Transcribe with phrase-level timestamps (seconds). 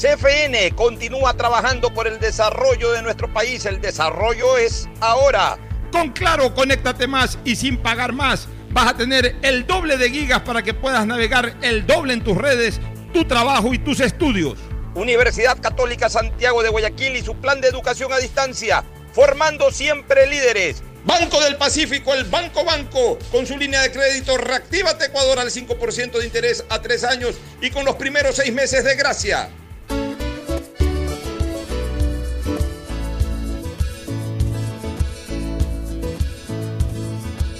[0.00, 3.66] CFN continúa trabajando por el desarrollo de nuestro país.
[3.66, 5.58] El desarrollo es ahora.
[5.92, 8.48] Con Claro, conéctate más y sin pagar más.
[8.70, 12.38] Vas a tener el doble de gigas para que puedas navegar el doble en tus
[12.38, 12.80] redes,
[13.12, 14.58] tu trabajo y tus estudios.
[14.94, 18.82] Universidad Católica Santiago de Guayaquil y su plan de educación a distancia,
[19.12, 20.82] formando siempre líderes.
[21.04, 26.12] Banco del Pacífico, el Banco Banco, con su línea de crédito Reactívate Ecuador al 5%
[26.12, 29.50] de interés a tres años y con los primeros seis meses de gracia.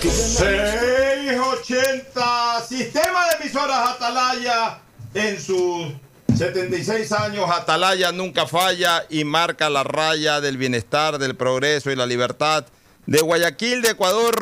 [0.00, 4.78] Porque ganamos- 680, sistema de emisoras Atalaya
[5.14, 5.88] en sus
[6.36, 12.06] 76 años, Atalaya nunca falla y marca la raya del bienestar, del progreso y la
[12.06, 12.64] libertad
[13.06, 14.36] de Guayaquil, de Ecuador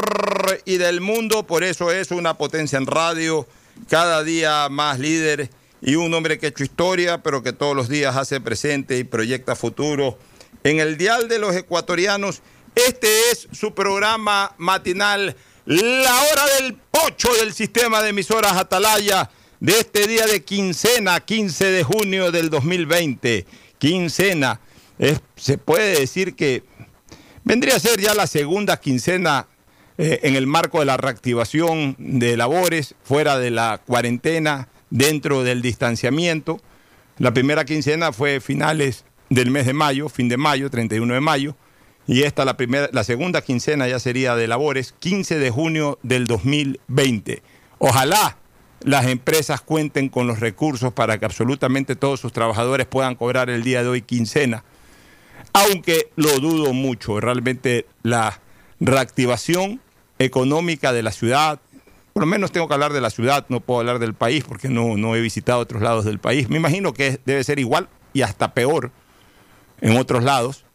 [0.67, 1.47] y del mundo.
[1.47, 3.47] Por eso es una potencia en radio,
[3.89, 5.49] cada día más líder
[5.81, 9.05] y un hombre que ha hecho historia, pero que todos los días hace presente y
[9.05, 10.19] proyecta futuro.
[10.65, 12.43] En el Dial de los Ecuatorianos,
[12.77, 19.81] este es su programa matinal, La Hora del Pocho del sistema de emisoras Atalaya de
[19.81, 23.47] este día de quincena, 15 de junio del 2020.
[23.79, 24.61] Quincena.
[25.37, 26.65] Se puede decir que
[27.45, 29.49] vendría a ser ya la segunda quincena
[29.97, 35.63] eh, en el marco de la reactivación de labores, fuera de la cuarentena, dentro del
[35.63, 36.61] distanciamiento.
[37.17, 41.57] La primera quincena fue finales del mes de mayo, fin de mayo, 31 de mayo.
[42.07, 46.27] Y esta, la, primera, la segunda quincena ya sería de labores, 15 de junio del
[46.27, 47.43] 2020.
[47.79, 48.37] Ojalá
[48.81, 53.65] las empresas cuenten con los recursos para que absolutamente todos sus trabajadores puedan cobrar el
[53.65, 54.65] día de hoy quincena.
[55.53, 58.41] Aunque lo dudo mucho, realmente la
[58.79, 59.81] reactivación
[60.19, 61.61] económica de la ciudad,
[62.13, 64.69] por lo menos tengo que hablar de la ciudad, no puedo hablar del país porque
[64.69, 66.49] no, no he visitado otros lados del país.
[66.49, 68.91] Me imagino que debe ser igual y hasta peor
[69.81, 70.66] en otros lados,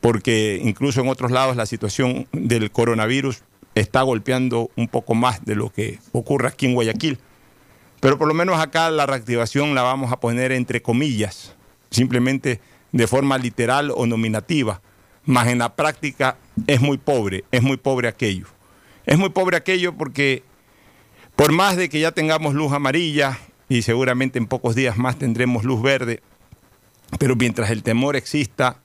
[0.00, 3.42] porque incluso en otros lados la situación del coronavirus
[3.74, 7.18] está golpeando un poco más de lo que ocurre aquí en Guayaquil.
[8.00, 11.54] Pero por lo menos acá la reactivación la vamos a poner entre comillas,
[11.90, 12.60] simplemente
[12.92, 14.80] de forma literal o nominativa.
[15.24, 18.46] Más en la práctica es muy pobre, es muy pobre aquello.
[19.04, 20.42] Es muy pobre aquello porque
[21.36, 25.64] por más de que ya tengamos luz amarilla y seguramente en pocos días más tendremos
[25.64, 26.22] luz verde,
[27.18, 28.78] pero mientras el temor exista,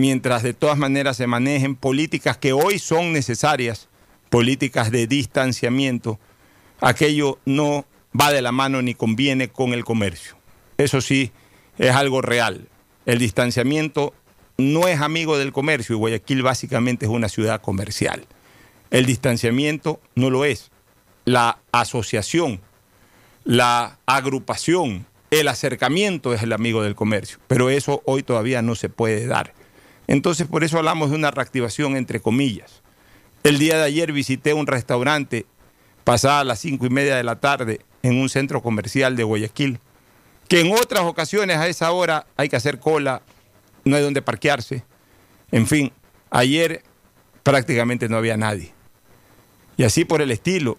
[0.00, 3.88] mientras de todas maneras se manejen políticas que hoy son necesarias,
[4.30, 6.18] políticas de distanciamiento,
[6.80, 7.84] aquello no
[8.18, 10.36] va de la mano ni conviene con el comercio.
[10.78, 11.32] Eso sí,
[11.78, 12.68] es algo real.
[13.06, 14.14] El distanciamiento
[14.56, 18.26] no es amigo del comercio y Guayaquil básicamente es una ciudad comercial.
[18.90, 20.70] El distanciamiento no lo es.
[21.24, 22.60] La asociación,
[23.44, 28.88] la agrupación, el acercamiento es el amigo del comercio, pero eso hoy todavía no se
[28.88, 29.54] puede dar.
[30.10, 32.82] Entonces por eso hablamos de una reactivación entre comillas.
[33.44, 35.46] El día de ayer visité un restaurante
[36.02, 39.78] pasada las cinco y media de la tarde en un centro comercial de Guayaquil,
[40.48, 43.22] que en otras ocasiones a esa hora hay que hacer cola,
[43.84, 44.82] no hay donde parquearse.
[45.52, 45.92] En fin,
[46.30, 46.82] ayer
[47.44, 48.72] prácticamente no había nadie.
[49.76, 50.78] Y así por el estilo,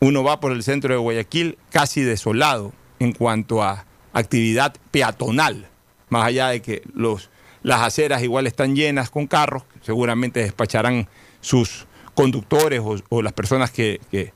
[0.00, 5.66] uno va por el centro de Guayaquil casi desolado en cuanto a actividad peatonal,
[6.10, 7.30] más allá de que los,
[7.66, 11.08] las aceras igual están llenas con carros, seguramente despacharán
[11.40, 14.32] sus conductores o, las personas que, que,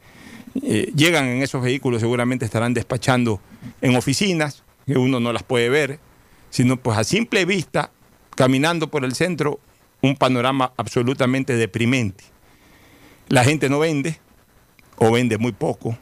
[0.65, 3.41] eh, llegan en esos vehículos, seguramente estarán despachando
[3.83, 6.01] en oficinas, que uno no las puede ver,
[6.51, 7.93] sino pues a simple vista,
[8.35, 9.61] caminando por el centro,
[10.03, 12.25] un panorama absolutamente deprimente.
[13.29, 14.19] La gente no vende
[14.97, 15.97] o vende muy poco,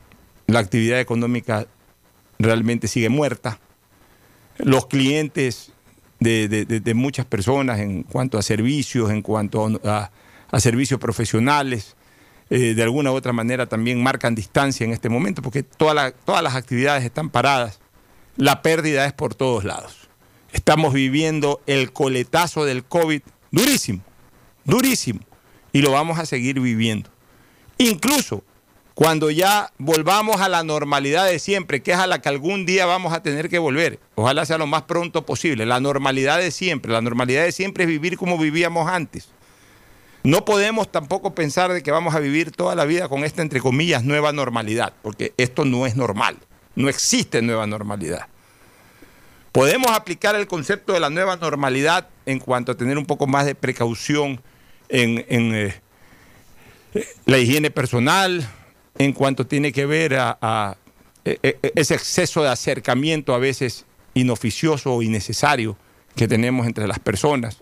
[0.47, 1.67] la actividad económica
[2.39, 3.61] realmente sigue muerta,
[4.57, 5.73] los clientes
[6.21, 10.11] de, de- de- muchas personas en cuanto a servicios, en cuanto a,
[10.51, 11.97] a servicios profesionales,
[12.51, 16.43] eh, de alguna u otra manera también marcan distancia en este momento, porque toda todas
[16.43, 17.81] las actividades están paradas.
[18.37, 20.09] La pérdida es por todos lados.
[20.53, 24.03] Estamos viviendo el coletazo del COVID durísimo,
[24.65, 25.21] durísimo,
[25.73, 27.11] y lo vamos a seguir viviendo.
[27.77, 28.43] Incluso
[28.99, 32.85] cuando ya volvamos a la normalidad de siempre, que es a la que algún día
[32.85, 36.91] vamos a tener que volver, ojalá sea lo más pronto posible, la normalidad de siempre,
[36.91, 39.29] la normalidad de siempre es vivir como vivíamos antes.
[40.25, 43.61] No podemos tampoco pensar de que vamos a vivir toda la vida con esta, entre
[43.61, 46.37] comillas, nueva normalidad, porque esto no es normal,
[46.75, 48.27] no existe nueva normalidad.
[49.53, 53.47] Podemos aplicar el concepto de la nueva normalidad en cuanto a tener un poco más
[53.47, 54.43] de precaución
[54.89, 55.81] en, eh,
[57.27, 58.45] la higiene personal,
[58.99, 60.77] en cuanto tiene que ver a, a,
[61.25, 65.77] eh, eh, ese exceso de acercamiento a veces inoficioso o innecesario
[66.17, 67.59] que tenemos entre las personas.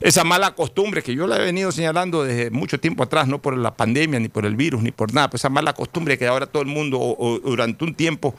[0.00, 3.56] Esa mala costumbre que yo la he venido señalando desde mucho tiempo atrás, no por
[3.56, 6.46] la pandemia, ni por el virus, ni por nada, pues esa mala costumbre que ahora
[6.46, 8.34] todo el mundo, o, durante un tiempo,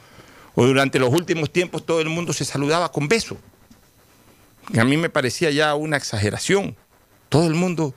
[0.54, 3.38] o durante los últimos tiempos, todo el mundo se saludaba con beso.
[4.70, 6.76] Que a mí me parecía ya una exageración.
[7.30, 7.94] Todo el mundo,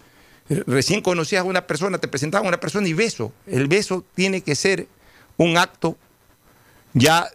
[0.49, 3.33] recién conocías a una persona, te presentaban a una persona y beso.
[3.45, 4.87] El beso tiene que ser
[5.37, 5.97] un acto
[6.93, 7.29] ya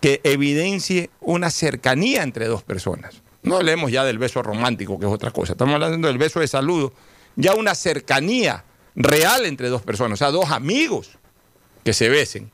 [0.00, 3.22] que evidencie una cercanía entre dos personas.
[3.42, 5.52] No hablemos ya del beso romántico, que es otra cosa.
[5.52, 6.92] Estamos hablando del beso de saludo.
[7.36, 8.64] Ya una cercanía
[8.94, 11.18] real entre dos personas, o sea, dos amigos
[11.84, 12.50] que se besen.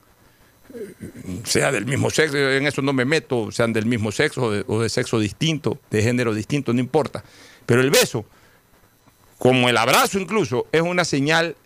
[1.44, 4.88] Sea del mismo sexo, en eso no me meto, sean del mismo sexo o de
[4.88, 7.22] sexo distinto, de género distinto, no importa.
[7.66, 8.24] Pero el beso,
[9.42, 11.56] como el abrazo incluso, es una señal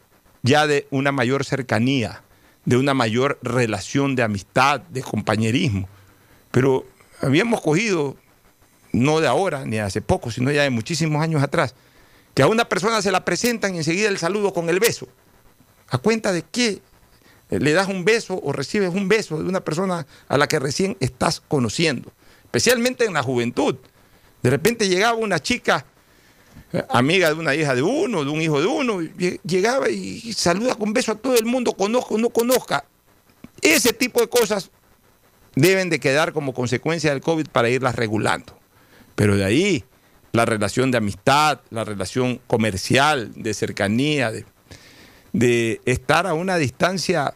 [0.41, 2.23] ya de una mayor cercanía,
[2.65, 5.87] de una mayor relación de amistad, de compañerismo.
[6.53, 6.87] Pero
[7.21, 8.17] habíamos cogido,
[8.93, 11.75] no de ahora ni de hace poco, sino ya de muchísimos años atrás,
[12.33, 15.07] que a una persona se la presentan y enseguida el saludo con el beso.
[15.91, 16.81] ¿A cuenta de qué
[17.51, 20.97] le das un beso o recibes un beso de una persona a la que recién
[21.01, 22.11] estás conociendo?
[22.43, 23.77] Especialmente en la juventud.
[24.43, 25.85] De repente llegaba una chica
[26.89, 30.93] amiga de una hija de uno, de un hijo de uno, llegaba y saluda con
[30.93, 32.85] beso a todo el mundo, conozca o no conozca.
[33.63, 34.71] Ese tipo de cosas
[35.55, 38.59] deben de quedar como consecuencia del COVID para irlas regulando.
[39.15, 39.85] Pero de ahí,
[40.33, 44.45] la relación de amistad, la relación comercial, de cercanía, de,
[45.33, 47.35] de estar a una distancia,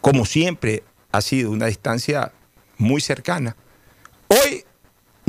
[0.00, 2.32] como siempre ha sido, una distancia
[2.76, 3.56] muy cercana.
[4.28, 4.64] Hoy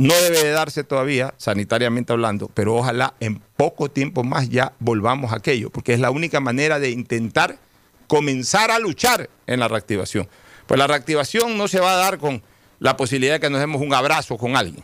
[0.00, 5.32] no debe de darse todavía, sanitariamente hablando, pero ojalá en poco tiempo más ya volvamos
[5.32, 7.58] a aquello, porque es la única manera de intentar
[8.06, 10.26] comenzar a luchar en la reactivación.
[10.66, 12.42] Pues la reactivación no se va a dar con
[12.78, 14.82] la posibilidad de que nos demos un abrazo con alguien,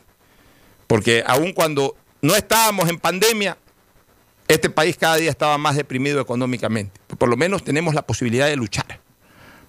[0.87, 3.57] porque aun cuando no estábamos en pandemia,
[4.49, 7.01] este país cada día estaba más deprimido económicamente.
[7.19, 9.01] Por lo menos tenemos la posibilidad de luchar.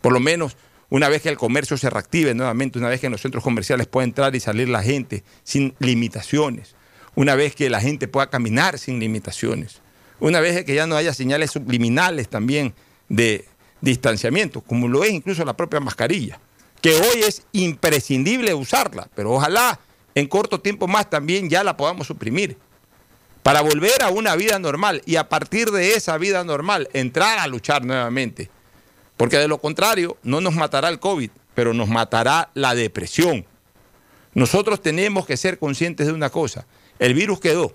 [0.01, 0.57] Por lo menos
[0.89, 3.87] una vez que el comercio se reactive nuevamente, una vez que en los centros comerciales
[3.87, 6.75] pueda entrar y salir la gente sin limitaciones,
[7.15, 9.81] una vez que la gente pueda caminar sin limitaciones,
[10.19, 12.73] una vez que ya no haya señales subliminales también
[13.09, 13.45] de
[13.81, 16.39] distanciamiento, como lo es incluso la propia mascarilla,
[16.81, 19.79] que hoy es imprescindible usarla, pero ojalá
[20.15, 22.57] en corto tiempo más también ya la podamos suprimir
[23.43, 27.47] para volver a una vida normal y a partir de esa vida normal entrar a
[27.47, 28.49] luchar nuevamente.
[29.17, 33.45] Porque de lo contrario, no nos matará el COVID, pero nos matará la depresión.
[34.33, 36.67] Nosotros tenemos que ser conscientes de una cosa.
[36.99, 37.73] El virus quedó.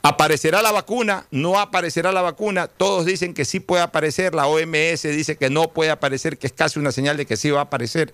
[0.00, 1.26] ¿Aparecerá la vacuna?
[1.30, 2.68] No aparecerá la vacuna.
[2.68, 4.34] Todos dicen que sí puede aparecer.
[4.34, 7.50] La OMS dice que no puede aparecer, que es casi una señal de que sí
[7.50, 8.12] va a aparecer.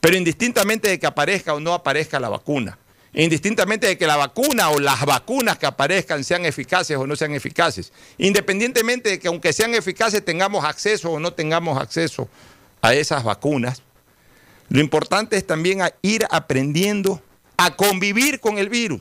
[0.00, 2.78] Pero indistintamente de que aparezca o no aparezca la vacuna,
[3.12, 7.32] indistintamente de que la vacuna o las vacunas que aparezcan sean eficaces o no sean
[7.32, 12.28] eficaces, independientemente de que aunque sean eficaces tengamos acceso o no tengamos acceso
[12.82, 13.82] a esas vacunas,
[14.68, 17.22] lo importante es también ir aprendiendo
[17.56, 19.00] a convivir con el virus.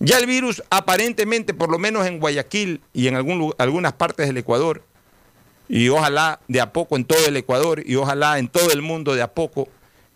[0.00, 4.36] Ya el virus aparentemente, por lo menos en Guayaquil y en algún algunas partes del
[4.38, 4.82] Ecuador,
[5.68, 9.14] y ojalá de a poco en todo el Ecuador y ojalá en todo el mundo
[9.14, 9.68] de a poco,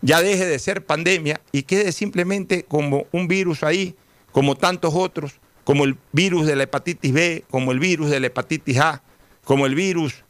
[0.03, 3.95] ya deje de ser pandemia y quede simplemente como un virus ahí
[4.33, 8.27] como tantos otros, como el virus de la hepatitis B, como el virus de la
[8.27, 9.01] hepatitis A,
[9.45, 10.25] como el virus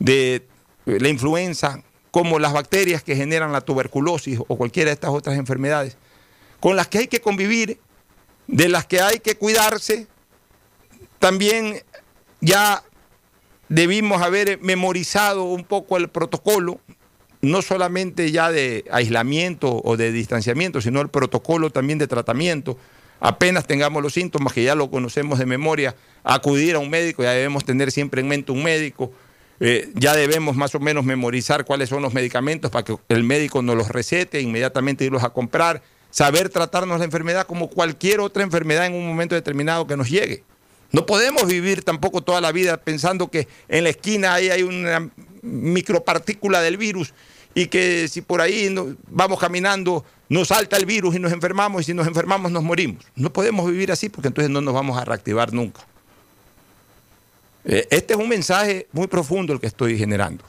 [0.00, 0.44] de
[0.86, 5.96] la influenza, como las bacterias que generan la tuberculosis o cualquiera de estas otras enfermedades,
[6.58, 7.78] con las que hay que convivir,
[8.48, 10.08] de las que hay que cuidarse,
[11.20, 11.80] también
[12.40, 12.82] ya
[13.68, 16.80] debimos haber memorizado un poco el protocolo,
[17.42, 22.78] no solamente ya de aislamiento o de distanciamiento, sino el protocolo también de tratamiento.
[23.18, 27.32] Apenas tengamos los síntomas, que ya lo conocemos de memoria, acudir a un médico, ya
[27.32, 29.12] debemos tener siempre en mente un médico,
[29.58, 33.60] eh, ya debemos más o menos memorizar cuáles son los medicamentos para que el médico
[33.60, 38.86] nos los recete, inmediatamente irlos a comprar, saber tratarnos la enfermedad como cualquier otra enfermedad
[38.86, 40.44] en un momento determinado que nos llegue.
[40.92, 45.10] No podemos vivir tampoco toda la vida pensando que en la esquina ahí hay una
[45.42, 47.14] micropartícula del virus
[47.54, 48.74] y que si por ahí
[49.08, 53.04] vamos caminando nos salta el virus y nos enfermamos y si nos enfermamos nos morimos.
[53.14, 55.86] No podemos vivir así porque entonces no nos vamos a reactivar nunca.
[57.64, 60.44] Eh, este es un mensaje muy profundo el que estoy generando,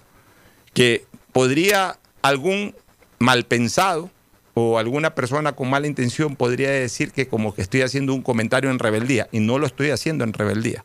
[0.74, 2.74] que podría algún
[3.20, 4.10] mal pensado
[4.54, 8.70] o alguna persona con mala intención podría decir que como que estoy haciendo un comentario
[8.70, 10.84] en rebeldía y no lo estoy haciendo en rebeldía,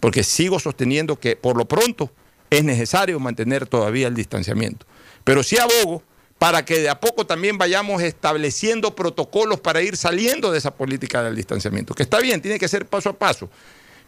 [0.00, 2.10] porque sigo sosteniendo que por lo pronto
[2.50, 4.86] es necesario mantener todavía el distanciamiento.
[5.24, 6.02] Pero sí abogo
[6.38, 11.22] para que de a poco también vayamos estableciendo protocolos para ir saliendo de esa política
[11.22, 13.48] del distanciamiento, que está bien, tiene que ser paso a paso.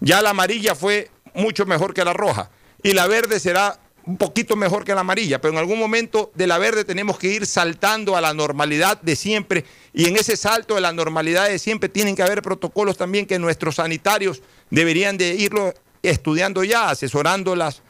[0.00, 2.50] Ya la amarilla fue mucho mejor que la roja
[2.82, 6.46] y la verde será un poquito mejor que la amarilla, pero en algún momento de
[6.46, 10.74] la verde tenemos que ir saltando a la normalidad de siempre y en ese salto
[10.74, 15.34] de la normalidad de siempre tienen que haber protocolos también que nuestros sanitarios deberían de
[15.34, 17.82] irlo estudiando ya, asesorándolas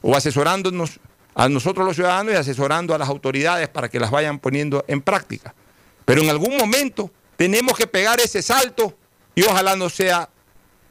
[0.00, 1.00] o asesorándonos
[1.34, 5.00] a nosotros los ciudadanos y asesorando a las autoridades para que las vayan poniendo en
[5.00, 5.54] práctica.
[6.04, 8.94] Pero en algún momento tenemos que pegar ese salto
[9.34, 10.28] y ojalá no sea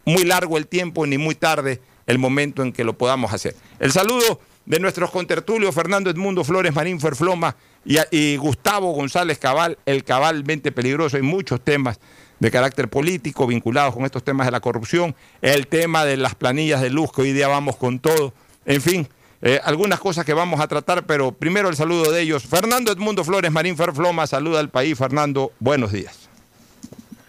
[0.05, 3.55] muy largo el tiempo ni muy tarde el momento en que lo podamos hacer.
[3.79, 7.55] El saludo de nuestros contertulios Fernando Edmundo Flores Marín Ferfloma
[7.85, 11.17] y, Gustavo González Cabal, el cabalmente peligroso.
[11.17, 11.99] Hay muchos temas
[12.39, 16.81] de carácter político vinculados con estos temas de la corrupción, el tema de las planillas
[16.81, 18.33] de luz, que hoy día vamos con todo,
[18.65, 19.07] en fin,
[19.41, 22.43] eh, algunas cosas que vamos a tratar, pero primero el saludo de ellos.
[22.43, 24.97] Fernando Edmundo Flores Marín Ferfloma, saluda al país.
[24.97, 26.29] Fernando, buenos días.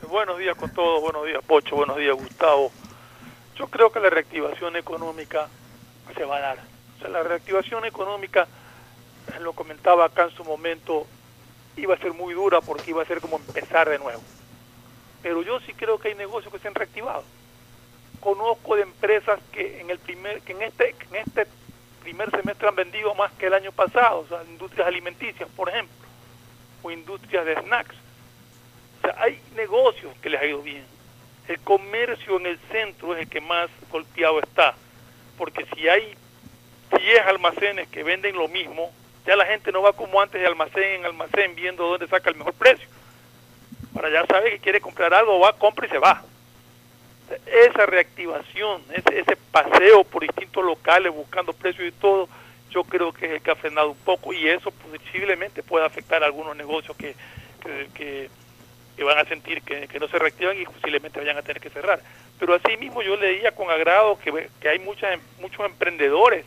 [0.08, 2.72] Buenos días con todos, buenos días Pocho, buenos días Gustavo.
[3.56, 5.48] Yo creo que la reactivación económica
[6.16, 6.70] se va a dar
[7.08, 8.46] la reactivación económica,
[9.28, 11.06] eh, lo comentaba acá en su momento,
[11.76, 14.22] iba a ser muy dura porque iba a ser como empezar de nuevo.
[15.22, 17.24] Pero yo sí creo que hay negocios que se han reactivado.
[18.20, 21.46] Conozco de empresas que en el primer, que en este, en este
[22.00, 25.94] primer semestre han vendido más que el año pasado, o sea, industrias alimenticias, por ejemplo,
[26.82, 27.96] o industrias de snacks.
[28.98, 30.84] O sea, hay negocios que les ha ido bien.
[31.48, 34.74] El comercio en el centro es el que más golpeado está,
[35.38, 36.14] porque si hay
[36.98, 38.92] 10 almacenes que venden lo mismo,
[39.26, 42.36] ya la gente no va como antes de almacén en almacén viendo dónde saca el
[42.36, 42.88] mejor precio.
[43.94, 46.22] Para ya sabe que quiere comprar algo, va, compra y se va.
[47.46, 52.28] Esa reactivación, ese, ese paseo por distintos locales buscando precios y todo,
[52.70, 56.22] yo creo que es el que ha frenado un poco y eso posiblemente puede afectar
[56.22, 57.14] a algunos negocios que,
[57.94, 58.30] que,
[59.04, 62.00] van a sentir que, no se reactivan y posiblemente vayan a tener que cerrar.
[62.38, 66.44] Pero así mismo yo leía con agrado que, que hay muchas, muchos emprendedores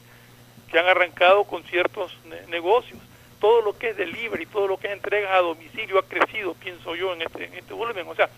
[0.70, 3.00] que han arrancado con ciertos negocios.
[3.40, 6.96] Todo lo que es delivery, todo lo que es entrega a domicilio ha crecido, pienso
[6.96, 8.08] yo, en este, en este volumen.
[8.08, 8.30] O sea,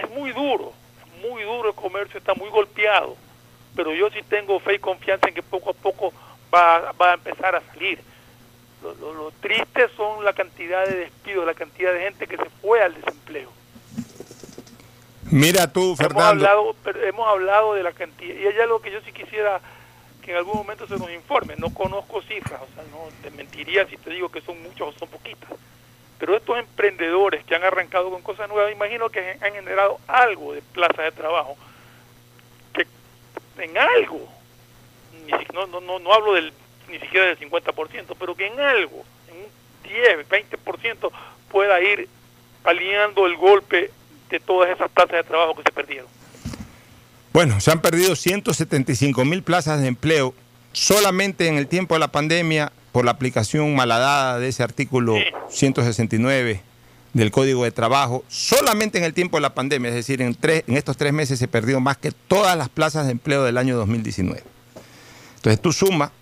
[0.00, 0.72] es muy duro,
[1.20, 3.16] muy duro el comercio, está muy golpeado,
[3.74, 6.12] pero yo sí tengo fe y confianza en que poco a poco
[6.52, 7.98] va, va a empezar a salir.
[8.82, 12.82] Lo, lo, triste son la cantidad de despidos, la cantidad de gente que se fue
[12.82, 13.50] al desempleo.
[15.30, 16.44] Mira tú, Fernando.
[16.44, 19.60] Hemos hablado, hemos hablado de la cantidad, y hay algo que yo sí quisiera
[20.22, 21.54] que en algún momento se nos informe.
[21.56, 24.92] No conozco cifras, o sea, no te mentiría si te digo que son muchas o
[24.92, 25.50] son poquitas.
[26.18, 30.62] Pero estos emprendedores que han arrancado con cosas nuevas, imagino que han generado algo de
[30.62, 31.56] plazas de trabajo,
[32.72, 32.86] que
[33.58, 34.28] en algo,
[35.52, 36.52] no, no, no, no hablo del,
[36.88, 41.10] ni siquiera del 50%, pero que en algo, en un 10, 20%
[41.50, 42.08] pueda ir
[42.62, 43.90] paliando el golpe
[44.30, 46.06] de todas esas plazas de trabajo que se perdieron.
[47.32, 50.34] Bueno, se han perdido 175 mil plazas de empleo
[50.72, 55.16] solamente en el tiempo de la pandemia por la aplicación malhadada de ese artículo
[55.50, 56.62] 169
[57.12, 60.62] del Código de Trabajo, solamente en el tiempo de la pandemia, es decir, en, tres,
[60.68, 63.76] en estos tres meses se perdió más que todas las plazas de empleo del año
[63.76, 64.42] 2019.
[65.34, 66.12] Entonces tú sumas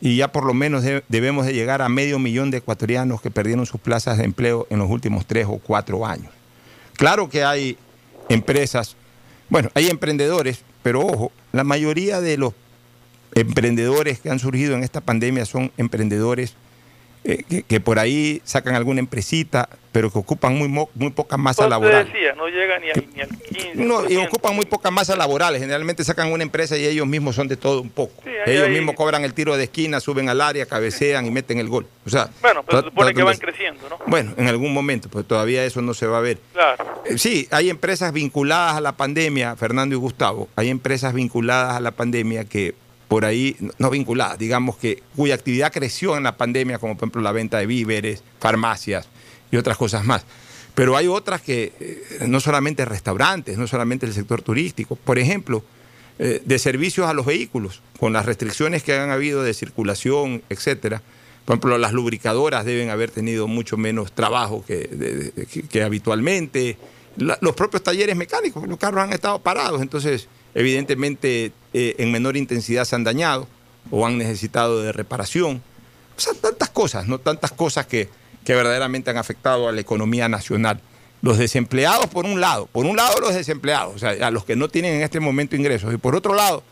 [0.00, 3.66] y ya por lo menos debemos de llegar a medio millón de ecuatorianos que perdieron
[3.66, 6.30] sus plazas de empleo en los últimos tres o cuatro años
[7.02, 7.76] claro que hay
[8.28, 8.94] empresas,
[9.48, 12.52] bueno, hay emprendedores, pero ojo, la mayoría de los
[13.34, 16.54] emprendedores que han surgido en esta pandemia son emprendedores
[17.24, 21.36] eh, que, que por ahí sacan alguna empresita, pero que ocupan muy, mo- muy poca
[21.36, 22.04] masa laboral.
[22.06, 23.70] decía, no llega ni al, ni al 15.
[23.76, 25.60] No, y ocupan muy pocas masas laborales.
[25.60, 28.20] Generalmente sacan una empresa y ellos mismos son de todo un poco.
[28.24, 31.58] Sí, ahí ellos mismos cobran el tiro de esquina, suben al área, cabecean y meten
[31.60, 31.86] el gol.
[32.04, 33.98] O sea, Bueno, pero se supone que van creciendo, ¿no?
[34.08, 36.38] Bueno, en algún momento, pues todavía eso no se va a ver.
[36.52, 37.02] Claro.
[37.06, 41.80] Eh, Sí, hay empresas vinculadas a la pandemia, Fernando y Gustavo, hay empresas vinculadas a
[41.80, 42.74] la pandemia que
[43.12, 47.20] por ahí, no- vinculadas, digamos que cuya actividad creció en la pandemia, como por ejemplo
[47.20, 49.06] la venta de víveres, farmacias
[49.50, 50.24] y otras cosas más.
[50.74, 55.62] Pero hay otras que eh, no solamente restaurantes, no solamente el sector turístico, por ejemplo,
[56.18, 61.02] eh, de servicios a los vehículos, con las restricciones que han habido de circulación, etcétera.
[61.44, 65.32] Por ejemplo, las lubricadoras deben haber tenido mucho menos trabajo que,
[65.68, 66.78] que- habitualmente.
[67.18, 72.84] Los propios talleres mecánicos, los carros han estado parados, entonces evidentemente eh, en menor intensidad
[72.84, 73.48] se han dañado
[73.90, 75.62] o han necesitado de reparación.
[76.16, 77.18] O sea, tantas cosas, ¿no?
[77.18, 78.08] Tantas cosas que,
[78.44, 80.80] que verdaderamente han afectado a la economía nacional.
[81.22, 84.56] Los desempleados, por un lado, por un lado los desempleados, o sea, a los que
[84.56, 86.64] no tienen en este momento ingresos, y por otro lado,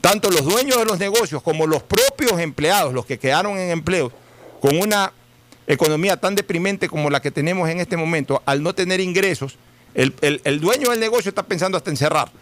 [0.00, 4.10] tanto los dueños de los negocios como los propios empleados, los que quedaron en empleo,
[4.60, 5.12] con una
[5.68, 9.56] economía tan deprimente como la que tenemos en este momento, al no tener ingresos,
[9.94, 12.34] el, el- dueño del negocio está pensando hasta encerrarlo.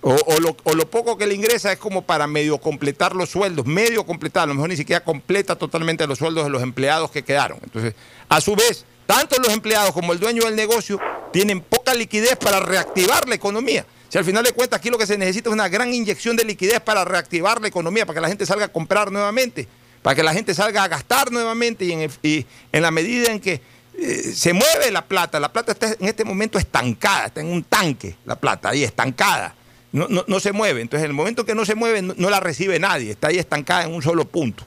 [0.00, 4.44] O, lo, poco que le ingresa es como para medio completar los sueldos, medio completar,
[4.44, 7.58] a lo mejor ni siquiera completa totalmente los sueldos de los empleados que quedaron.
[7.64, 7.94] Entonces,
[8.28, 11.00] a su vez, tanto los empleados como el dueño del negocio
[11.32, 13.84] tienen poca liquidez para reactivar la economía.
[14.08, 16.44] Si al final de cuentas aquí lo que se necesita es una gran inyección de
[16.44, 19.66] liquidez para reactivar la economía, para que la gente salga a comprar nuevamente,
[20.02, 23.40] para que la gente salga a gastar nuevamente y en, y en la medida en
[23.40, 23.60] que
[24.00, 27.64] eh, se mueve la plata, la plata está en este momento estancada, está en un
[27.64, 29.54] tanque la plata, ahí estancada,
[29.92, 30.80] no, no, no se mueve.
[30.80, 33.84] Entonces en el momento que no se mueve no, la recibe nadie, está ahí estancada
[33.84, 34.64] en un solo punto.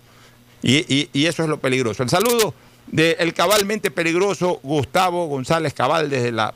[0.63, 2.03] Y, y- eso es lo peligroso.
[2.03, 2.53] El saludo
[2.87, 6.53] del cabalmente peligroso Gustavo González Cabal desde la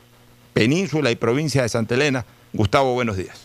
[0.52, 2.24] península y provincia de Santa Elena.
[2.52, 3.38] Gustavo, buenos días.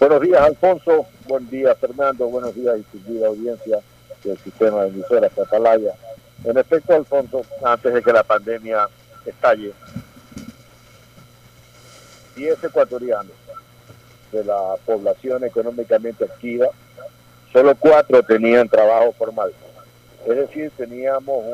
[0.00, 1.06] Buenos días, Alfonso.
[1.28, 2.26] Buen día, Fernando.
[2.26, 3.78] Buenos días, distinguida audiencia
[4.24, 5.92] del sistema de emisoras Atalaya.
[6.44, 8.88] En efecto, Alfonso, antes de que la pandemia
[9.24, 9.72] estalle,
[12.34, 13.32] 10 ecuatorianos
[14.32, 16.66] de la población económicamente activa,
[17.52, 19.52] solo cuatro tenían trabajo formal.
[20.26, 21.44] Es decir, teníamos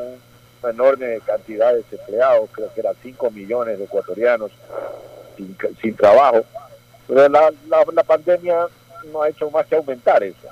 [0.61, 4.51] una enorme cantidad de desempleados, creo que eran 5 millones de ecuatorianos
[5.81, 6.43] sin, trabajo.
[7.07, 8.67] Pero la, la, la pandemia
[9.11, 10.47] no ha hecho más que aumentar eso.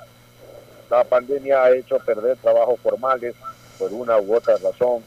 [0.90, 3.34] La pandemia ha hecho perder trabajos formales
[3.78, 5.02] por una u otra razón.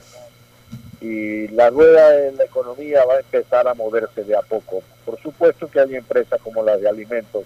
[1.02, 4.84] Y la rueda de la economía va a empezar a moverse de a poco.
[5.04, 7.44] Por supuesto que hay empresas como las de alimentos,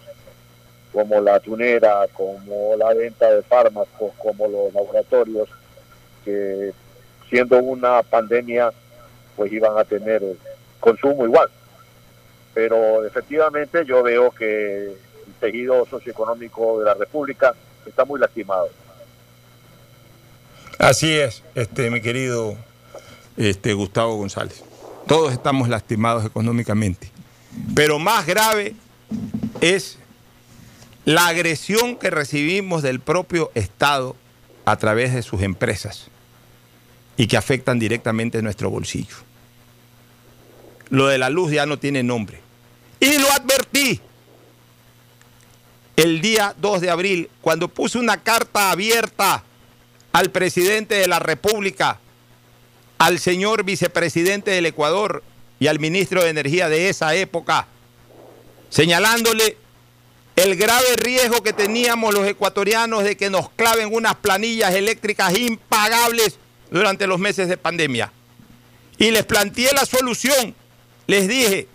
[0.91, 5.49] como la tunera, como la venta de fármacos, como los laboratorios,
[6.25, 6.73] que
[7.29, 8.71] siendo una pandemia,
[9.37, 10.21] pues iban a tener
[10.81, 11.49] consumo igual
[12.55, 17.53] pero efectivamente yo veo que el tejido socioeconómico de la República
[17.85, 18.69] está muy lastimado.
[20.79, 22.55] Así es, este, mi querido
[23.37, 24.63] este, Gustavo González.
[25.07, 27.11] Todos estamos lastimados económicamente.
[27.73, 28.75] Pero más grave
[29.61, 29.97] es
[31.05, 34.15] la agresión que recibimos del propio Estado
[34.65, 36.07] a través de sus empresas
[37.17, 39.15] y que afectan directamente nuestro bolsillo.
[40.89, 42.39] Lo de la luz ya no tiene nombre.
[42.99, 44.01] Y lo advertí
[45.95, 49.43] el día 2 de abril, cuando puse una carta abierta
[50.11, 51.99] al presidente de la República,
[52.97, 55.23] al señor vicepresidente del Ecuador
[55.59, 57.67] y al ministro de Energía de esa época,
[58.69, 59.57] señalándole
[60.35, 66.37] el grave riesgo que teníamos los ecuatorianos de que nos claven unas planillas eléctricas impagables
[66.69, 68.11] durante los meses de pandemia.
[68.97, 70.55] Y les planteé la solución.
[71.07, 71.67] Les dije,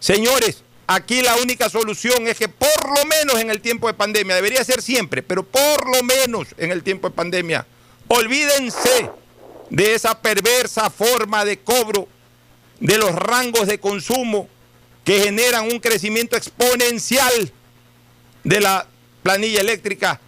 [0.00, 4.34] señores, aquí la única solución es que por lo menos en el tiempo de pandemia,
[4.34, 7.66] debería ser siempre, pero por lo menos en el tiempo de pandemia,
[8.08, 9.10] olvídense
[9.70, 12.08] de esa perversa forma de cobro
[12.80, 14.48] de los rangos de consumo
[15.04, 17.52] que generan un crecimiento exponencial
[18.42, 18.86] de la
[19.22, 20.20] planilla eléctrica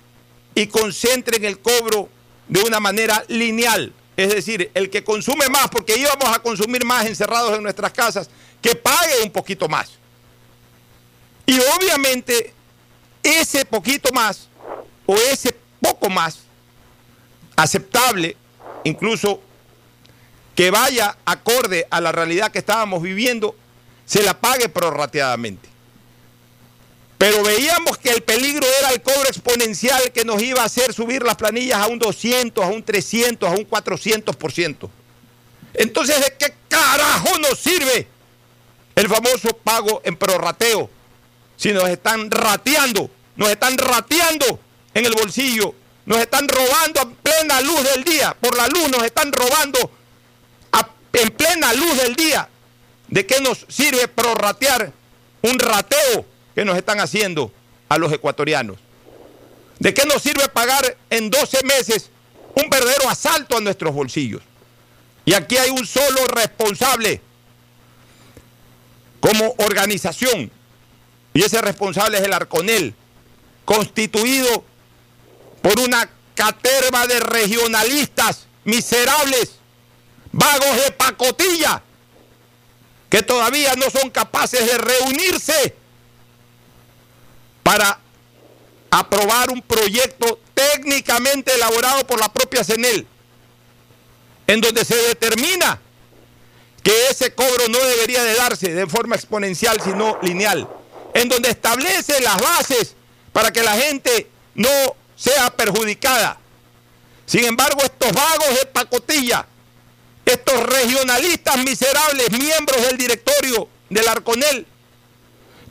[0.55, 2.09] y concentren el cobro
[2.49, 3.93] de una manera lineal.
[4.17, 8.31] Es decir, el que consume más, porque íbamos a consumir más encerrados en nuestras casas,
[8.63, 9.91] que pague un poquito más.
[11.45, 12.55] Y obviamente
[13.23, 14.49] ese poquito más
[15.05, 16.39] o ese poco más
[17.55, 18.37] aceptable,
[18.87, 19.41] incluso
[20.55, 23.55] que vaya acorde a la realidad que estábamos viviendo,
[24.07, 25.69] se la pague prorrateadamente.
[27.19, 31.23] Pero veíamos que el peligro era el cobro exponencial que nos iba a hacer subir
[31.23, 34.91] las planillas a un 200, a un 300, a un 400%.
[35.75, 38.07] Entonces, ¿de qué carajo nos sirve
[38.95, 40.91] el famoso pago en prorrateo?
[41.57, 44.61] Si nos están rateando, nos están rateando
[44.93, 45.75] en el bolsillo,
[46.07, 49.91] nos están robando a plena luz del día, por la luz nos están robando
[51.17, 52.49] en plena luz del día.
[53.09, 54.93] ¿De qué nos sirve prorratear
[55.43, 57.53] un rateo que nos están haciendo
[57.89, 58.77] a los ecuatorianos?
[59.79, 62.11] ¿De qué nos sirve pagar en 12 meses
[62.55, 64.43] un verdadero asalto a nuestros bolsillos?
[65.25, 67.21] Y aquí hay un solo responsable
[69.21, 70.51] como organización.
[71.35, 72.95] Y ese responsable es el Arconel,
[73.65, 74.65] constituido
[75.67, 79.57] por una caterva de regionalistas miserables,
[80.31, 81.83] vagos de pacotilla,
[83.11, 85.75] que todavía no son capaces de reunirse
[87.65, 87.99] para
[88.93, 93.05] aprobar un proyecto técnicamente elaborado por la propia CENEL,
[94.47, 95.81] en donde se determina
[96.85, 100.69] que ese cobro no debería de darse de forma exponencial, sino lineal,
[101.13, 102.95] en donde establece las bases
[103.33, 106.39] para que la gente no sea perjudicada.
[107.25, 109.47] Sin embargo, estos vagos de pacotilla,
[110.25, 114.67] estos regionalistas miserables, miembros del directorio del Arconel,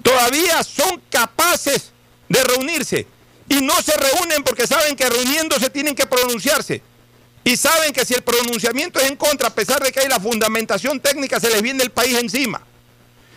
[0.01, 1.91] todavía son capaces
[2.27, 3.07] de reunirse.
[3.47, 6.81] Y no se reúnen porque saben que reuniéndose tienen que pronunciarse.
[7.43, 10.19] Y saben que si el pronunciamiento es en contra, a pesar de que hay la
[10.19, 12.61] fundamentación técnica, se les viene el país encima.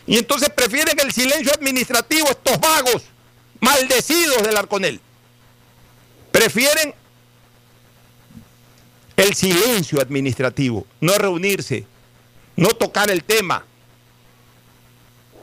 [0.06, 3.02] Y entonces prefieren el silencio administrativo, estos vagos,
[3.60, 4.98] maldecidos del Arconel.
[6.30, 6.94] Prefieren
[9.16, 11.84] el silencio administrativo, no reunirse,
[12.56, 13.64] no tocar el tema.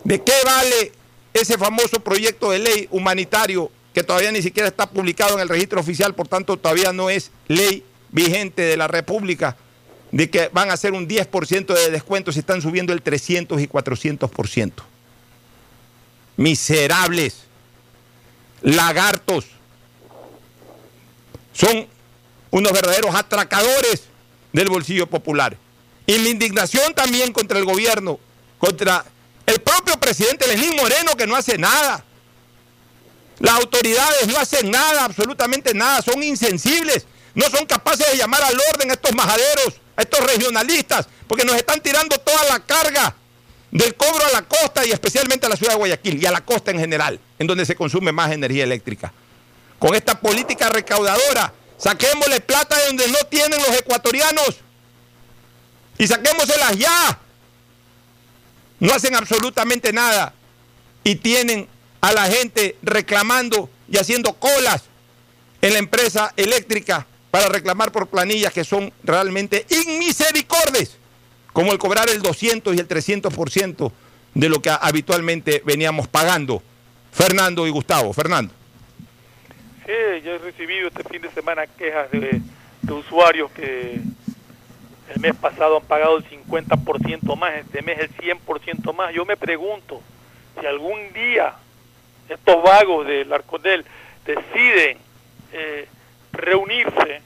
[0.04, 0.92] ¿De qué vale
[1.34, 5.80] ese famoso proyecto de ley humanitario que todavía ni siquiera está publicado en el registro
[5.80, 9.58] oficial, por tanto todavía no es ley vigente de la República,
[10.12, 13.68] de que van a hacer un 10% de descuento si están subiendo el 300 y
[13.68, 14.72] 400%?
[16.38, 17.44] Miserables,
[18.62, 19.46] lagartos,
[21.56, 21.88] son
[22.52, 24.04] unos verdaderos atracadores
[24.54, 25.58] del bolsillo popular.
[26.06, 28.20] Y mi indignación también contra el gobierno,
[28.60, 29.06] contra
[29.46, 32.04] el propio presidente Lenín Moreno que no hace nada.
[33.40, 38.58] Las autoridades no hacen nada, absolutamente nada, son insensibles, no son capaces de llamar al
[38.74, 43.16] orden a estos majaderos, a estos regionalistas, porque nos están tirando toda la carga
[43.72, 46.46] del cobro a la costa y especialmente a la ciudad de Guayaquil y a la
[46.46, 49.12] costa en general, en donde se consume más energía eléctrica.
[49.86, 54.56] Con esta política recaudadora, saquémosle plata de donde no tienen los ecuatorianos
[56.00, 57.20] y saquémoselas ya.
[58.80, 60.34] No hacen absolutamente nada
[61.04, 61.68] y tienen
[62.02, 64.86] a la gente reclamando y haciendo colas
[65.62, 70.98] en la empresa eléctrica para reclamar por planillas que son realmente inmisericordes,
[71.54, 73.92] como el cobrar el 200 y el 300%
[74.34, 76.64] de lo que habitualmente veníamos pagando.
[77.12, 78.14] Fernando y Gustavo.
[78.14, 78.65] Fernando.
[79.86, 82.42] Sí, yo he recibido este fin de semana quejas de,
[82.92, 84.00] usuarios que
[85.14, 89.14] el mes pasado han pagado el 50% más, este mes el 100% más.
[89.14, 90.02] Yo me pregunto
[90.60, 91.54] si algún día
[92.30, 93.86] estos vagos del Arconel
[94.26, 94.98] deciden
[95.52, 95.88] eh,
[96.32, 97.22] reunirse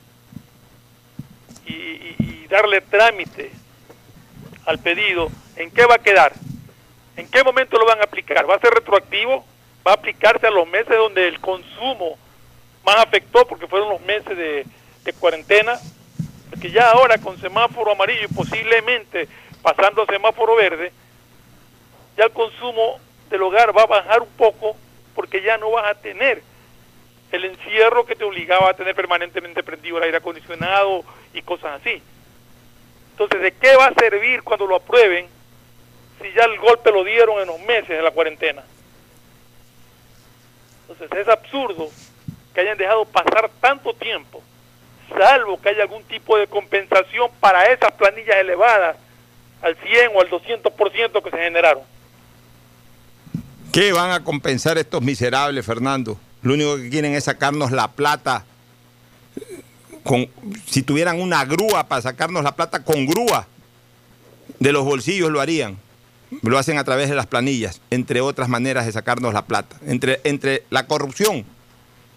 [1.65, 3.51] y- y darle trámite
[4.65, 6.33] al pedido, ¿en qué va a quedar?
[7.15, 8.49] ¿En qué momento lo van a aplicar?
[8.49, 9.45] ¿Va a ser retroactivo?
[9.85, 12.17] ¿Va a aplicarse a los meses donde el consumo
[12.83, 14.65] más afectó porque fueron los meses de,
[15.19, 15.79] cuarentena?
[16.51, 19.27] Porque ya ahora con semáforo amarillo y posiblemente
[19.63, 20.91] pasando a semáforo verde,
[22.15, 24.75] ya el consumo del hogar va a bajar un poco
[25.15, 26.43] porque ya no vas a tener
[27.31, 32.01] el encierro que te obligaba a tener permanentemente prendido el aire acondicionado y cosas así.
[33.11, 35.27] Entonces, ¿de qué va a servir cuando lo aprueben
[36.21, 38.63] si ya el golpe lo dieron en los meses de la cuarentena?
[40.87, 41.89] Entonces, es absurdo
[42.53, 44.41] que hayan dejado pasar tanto tiempo,
[45.17, 48.97] salvo que haya algún tipo de compensación para esas planillas elevadas
[49.61, 51.83] al 100 o al 200% que se generaron.
[53.71, 56.17] ¿Qué van a compensar estos miserables, Fernando?
[56.41, 58.45] Lo único que quieren es sacarnos la plata.
[60.03, 60.27] Con,
[60.65, 63.47] si tuvieran una grúa para sacarnos la plata con grúa
[64.59, 65.77] de los bolsillos lo harían.
[66.41, 69.75] Lo hacen a través de las planillas, entre otras maneras de sacarnos la plata.
[69.85, 71.45] Entre, entre la corrupción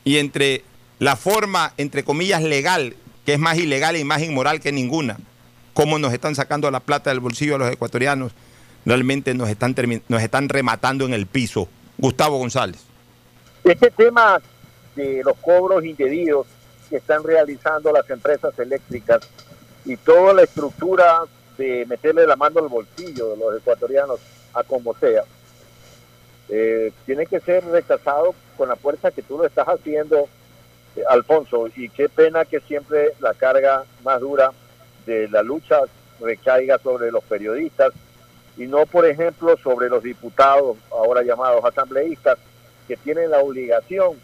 [0.04, 0.62] y entre
[0.98, 5.18] la forma, entre comillas, legal, que es más ilegal y más inmoral que ninguna.
[5.74, 8.32] Cómo nos están sacando la plata del bolsillo a los ecuatorianos
[8.84, 9.74] realmente nos están,
[10.08, 11.68] nos están rematando en el piso.
[11.98, 12.80] Gustavo González.
[13.64, 14.40] Este tema
[14.96, 16.46] de los cobros indebidos
[16.90, 19.20] que están realizando las empresas eléctricas
[19.84, 21.22] y toda la estructura
[21.56, 24.20] de meterle la mano al bolsillo de los ecuatorianos
[24.54, 25.22] a como sea,
[26.48, 30.28] eh, tiene que ser rechazado con la fuerza que tú lo estás haciendo,
[30.96, 31.68] eh, Alfonso.
[31.76, 34.52] Y qué pena que siempre la carga más dura
[35.06, 35.80] de la lucha
[36.20, 37.92] recaiga sobre los periodistas
[38.56, 42.38] y no, por ejemplo, sobre los diputados, ahora llamados asambleístas,
[42.86, 44.16] que tienen la obligación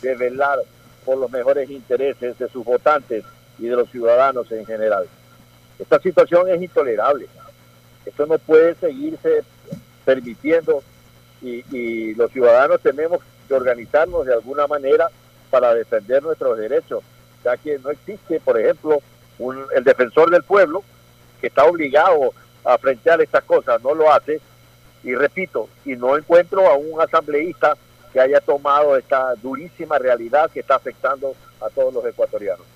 [0.00, 0.58] de velar
[1.04, 3.24] por los mejores intereses de sus votantes
[3.58, 5.06] y de los ciudadanos en general.
[5.78, 7.26] Esta situación es intolerable.
[8.04, 9.42] Esto no puede seguirse
[10.04, 10.82] permitiendo
[11.42, 15.08] y, y los ciudadanos tenemos que organizarnos de alguna manera
[15.50, 17.02] para defender nuestros derechos,
[17.44, 19.00] ya que no existe, por ejemplo,
[19.38, 20.82] un- el defensor del pueblo
[21.40, 22.32] que está obligado
[22.64, 24.40] a frentear estas cosas, no lo hace.
[25.04, 27.76] Y repito, y no encuentro a un asambleísta
[28.12, 32.66] que haya tomado esta durísima realidad que está afectando a todos los ecuatorianos.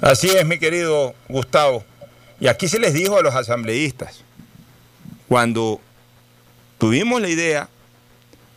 [0.00, 1.84] Así es, mi querido Gustavo.
[2.40, 4.22] Y aquí se les dijo a los asambleístas,
[5.28, 5.80] cuando
[6.78, 7.68] tuvimos la idea,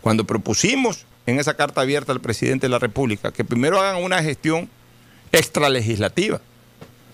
[0.02, 4.24] cuando propusimos en esa carta abierta al presidente de la República que primero hagan una
[4.24, 4.70] gestión
[5.32, 6.42] extralegislativa,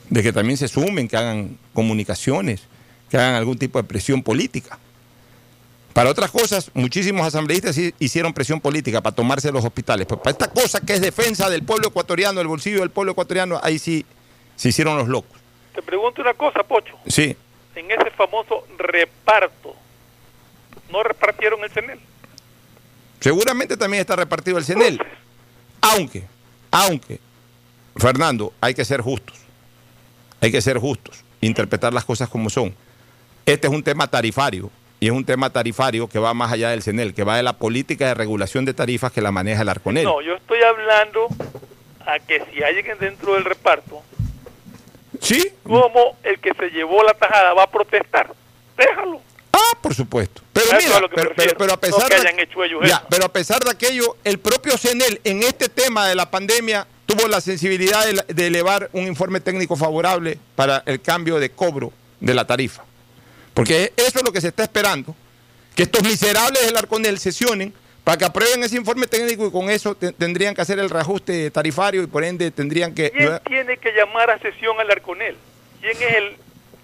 [0.09, 2.61] de que también se sumen, que hagan comunicaciones,
[3.09, 4.77] que hagan algún tipo de presión política.
[5.93, 10.05] Para otras cosas, muchísimos asambleístas hicieron presión política para tomarse los hospitales.
[10.07, 13.59] Pero para esta cosa que es defensa del pueblo ecuatoriano, el bolsillo del pueblo ecuatoriano,
[13.63, 14.05] ahí sí
[14.55, 15.39] se hicieron los locos.
[15.73, 16.97] Te pregunto una cosa, Pocho.
[17.07, 17.35] Sí,
[17.75, 19.75] En ese famoso reparto,
[20.91, 21.99] ¿no repartieron el CENEL?
[23.23, 24.99] Seguramente también está repartido el CENEL.
[25.81, 26.25] Aunque,
[26.69, 27.19] aunque,
[27.95, 29.39] Fernando, hay que ser justos.
[30.41, 32.75] Hay que ser justos, interpretar las cosas como son.
[33.45, 36.83] Este es un tema tarifario y es un tema tarifario que va más allá del
[36.83, 40.03] CENEL, que va de la política de regulación de tarifas que la maneja el Arconel.
[40.03, 41.27] No, yo estoy hablando
[42.05, 44.03] a que si alguien dentro del reparto,
[45.23, 48.33] Sí, como el que se llevó la tajada va a protestar,
[48.75, 49.21] déjalo.
[49.53, 50.41] Ah, por supuesto.
[50.51, 51.57] Pero Eso mira, pero, pero- refiero.
[51.57, 52.09] pero a pesar No
[52.81, 56.29] de, Ya, pero a pesar de aquello, el propio CENEL en este tema de la
[56.31, 61.91] pandemia tuvo la sensibilidad de, elevar un informe técnico favorable para el cambio de cobro
[62.19, 62.83] de la tarifa.
[63.53, 65.15] Porque eso es lo que se está esperando,
[65.75, 69.95] que estos miserables del Arconel sesionen para que aprueben ese informe técnico y con eso
[69.95, 73.11] te- tendrían que hacer el reajuste tarifario y por ende tendrían que...
[73.11, 75.37] ¿Quién tiene que llamar a sesión al Arconel?
[75.81, 76.37] ¿Quién es el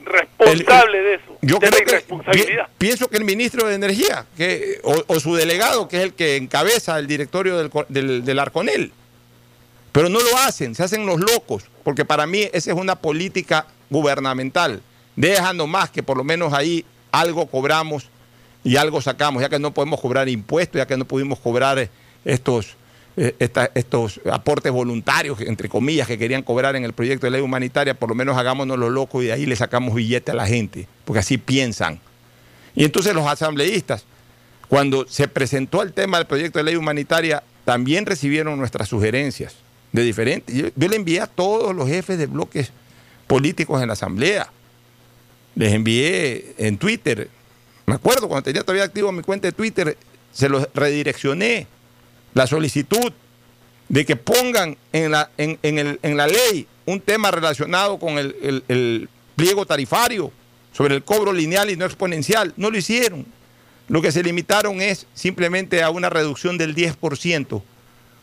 [0.06, 1.38] responsable de eso?
[1.42, 2.68] Yo de creo que irresponsabilidad.
[2.68, 6.14] pi- pienso que el ministro de Energía que, o, o su delegado, que es el
[6.14, 8.92] que encabeza el directorio del, del, del Arconel.
[9.92, 13.66] Pero no lo hacen, se hacen los locos, porque para mí esa es una política
[13.90, 14.82] gubernamental.
[15.16, 18.08] Deja nomás que por lo menos ahí algo cobramos
[18.64, 21.90] y algo sacamos, ya que no podemos cobrar impuestos, ya que no pudimos cobrar eh,
[22.24, 22.76] estos,
[23.18, 27.94] esta- estos aportes voluntarios, entre comillas, que querían cobrar en el proyecto de ley humanitaria,
[27.94, 30.88] por lo menos hagámonos los locos y de ahí le sacamos billete a la gente,
[31.06, 32.00] porque así piensan.
[32.76, 34.06] Y entonces los asambleístas,
[34.70, 39.56] cuando se presentó el tema del proyecto de ley humanitaria, también recibieron nuestras sugerencias
[39.92, 40.56] de diferentes.
[40.56, 42.72] Yo, yo le envié a todos los jefes de bloques
[43.28, 44.50] políticos en la asamblea.
[45.56, 47.30] Les envié en Twitter.
[47.86, 49.98] Me acuerdo cuando tenía todavía activo mi cuenta de Twitter,
[50.32, 51.68] se los redireccioné
[52.34, 53.12] la solicitud
[53.88, 58.18] de que pongan en la, en, en el- en la ley un tema relacionado con
[58.18, 60.32] el, el- pliego tarifario
[60.74, 62.54] sobre el cobro lineal y no exponencial.
[62.58, 63.26] No lo hicieron.
[63.88, 67.62] Lo que se limitaron es simplemente a una reducción del 10%.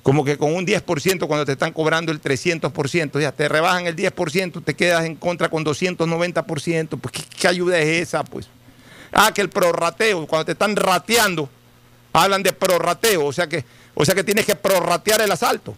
[0.03, 3.97] Como que con un 10% cuando te están cobrando el 300%, ya te rebajan el
[3.97, 6.99] 10%, te quedas en contra con 290%.
[7.01, 8.23] Pues ¿qué, qué ayuda es esa?
[8.23, 8.47] Pues.
[9.12, 11.49] Ah, que el prorrateo, cuando te están rateando,
[12.22, 15.76] hablan de prorrateo, o sea que, o sea que tienes que prorratear el asalto.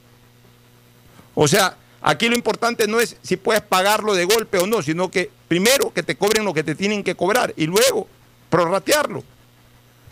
[1.35, 5.11] O sea, aquí lo importante no es si puedes pagarlo de golpe o no, sino
[5.11, 8.07] que primero que te cobren lo que te tienen que cobrar y luego
[8.51, 9.25] prorratearlo.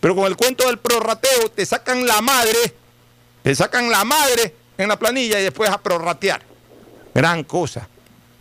[0.00, 2.74] Pero con el cuento del prorrateo te sacan la madre,
[3.42, 6.42] te sacan la madre en la planilla y después a prorratear.
[7.14, 7.88] Gran cosa,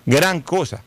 [0.05, 0.83] gran cosa.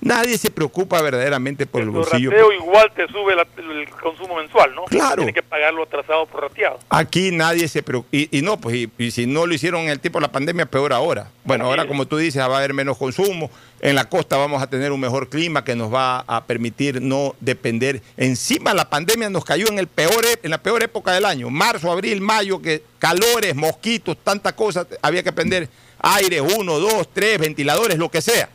[0.00, 2.30] Nadie se preocupa verdaderamente por el El bolsillo.
[2.30, 4.84] rateo igual te sube la- el consumo mensual, ¿no?
[4.84, 5.16] Claro.
[5.16, 6.78] Tienes que pagarlo atrasado por rateado.
[6.90, 8.08] Aquí nadie se preocupa.
[8.16, 10.32] Y, y no, pues, y, y si no lo hicieron en el tiempo de la
[10.32, 11.30] pandemia, peor ahora.
[11.44, 13.50] Bueno, ahora, como tú dices, va a haber menos consumo.
[13.80, 17.34] En la costa vamos a tener un mejor clima que nos va a permitir no
[17.40, 18.02] depender.
[18.16, 21.48] Encima la pandemia nos cayó en, el peor, e- en la peor época del año.
[21.50, 24.86] Marzo, abril, mayo, que calores, mosquitos, tantas cosas.
[25.02, 25.68] Había que prender
[26.00, 28.50] aire, uno, dos, tres, ventiladores, lo que sea.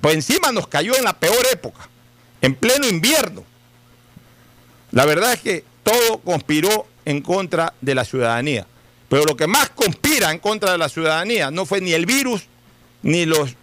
[0.00, 1.88] Pues encima nos cayó en la peor época,
[2.40, 3.44] en pleno invierno.
[4.92, 8.66] La verdad es que todo conspiró en contra de la ciudadanía.
[9.08, 12.44] Pero lo que más conspira en contra de la ciudadanía no fue ni el virus,
[13.02, 13.56] ni los,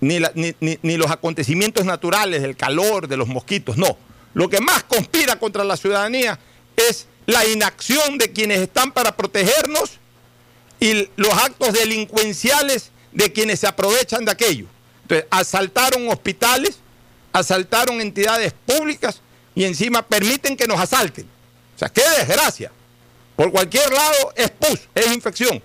[0.00, 3.98] ni, los acontecimientos naturales, del calor, de los mosquitos, no.
[4.34, 6.38] Lo que más conspira contra la ciudadanía
[6.76, 9.98] es la inacción de quienes están para protegernos
[10.80, 14.66] y los actos delincuenciales de quienes se aprovechan de aquello.
[15.04, 16.78] Entonces, asaltaron hospitales,
[17.32, 19.20] asaltaron entidades públicas
[19.54, 21.26] y encima permiten que nos asalten.
[21.74, 22.72] O sea, qué desgracia.
[23.36, 25.62] Por cualquier lado es pus, es infección.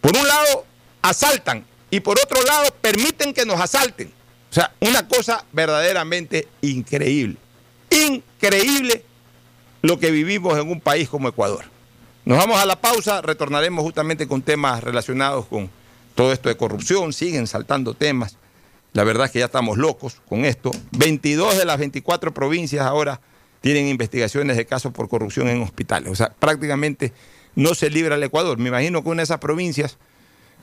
[0.00, 0.66] Por un lado
[1.02, 4.12] asaltan y por otro lado permiten que nos asalten.
[4.50, 7.36] O sea, una cosa verdaderamente increíble.
[7.90, 9.04] Increíble
[9.82, 11.64] lo que vivimos en un país como Ecuador.
[12.24, 15.70] Nos vamos a la pausa, retornaremos justamente con temas relacionados con
[16.14, 18.36] todo esto de corrupción, siguen saltando temas.
[18.94, 20.70] La verdad es que ya estamos locos con esto.
[20.92, 23.20] 22 de las 24 provincias ahora
[23.60, 26.10] tienen investigaciones de casos por corrupción en hospitales.
[26.10, 27.12] O sea, prácticamente
[27.56, 28.56] no se libra el Ecuador.
[28.56, 29.98] Me imagino que una de esas provincias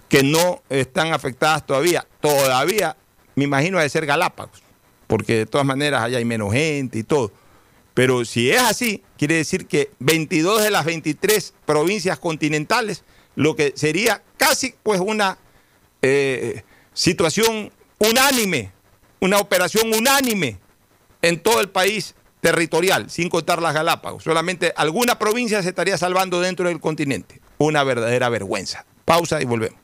[0.07, 2.95] que no están afectadas todavía, todavía,
[3.35, 4.63] me imagino de ser Galápagos,
[5.07, 7.33] porque de todas maneras allá hay menos gente y todo.
[7.93, 13.03] Pero si es así, quiere decir que 22 de las 23 provincias continentales,
[13.35, 15.37] lo que sería casi pues una
[16.01, 16.63] eh,
[16.93, 18.71] situación unánime,
[19.19, 20.57] una operación unánime
[21.21, 24.23] en todo el país territorial, sin contar las Galápagos.
[24.23, 27.39] Solamente alguna provincia se estaría salvando dentro del continente.
[27.59, 28.85] Una verdadera vergüenza.
[29.05, 29.79] Pausa y volvemos.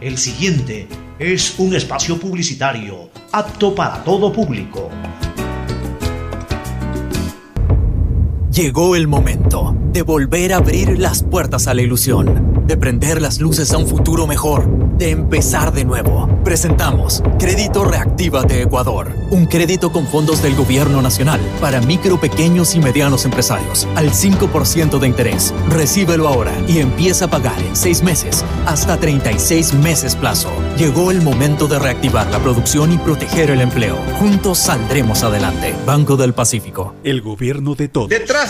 [0.00, 4.90] El siguiente es un espacio publicitario apto para todo público.
[8.60, 13.40] Llegó el momento de volver a abrir las puertas a la ilusión, de prender las
[13.40, 14.68] luces a un futuro mejor,
[14.98, 16.28] de empezar de nuevo.
[16.44, 22.74] Presentamos Crédito Reactiva de Ecuador, un crédito con fondos del gobierno nacional para micro, pequeños
[22.74, 25.54] y medianos empresarios al 5% de interés.
[25.70, 30.50] Recíbelo ahora y empieza a pagar en 6 meses hasta 36 meses plazo.
[30.76, 33.96] Llegó el momento de reactivar la producción y proteger el empleo.
[34.18, 35.74] Juntos saldremos adelante.
[35.86, 36.94] Banco del Pacífico.
[37.04, 38.10] El gobierno de todos.
[38.10, 38.49] Detrás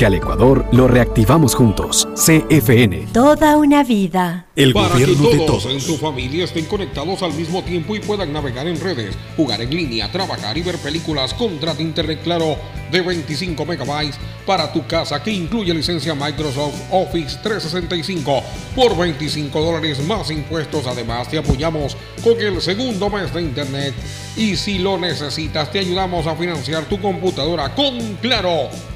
[0.05, 2.07] al Ecuador lo reactivamos juntos.
[2.15, 3.07] CFN.
[3.13, 4.47] Toda una vida.
[4.55, 5.73] El Para que gobierno de todos todos.
[5.73, 9.69] en su familia estén conectados al mismo tiempo y puedan navegar en redes, jugar en
[9.69, 12.57] línea, trabajar y ver películas, contrata Internet Claro
[12.91, 18.43] de 25 megabytes para tu casa que incluye licencia Microsoft Office 365
[18.75, 20.87] por 25 dólares más impuestos.
[20.87, 23.93] Además te apoyamos con el segundo mes de Internet
[24.35, 28.69] y si lo necesitas te ayudamos a financiar tu computadora con Claro.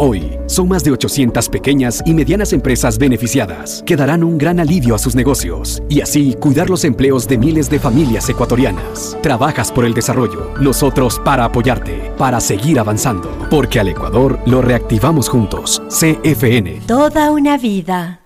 [0.00, 4.94] Hoy, son más de 800 pequeñas y medianas empresas beneficiadas que darán un gran alivio
[4.94, 9.18] a sus negocios y así cuidar los empleos de miles de familias ecuatorianas.
[9.24, 15.28] Trabajas por el desarrollo, nosotros para apoyarte, para seguir avanzando, porque al Ecuador lo reactivamos
[15.28, 15.82] juntos.
[15.88, 16.82] CFN.
[16.86, 18.20] Toda una vida.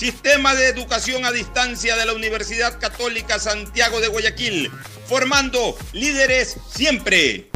[0.00, 4.70] Sistema de Educación a Distancia de la Universidad Católica Santiago de Guayaquil,
[5.04, 7.50] formando líderes siempre.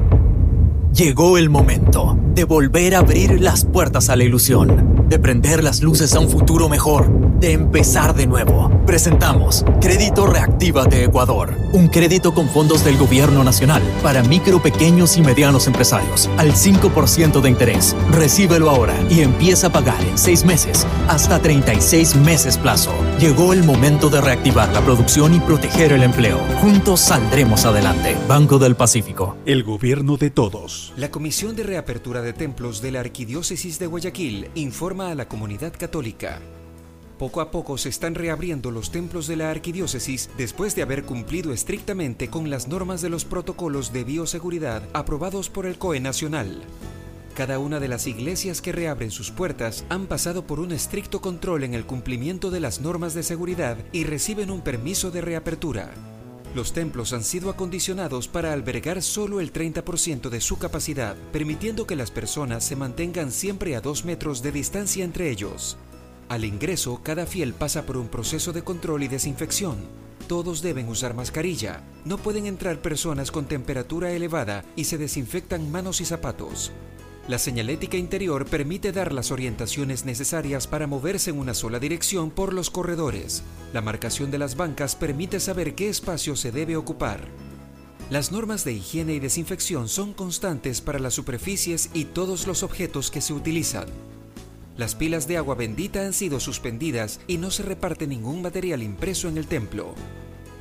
[0.93, 5.81] Llegó el momento de volver a abrir las puertas a la ilusión, de prender las
[5.81, 7.09] luces a un futuro mejor,
[7.39, 8.69] de empezar de nuevo.
[8.85, 15.17] Presentamos Crédito Reactiva de Ecuador, un crédito con fondos del gobierno nacional para micro, pequeños
[15.17, 17.95] y medianos empresarios al 5% de interés.
[18.11, 22.93] Recíbelo ahora y empieza a pagar en 6 meses hasta 36 meses plazo.
[23.21, 26.39] Llegó el momento de reactivar la producción y proteger el empleo.
[26.61, 28.17] Juntos saldremos adelante.
[28.27, 29.37] Banco del Pacífico.
[29.47, 30.93] El gobierno de todos.
[30.97, 35.73] La Comisión de Reapertura de Templos de la Arquidiócesis de Guayaquil informa a la comunidad
[35.73, 36.41] católica.
[37.19, 41.53] Poco a poco se están reabriendo los templos de la arquidiócesis después de haber cumplido
[41.53, 46.63] estrictamente con las normas de los protocolos de bioseguridad aprobados por el COE Nacional.
[47.35, 51.65] Cada una de las iglesias que reabren sus puertas han pasado por un estricto control
[51.65, 56.14] en el cumplimiento de las normas de seguridad y reciben un permiso de reapertura.
[56.55, 61.97] Los templos han sido acondicionados para albergar solo el 30% de su capacidad, permitiendo que
[61.97, 65.77] las personas se mantengan siempre a dos metros de distancia entre ellos.
[66.29, 69.79] Al ingreso, cada fiel pasa por un proceso de control y desinfección.
[70.29, 71.83] Todos deben usar mascarilla.
[72.05, 76.71] No pueden entrar personas con temperatura elevada y se desinfectan manos y zapatos.
[77.27, 82.53] La señalética interior permite dar las orientaciones necesarias para moverse en una sola dirección por
[82.53, 83.43] los corredores.
[83.73, 87.27] La marcación de las bancas permite saber qué espacio se debe ocupar.
[88.11, 93.11] Las normas de higiene y desinfección son constantes para las superficies y todos los objetos
[93.11, 93.87] que se utilizan.
[94.77, 99.29] Las pilas de agua bendita han sido suspendidas y no se reparte ningún material impreso
[99.29, 99.95] en el templo.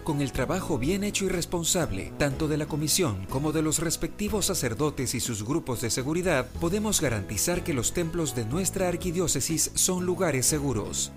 [0.04, 4.48] Con el trabajo bien hecho y responsable, tanto de la comisión como de los respectivos
[4.48, 10.06] sacerdotes y sus grupos de seguridad, podemos garantizar que los templos de nuestra arquidiócesis son
[10.06, 11.14] lugares seguros.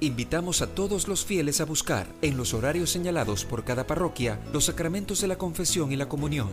[0.00, 4.64] Invitamos a todos los fieles a buscar, en los horarios señalados por cada parroquia, los
[4.64, 6.48] sacramentos de la confesión y la comunión.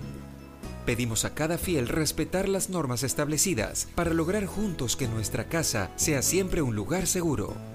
[0.86, 6.24] Pedimos a cada fiel respetar las normas establecidas para lograr juntos que nuestra casa sea
[6.24, 7.73] siempre un lugar seguro.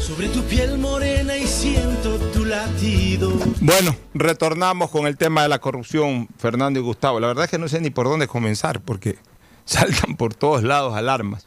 [0.00, 3.32] Sobre tu piel morena y siento tu latido.
[3.60, 7.20] Bueno, retornamos con el tema de la corrupción, Fernando y Gustavo.
[7.20, 9.18] La verdad es que no sé ni por dónde comenzar, porque
[9.64, 11.46] saltan por todos lados alarmas.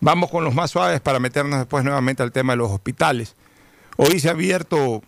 [0.00, 3.34] Vamos con los más suaves para meternos después nuevamente al tema de los hospitales.
[3.96, 5.02] Hoy se ha abierto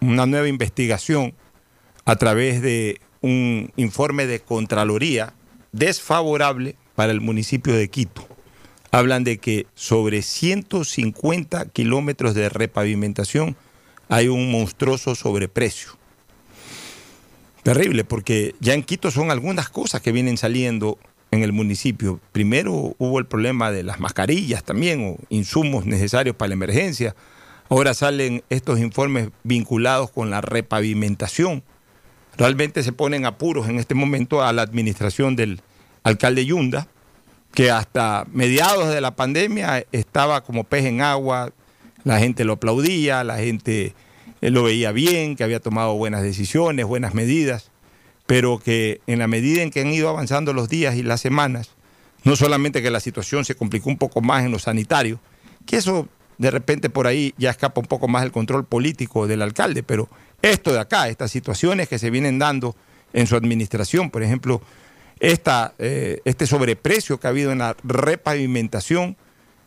[0.00, 1.34] una nueva investigación
[2.04, 5.34] a través de un informe de Contraloría
[5.72, 8.28] desfavorable para el municipio de Quito.
[8.94, 13.56] Hablan de que sobre 150 kilómetros de repavimentación
[14.08, 15.98] hay un monstruoso sobreprecio.
[17.64, 20.96] Terrible, porque ya en Quito son algunas cosas que vienen saliendo
[21.32, 22.20] en el municipio.
[22.30, 27.16] Primero hubo el problema de las mascarillas también, o insumos necesarios para la emergencia.
[27.68, 31.64] Ahora salen estos informes vinculados con la repavimentación.
[32.36, 35.62] Realmente se ponen apuros en este momento a la administración del
[36.04, 36.86] alcalde Yunda,
[37.54, 41.52] que hasta mediados de la pandemia estaba como pez en agua,
[42.02, 43.94] la gente lo aplaudía, la gente
[44.40, 47.70] eh, lo veía bien, que había tomado buenas decisiones, buenas medidas,
[48.26, 51.70] pero que en la medida en que han ido avanzando los días y las semanas,
[52.24, 55.20] no solamente que la situación se complicó un poco más en lo sanitario,
[55.64, 59.42] que eso de repente por ahí ya escapa un poco más el control político del
[59.42, 60.08] alcalde, pero
[60.42, 62.74] esto de acá, estas situaciones que se vienen dando
[63.12, 64.60] en su administración, por ejemplo,
[65.20, 69.16] esta, eh, este sobreprecio que ha habido en la repavimentación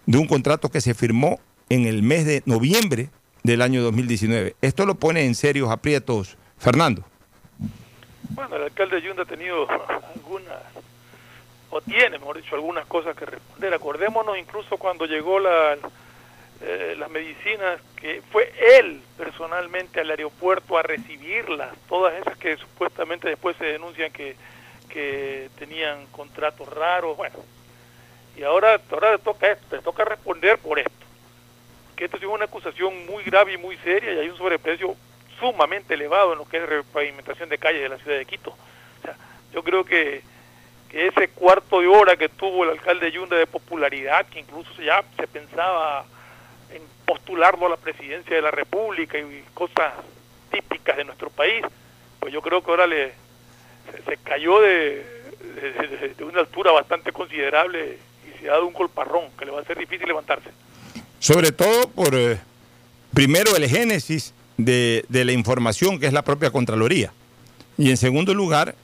[0.05, 1.39] de un contrato que se firmó
[1.69, 3.09] en el mes de noviembre
[3.43, 4.55] del año 2019.
[4.61, 7.03] Esto lo pone en serios aprietos, Fernando.
[8.29, 9.67] Bueno, el alcalde Yunda ha tenido
[10.15, 10.57] algunas,
[11.69, 13.73] o tiene, mejor dicho, algunas cosas que responder.
[13.73, 15.77] Acordémonos incluso cuando llegó la,
[16.61, 23.29] eh, las medicinas, que fue él personalmente al aeropuerto a recibirlas, todas esas que supuestamente
[23.29, 24.35] después se denuncian que,
[24.89, 27.35] que tenían contratos raros, bueno.
[28.35, 30.91] Y ahora, ahora le toca esto, le toca responder por esto.
[31.95, 34.95] Que esto es una acusación muy grave y muy seria y hay un sobreprecio
[35.39, 38.51] sumamente elevado en lo que es repavimentación de calles de la ciudad de Quito.
[38.51, 39.15] O sea,
[39.53, 40.21] yo creo que,
[40.89, 45.03] que ese cuarto de hora que tuvo el alcalde Yunda de popularidad, que incluso ya
[45.17, 46.05] se pensaba
[46.71, 49.93] en postularlo a la presidencia de la República y cosas
[50.51, 51.63] típicas de nuestro país,
[52.19, 53.13] pues yo creo que ahora le
[54.05, 55.05] se, cayó de,
[56.17, 59.65] de, una altura bastante considerable y se ha dado un colparrón que le va a
[59.65, 60.49] ser difícil levantarse.
[61.19, 62.37] Sobre todo por, eh,
[63.13, 67.11] primero, el génesis de, de, la información que es la propia Contraloría.
[67.77, 68.75] Y en segundo lugar,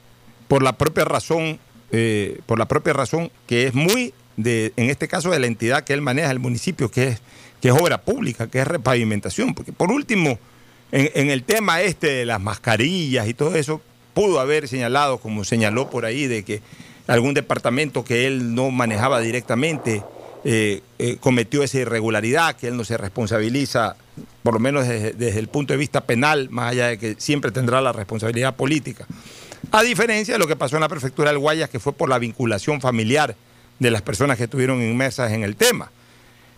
[0.47, 1.60] por la propia razón,
[1.91, 5.84] eh, por la propia razón que es muy, de, en este caso, de la entidad
[5.84, 7.22] que él maneja, el municipio, que es,
[7.62, 9.54] que es obra pública, que es repavimentación.
[9.54, 10.39] Porque por último,
[10.91, 13.82] en, en el tema este de las mascarillas y todo eso,
[14.14, 16.61] pudo haber señalado, como señaló por ahí, de que
[17.07, 20.03] algún departamento que él no manejaba directamente
[20.45, 23.95] eh, eh, cometió esa irregularidad, que él no se responsabiliza,
[24.43, 27.51] por lo menos desde, desde, el punto de vista penal, más allá de que siempre
[27.51, 29.07] tendrá la responsabilidad política.
[29.72, 32.20] A diferencia de lo que pasó en la prefectura del Guayas, que fue por la
[32.20, 33.36] vinculación familiar
[33.80, 35.91] de las personas que estuvieron inmersas en el tema.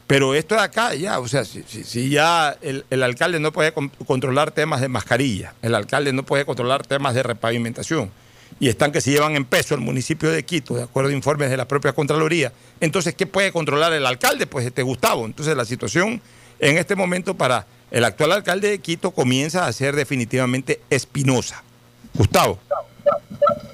[0.08, 3.90] Pero esto de acá, ya, o sea, si, si, ya el, alcalde no puede con,
[3.90, 8.12] controlar temas de mascarilla, el alcalde no puede controlar temas de repavimentación,
[8.60, 11.50] y están que se llevan en peso el municipio de Quito, de acuerdo a informes
[11.50, 14.48] de la propia Contraloría, entonces, ¿qué puede controlar el alcalde?
[14.48, 15.26] Pues este Gustavo.
[15.26, 16.22] Entonces, la situación
[16.60, 21.64] en este momento para el actual alcalde de Quito comienza a ser definitivamente espinosa.
[22.14, 22.60] Gustavo.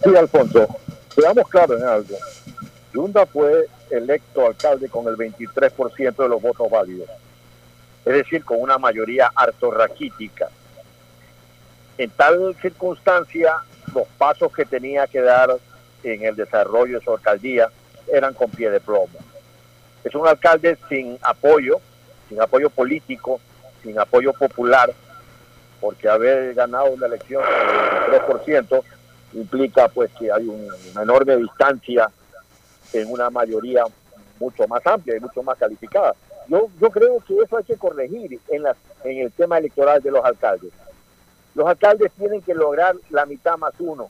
[0.03, 0.67] Sí, Alfonso,
[1.15, 2.15] seamos claros en algo.
[2.93, 7.09] Yunda fue electo alcalde con el 23% de los votos válidos,
[8.05, 10.49] es decir, con una mayoría harto raquítica.
[11.97, 13.57] En tal circunstancia,
[13.93, 15.57] los pasos que tenía que dar
[16.03, 17.69] en el desarrollo de su alcaldía
[18.11, 19.19] eran con pie de plomo.
[20.03, 21.79] Es un alcalde sin apoyo,
[22.27, 23.39] sin apoyo político,
[23.83, 24.91] sin apoyo popular,
[25.79, 28.83] porque haber ganado una elección con el 23%
[29.33, 32.09] implica pues que hay un, una enorme distancia
[32.93, 33.83] en una mayoría
[34.39, 36.15] mucho más amplia y mucho más calificada.
[36.47, 40.11] Yo, yo creo que eso hay que corregir en, la, en el tema electoral de
[40.11, 40.71] los alcaldes.
[41.53, 44.09] Los alcaldes tienen que lograr la mitad más uno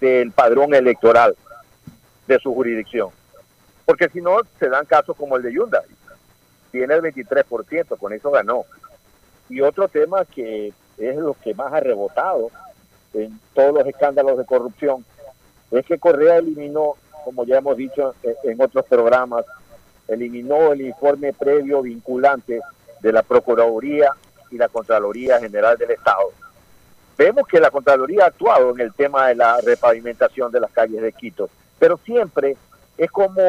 [0.00, 1.36] del padrón electoral
[2.26, 3.10] de su jurisdicción.
[3.84, 5.84] Porque si no, se dan casos como el de Hyundai.
[6.70, 8.64] Tiene el 23%, con eso ganó.
[9.48, 12.50] Y otro tema que es lo que más ha rebotado
[13.12, 15.04] en todos los escándalos de corrupción
[15.70, 18.14] es que Correa eliminó, como ya hemos dicho
[18.44, 19.44] en otros programas,
[20.08, 22.60] eliminó el informe previo vinculante
[23.00, 24.12] de la Procuraduría
[24.50, 26.32] y la Contraloría General del Estado.
[27.16, 31.02] Vemos que la Contraloría ha actuado en el tema de la repavimentación de las calles
[31.02, 31.48] de Quito,
[31.78, 32.56] pero siempre
[32.96, 33.42] es como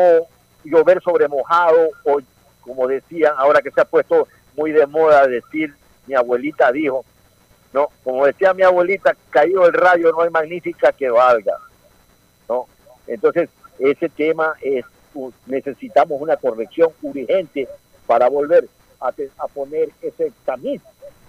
[0.63, 2.19] llover sobre mojado o
[2.61, 5.74] como decían, ahora que se ha puesto muy de moda decir,
[6.07, 7.03] mi abuelita dijo,
[7.74, 11.57] no, como decía mi abuelita, caído el rayo no hay magnífica que valga,
[12.47, 12.67] ¿no?
[13.07, 13.49] Entonces,
[13.80, 14.86] ese tema es,
[15.45, 17.67] necesitamos una corrección urgente
[18.05, 18.67] para volver
[18.99, 20.82] a, poner ese tamiz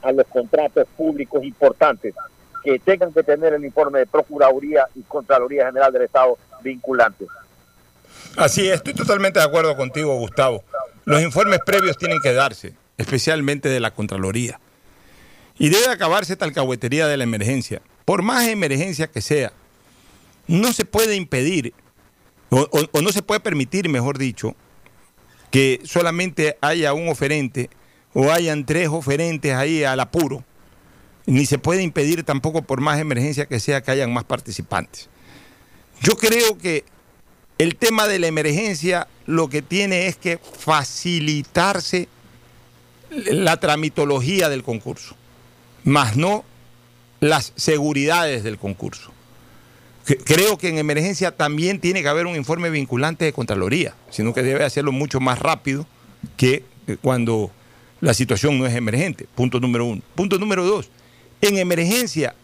[0.03, 2.15] a los contratos públicos importantes
[2.63, 7.27] que tengan que tener el informe de Procuraduría y Contraloría General del Estado vinculante.
[8.37, 10.63] Así es, estoy totalmente de acuerdo contigo, Gustavo.
[11.05, 14.61] Los informes previos tienen que darse, especialmente de la Contraloría.
[15.59, 17.83] Y debe acabarse esta alcahuetería de la emergencia.
[18.05, 19.53] Por más emergencia que sea,
[20.47, 21.75] no se puede impedir,
[22.55, 24.55] o, no se puede permitir, mejor dicho,
[25.51, 27.71] que solamente haya un oferente
[28.13, 30.45] o hayan tres oferentes ahí al apuro.
[31.27, 35.09] Ni se puede impedir tampoco, por más emergencia que sea, que hayan más participantes.
[36.03, 36.85] Yo creo que
[37.59, 42.09] el tema de la emergencia lo que tiene es que facilitarse
[43.11, 45.17] la tramitología del concurso,
[45.85, 46.45] más no
[47.21, 49.14] las seguridades del concurso.
[50.05, 54.43] Creo que en emergencia también tiene que haber un informe vinculante de Contraloría, sino que
[54.43, 55.87] debe hacerlo mucho más rápido
[56.37, 57.51] que eh, cuando
[58.01, 59.27] la situación no es emergente.
[59.35, 60.03] Punto número uno.
[60.15, 60.91] Punto número dos.
[61.41, 62.35] En emergencia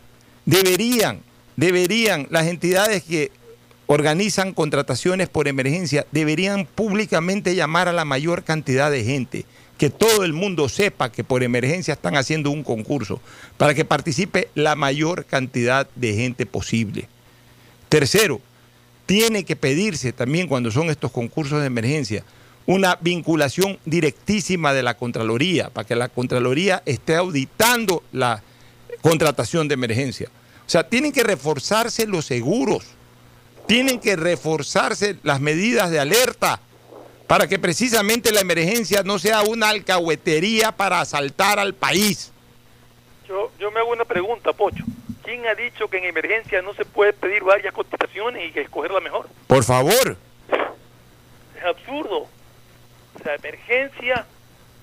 [0.46, 1.20] deberían,
[1.56, 3.30] deberían las entidades que
[3.86, 9.44] organizan contrataciones por emergencia, deberían públicamente llamar a la mayor cantidad de gente,
[9.76, 13.20] que todo el mundo sepa que por emergencia están haciendo un concurso,
[13.56, 17.08] para que participe la mayor cantidad de gente posible.
[17.90, 18.40] Tercero,
[19.04, 22.24] tiene que pedirse también cuando son estos concursos de emergencia
[22.66, 28.42] una vinculación directísima de la Contraloría, para que la Contraloría esté auditando la
[29.02, 30.28] contratación de emergencia.
[30.66, 32.84] O sea, tienen que reforzarse los seguros,
[33.66, 36.60] tienen que reforzarse las medidas de alerta
[37.26, 42.30] para que precisamente la emergencia no sea una alcahuetería para asaltar al país.
[43.26, 44.84] Yo, yo me hago una pregunta, Pocho.
[45.24, 48.90] ¿Quién ha dicho que en emergencia no se puede pedir varias cotizaciones y que escoger
[48.90, 49.28] la mejor?
[49.46, 50.16] Por favor,
[51.56, 52.20] Es absurdo.
[53.14, 54.26] O sea, emergencia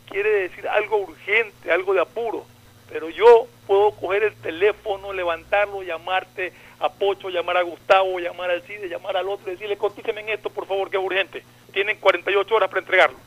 [0.10, 2.46] quiere decir algo urgente, algo de apuro.
[2.90, 8.62] Pero yo puedo coger el teléfono, levantarlo, llamarte a Pocho, llamar a Gustavo, llamar al
[8.62, 11.44] CIDE, llamar al otro y decirle, cotíceme en esto, por favor, que es urgente.
[11.74, 13.18] Tienen 48 horas para entregarlo.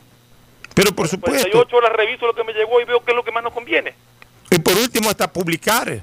[0.73, 1.41] pero por supuesto.
[1.41, 3.53] 48 horas reviso lo que me llegó y veo qué es lo que más nos
[3.53, 3.93] conviene.
[4.49, 6.01] Y por último, hasta publicar,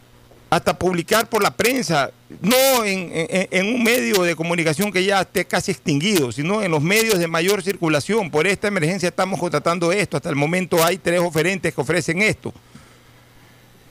[0.51, 5.73] hasta publicar por la prensa, no en, un medio de comunicación que ya esté casi
[5.73, 8.31] extinguido, sino en los medios de mayor circulación.
[8.31, 12.55] Por esta emergencia estamos contratando esto, hasta el momento hay tres oferentes que ofrecen esto.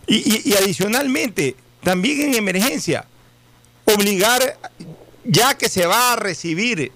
[0.08, 3.06] Y, adicionalmente, también en emergencia,
[3.86, 4.58] obligar,
[5.26, 6.92] ya que se va a recibir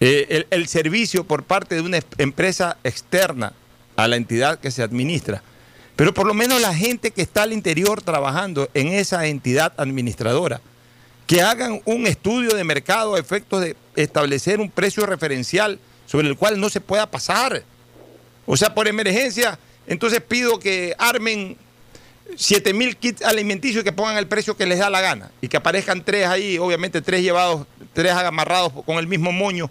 [0.00, 3.52] eh, el servicio por parte de una empresa externa
[3.96, 5.42] a la entidad que se administra,
[5.96, 10.60] pero por lo menos la gente que está al interior trabajando en esa entidad administradora,
[11.26, 16.36] que hagan un estudio de mercado a efectos de establecer un precio referencial sobre el
[16.36, 17.64] cual no se pueda pasar.
[18.44, 21.56] O sea, por emergencia, entonces pido que armen
[22.36, 25.30] 7 mil kits alimenticios y que pongan el precio que les da la gana.
[25.40, 29.70] Y que aparezcan tres ahí, obviamente tres llevados, tres amarrados con el mismo moño,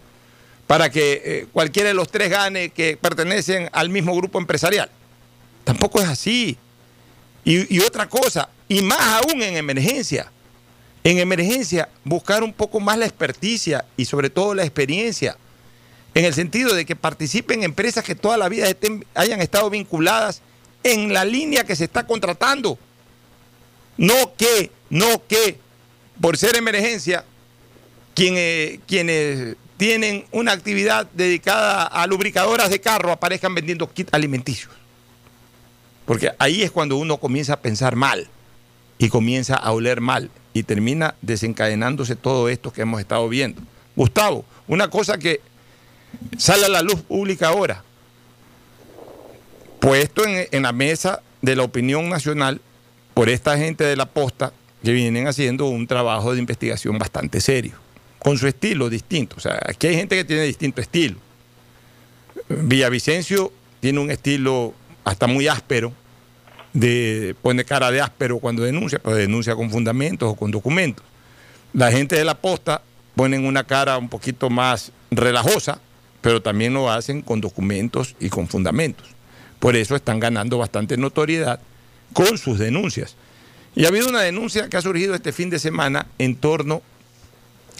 [0.68, 4.90] para que eh, cualquiera de los tres gane que pertenecen al mismo grupo empresarial.
[5.66, 6.58] Tampoco es así.
[7.44, 10.32] Y, otra cosa, y más aún en emergencia.
[11.04, 15.38] En emergencia, buscar un poco más la experticia y sobre todo la experiencia.
[16.16, 20.42] En el sentido de que participen empresas que toda la vida estén- hayan estado vinculadas
[20.84, 22.80] en la línea que se está contratando.
[23.98, 25.60] No que, no que,
[26.20, 27.26] por ser emergencia,
[28.16, 34.72] quienes, quienes tienen una actividad dedicada a lubricadoras de carro aparezcan vendiendo kits alimenticios.
[36.06, 38.28] Porque ahí es cuando uno comienza a pensar mal
[38.98, 43.62] y comienza a oler mal y termina desencadenándose todo esto que hemos estado viendo.
[43.96, 45.42] Gustavo, una cosa que
[46.38, 47.84] sale a la luz pública ahora,
[49.80, 52.62] puesto en, la mesa de la opinión nacional
[53.14, 54.54] por esta gente de la posta
[54.84, 57.74] que vienen haciendo un trabajo de investigación bastante serio,
[58.20, 59.36] con su estilo distinto.
[59.38, 61.18] O sea, aquí hay gente que tiene distinto estilo.
[62.50, 64.74] Villavicencio tiene un estilo
[65.06, 65.94] hasta muy áspero,
[66.74, 71.06] de pone cara de áspero cuando denuncia, pero denuncia con fundamentos o con documentos.
[71.72, 72.82] La gente de la posta
[73.16, 75.80] ponen una cara un poquito más relajosa,
[76.20, 79.08] pero también lo hacen con documentos y con fundamentos.
[79.60, 81.60] Por eso están ganando bastante notoriedad
[82.12, 83.16] con sus denuncias.
[83.76, 86.82] Y ha habido una denuncia que ha surgido este fin de semana en torno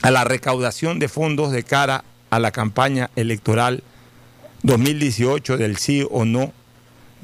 [0.02, 3.84] a la recaudación de fondos de cara a la campaña electoral
[4.64, 6.54] 2018 del sí o no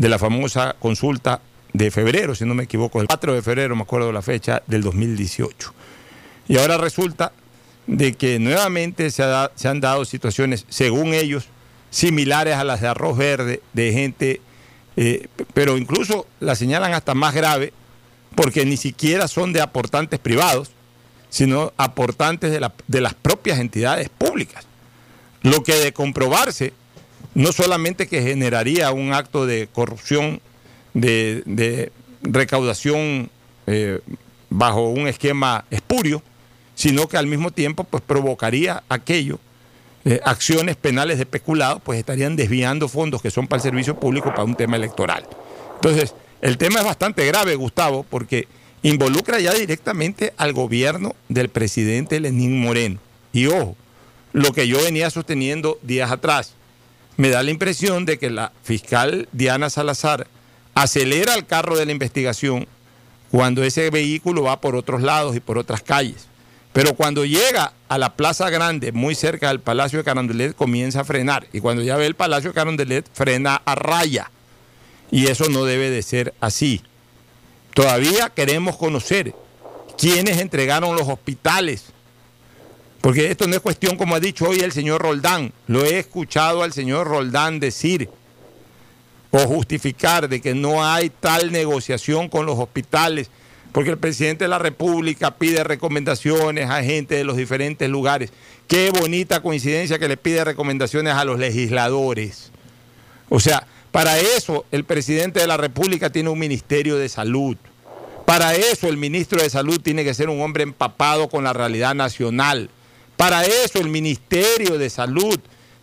[0.01, 1.41] de la famosa consulta
[1.73, 4.81] de febrero, si no me equivoco, el 4 de febrero, me acuerdo la fecha, del
[4.81, 5.73] 2018.
[6.47, 7.31] Y ahora resulta
[7.85, 11.49] de que nuevamente se, han dado situaciones, según ellos,
[11.91, 14.41] similares a las de arroz verde, de gente,
[14.97, 17.71] eh, pero incluso la señalan hasta más grave,
[18.33, 20.71] porque ni siquiera son de aportantes privados,
[21.29, 24.65] sino aportantes de, de las propias entidades públicas.
[25.43, 26.73] Lo que de comprobarse,
[27.33, 30.41] no solamente que generaría un acto de corrupción
[30.93, 31.91] de,
[32.23, 33.29] recaudación
[33.67, 33.99] eh,
[34.49, 36.21] bajo un esquema espurio,
[36.75, 39.39] sino que al mismo tiempo pues, provocaría aquello,
[40.05, 44.29] eh, acciones penales de peculado, pues estarían desviando fondos que son para el servicio público
[44.29, 45.25] para un tema electoral.
[45.75, 48.47] Entonces, el tema es bastante grave, Gustavo, porque
[48.83, 52.99] involucra ya directamente al gobierno del presidente Lenín Moreno.
[53.31, 53.75] Y ojo,
[54.33, 56.55] lo que yo venía sosteniendo días atrás,
[57.21, 60.25] me da la impresión de que la fiscal Diana Salazar
[60.73, 62.67] acelera el carro de la investigación
[63.29, 66.25] cuando ese vehículo va por otros lados y por otras calles.
[66.73, 71.03] Pero cuando llega a la Plaza Grande, muy cerca del Palacio de Carondelet, comienza a
[71.03, 71.45] frenar.
[71.53, 74.31] Y cuando ya ve el Palacio de Carondelet, frena a raya.
[75.11, 76.81] Y eso no debe de ser así.
[77.75, 79.35] Todavía queremos conocer
[79.95, 81.93] quiénes entregaron los hospitales.
[83.01, 85.51] Porque esto no es cuestión, como ha dicho hoy el señor Roldán.
[85.67, 88.09] Lo he escuchado al señor Roldán decir
[89.31, 93.29] o justificar de que no hay tal negociación con los hospitales,
[93.71, 98.31] porque el presidente de la República pide recomendaciones a gente de los diferentes lugares.
[98.67, 102.51] Qué bonita coincidencia que le pide recomendaciones a los legisladores.
[103.29, 107.57] O sea, para eso el presidente de la República tiene un ministerio de salud.
[108.25, 111.95] Para eso el ministro de Salud tiene que ser un hombre empapado con la realidad
[111.95, 112.69] nacional.
[113.21, 115.39] Para eso el Ministerio de Salud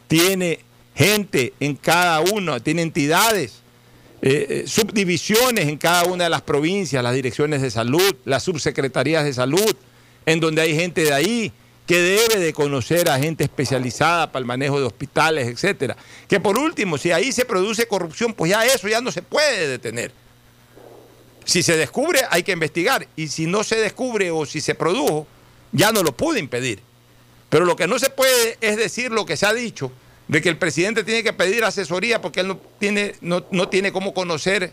[0.09, 0.59] tiene
[0.97, 3.61] gente en cada uno, tiene entidades,
[4.21, 9.25] eh, eh, subdivisiones en cada una de las provincias, las direcciones de salud, las subsecretarías
[9.25, 9.77] de salud,
[10.27, 11.53] en donde hay gente de ahí
[11.87, 15.97] que debe de conocer a gente especializada para el manejo de hospitales, etcétera.
[16.27, 19.69] Que por último, si ahí se produce corrupción, pues ya eso ya no se puede
[19.69, 20.11] detener.
[21.45, 23.07] Si se descubre, hay que investigar.
[23.15, 25.29] Y si no se descubre o si se produjo,
[25.71, 26.88] ya no lo pude impedir.
[27.49, 29.91] Pero lo que no se puede es decir lo que se ha dicho,
[30.29, 34.13] de que el presidente tiene que pedir asesoría porque él no tiene, no, tiene cómo
[34.13, 34.73] conocer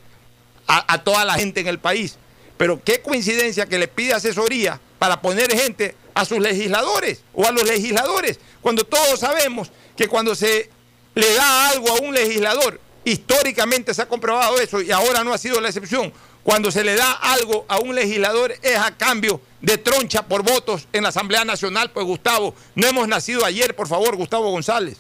[0.68, 2.18] a, a, toda la gente en el país.
[2.58, 7.52] Pero qué coincidencia que le pide asesoría para poner gente a sus legisladores o a
[7.52, 10.70] los legisladores, cuando todos sabemos que cuando se
[11.14, 15.38] le da algo a un legislador, históricamente se ha comprobado eso y ahora no ha
[15.38, 16.12] sido la excepción,
[16.46, 20.88] cuando se le da algo a un legislador es a cambio de troncha por votos
[20.94, 21.90] en la Asamblea Nacional.
[21.90, 25.00] Pues Gustavo, no hemos nacido ayer, por favor, Gustavo González.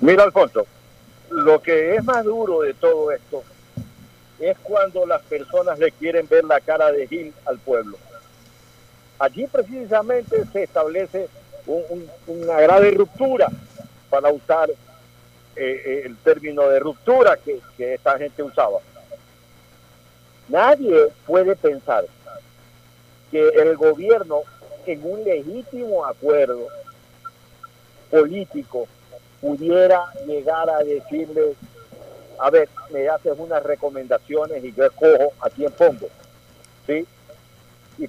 [0.00, 0.64] Mira, Alfonso,
[1.30, 3.42] lo que es más duro de todo esto
[4.38, 7.98] es cuando las personas le quieren ver la cara de Gil al pueblo.
[9.18, 11.28] Allí precisamente se establece
[12.28, 13.48] una grave ruptura,
[14.08, 14.76] para usar eh,
[15.56, 18.78] eh, el término de ruptura que, que esta gente usaba.
[20.48, 22.06] Nadie puede pensar
[23.30, 24.42] que el gobierno,
[24.86, 26.68] en un legítimo acuerdo
[28.10, 28.86] político,
[29.40, 31.54] pudiera llegar a decirle,
[32.38, 36.08] a ver, me haces unas recomendaciones y yo escojo a quién pongo.
[36.86, 37.06] ¿Sí?
[37.98, 38.04] Y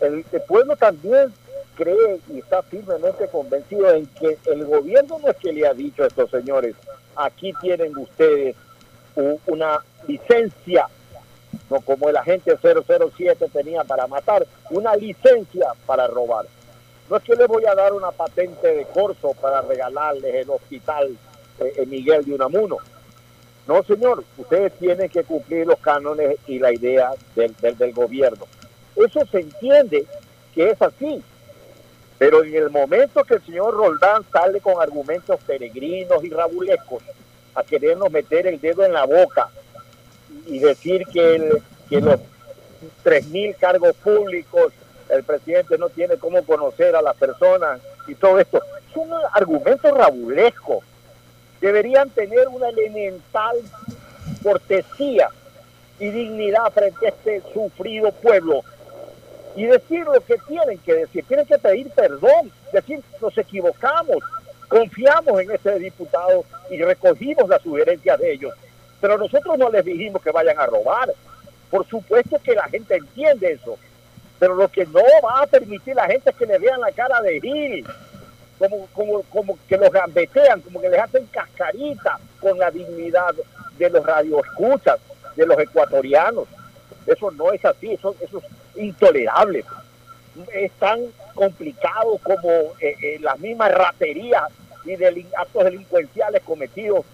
[0.00, 1.32] el, el pueblo también
[1.76, 6.04] cree y está firmemente convencido en que el gobierno no es que le ha dicho
[6.04, 6.74] a estos señores,
[7.16, 8.56] aquí tienen ustedes
[9.46, 10.88] una licencia
[11.70, 16.46] no como el agente 007 tenía para matar, una licencia para robar.
[17.08, 21.16] No es que le voy a dar una patente de corso para regalarles el hospital
[21.60, 22.78] eh, Miguel de Unamuno.
[23.66, 28.46] No, señor, ustedes tienen que cumplir los cánones y la idea del, del, del gobierno.
[28.94, 30.06] Eso se entiende
[30.54, 31.22] que es así,
[32.18, 37.02] pero en el momento que el señor Roldán sale con argumentos peregrinos y rabulescos
[37.54, 39.48] a querernos meter el dedo en la boca
[40.46, 42.20] y decir que, el, que los
[43.04, 44.72] 3.000 cargos públicos,
[45.08, 48.60] el presidente no tiene cómo conocer a las personas y todo esto,
[48.92, 50.84] son argumentos rabulescos.
[51.60, 53.56] Deberían tener una elemental
[54.42, 55.30] cortesía
[55.98, 58.62] y dignidad frente a este sufrido pueblo
[59.56, 61.24] y decir lo que tienen que decir.
[61.26, 64.18] Tienen que pedir perdón, decir nos equivocamos,
[64.68, 68.54] confiamos en ese diputado y recogimos las sugerencias de ellos.
[69.00, 71.12] Pero nosotros no les dijimos que vayan a robar.
[71.70, 73.78] Por supuesto que la gente entiende eso.
[74.38, 77.20] Pero lo que no va a permitir la gente es que le vean la cara
[77.20, 77.86] de Gil.
[78.58, 83.34] Como, como, como que los gambetean, como que les hacen cascarita con la dignidad
[83.78, 84.98] de los radioescuchas,
[85.34, 86.46] de los ecuatorianos.
[87.06, 89.64] Eso no es así, eso, eso es intolerable.
[90.54, 91.00] Es tan
[91.34, 92.48] complicado como
[92.80, 94.44] eh, eh, las mismas raterías
[94.84, 97.04] y delin actos delincuenciales cometidos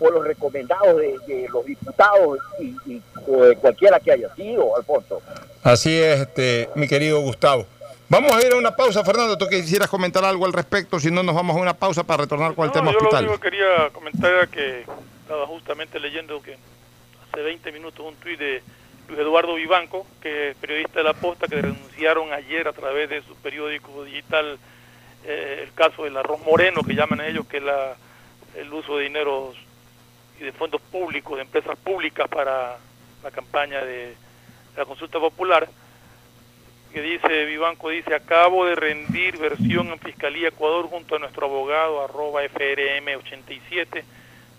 [0.00, 4.74] por los recomendados de, de los diputados y, y o de cualquiera que haya sido,
[4.76, 5.20] Alfonso.
[5.62, 7.66] Así es, este, mi querido Gustavo.
[8.08, 9.36] Vamos a ir a una pausa, Fernando.
[9.38, 12.54] Tú quisieras comentar algo al respecto, si no nos vamos a una pausa para retornar
[12.54, 13.24] con el tema yo hospital.
[13.24, 14.84] lo único que quería comentar era que
[15.20, 16.56] estaba justamente leyendo que
[17.30, 18.62] hace 20 minutos un tuit de
[19.06, 23.22] Luis Eduardo Vivanco, que es periodista de La Posta, que denunciaron ayer a través de
[23.22, 24.58] su periódico digital
[25.24, 27.94] eh, el caso del arroz moreno, que llaman ellos, que es la,
[28.56, 29.56] el uso de dineros
[30.40, 32.78] y de fondos públicos, de empresas públicas para
[33.22, 34.14] la campaña de
[34.76, 35.68] la consulta popular,
[36.92, 42.02] que dice, Vivanco dice, acabo de rendir versión en Fiscalía Ecuador junto a nuestro abogado
[42.02, 44.02] arroba FRM87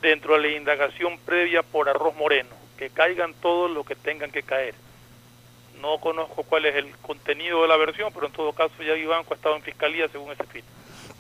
[0.02, 4.44] dentro de la indagación previa por arroz moreno, que caigan todos los que tengan que
[4.44, 4.76] caer.
[5.82, 9.34] No conozco cuál es el contenido de la versión, pero en todo caso ya Vivanco
[9.34, 10.68] ha estado en Fiscalía según ese escrito.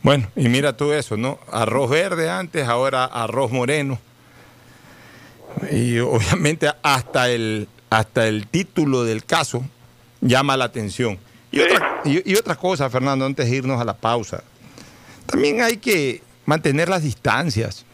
[0.04, 1.40] Bueno, y mira tú eso, ¿no?
[1.52, 4.00] Arroz verde antes, ahora arroz moreno.
[5.72, 9.64] Y obviamente hasta el, hasta el título del caso
[10.22, 11.18] llama la atención.
[11.52, 14.44] Y, otra, y, y otra cosa, Fernando, antes de irnos a la pausa.
[15.26, 17.86] También hay que mantener las distancias.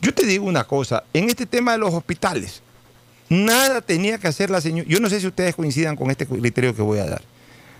[0.00, 2.62] Yo te digo una cosa, en este tema de los hospitales,
[3.28, 6.74] nada tenía que hacer la señora, yo no sé si ustedes coincidan con este criterio
[6.74, 7.22] que voy a dar,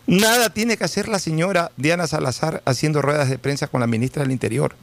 [0.07, 4.23] nada tiene que hacer la señora Diana Salazar haciendo ruedas de prensa con la ministra
[4.23, 4.75] del Interior.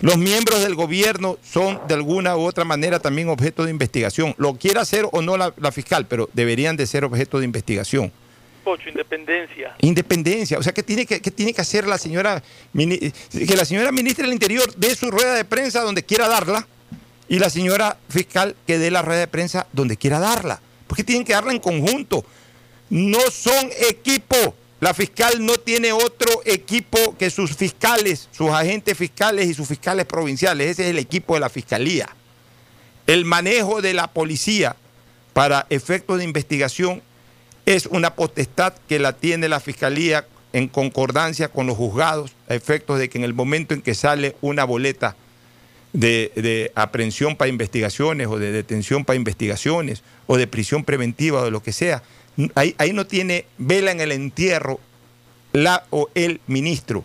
[0.00, 4.34] Los miembros del gobierno son de alguna u otra manera también objeto de investigación.
[4.38, 8.10] Lo quiera hacer o no la, la fiscal, pero deberían de ser objeto de investigación.
[8.64, 9.74] Pocho, independencia.
[9.80, 10.58] Independencia.
[10.58, 12.42] O sea, ¿qué tiene que, qué tiene que hacer la señora,
[12.72, 16.66] que la señora ministra del Interior dé su rueda de prensa donde quiera darla
[17.28, 20.60] y la señora fiscal que dé la rueda de prensa donde quiera darla?
[20.86, 22.24] Porque tienen que darla en conjunto.
[22.90, 24.54] No son equipo.
[24.80, 30.06] La fiscal no tiene otro equipo que sus fiscales, sus agentes fiscales y sus fiscales
[30.06, 30.70] provinciales.
[30.70, 32.08] Ese es el equipo de la fiscalía.
[33.06, 34.76] El manejo de la policía
[35.34, 37.02] para efectos de investigación
[37.66, 42.98] es una potestad que la tiene la Fiscalía en concordancia con los juzgados, a efectos
[42.98, 45.14] de que en el momento en que sale una boleta
[45.92, 51.44] de, de aprehensión para investigaciones o de detención para investigaciones o de prisión preventiva o
[51.44, 52.02] de lo que sea,
[52.54, 54.80] ahí, no tiene vela en el entierro
[55.52, 57.04] la o el ministro.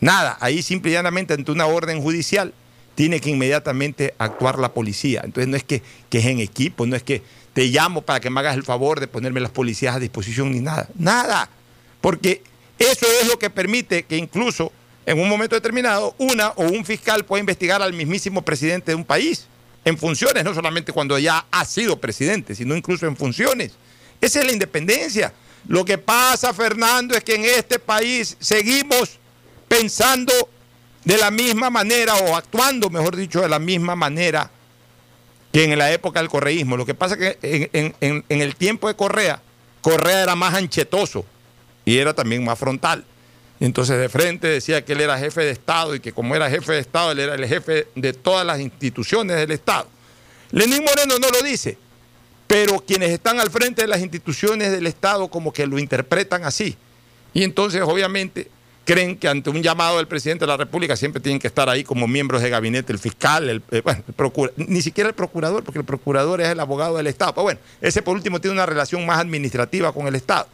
[0.00, 2.52] Nada, ahí simple y llanamente ante una orden judicial
[2.94, 5.22] tiene que inmediatamente actuar la policía.
[5.24, 7.22] Entonces no es que, que es en equipo, no es que
[7.52, 10.60] te llamo para que me hagas el favor de ponerme las policías a disposición ni
[10.60, 10.88] nada.
[10.96, 11.48] Nada.
[12.00, 12.42] Porque
[12.78, 14.72] eso es lo que permite que incluso
[15.06, 19.04] en un momento determinado una o un fiscal pueda investigar al mismísimo presidente de un
[19.04, 19.46] país
[19.84, 23.72] en funciones, no solamente cuando ya ha sido presidente, sino incluso en funciones.
[24.24, 25.34] Esa es la independencia.
[25.68, 29.18] Lo que pasa, Fernando, es que en este país seguimos
[29.68, 30.32] pensando
[31.04, 34.50] de la misma manera o actuando, mejor dicho, de la misma manera
[35.52, 36.78] que en la época del correísmo.
[36.78, 37.68] Lo que pasa es que
[38.00, 39.42] en, el tiempo de Correa,
[39.82, 41.26] Correa era más anchetoso
[41.84, 43.04] y era también más frontal.
[43.60, 46.72] Entonces de frente decía que él era jefe de Estado y que como era jefe
[46.72, 49.86] de Estado, él era el jefe de todas las instituciones del Estado.
[50.50, 51.76] Lenín Moreno no lo dice,
[52.54, 56.76] pero quienes están al frente de las instituciones del Estado como que lo interpretan así.
[57.32, 58.48] Y entonces obviamente
[58.84, 61.82] creen que ante un llamado del presidente de la República siempre tienen que estar ahí
[61.82, 65.80] como miembros de gabinete, el fiscal, el, eh, bueno, el ni siquiera el procurador, porque
[65.80, 67.32] el procurador es el abogado del Estado.
[67.34, 70.46] Pero bueno, ese por último tiene una relación más administrativa con el Estado,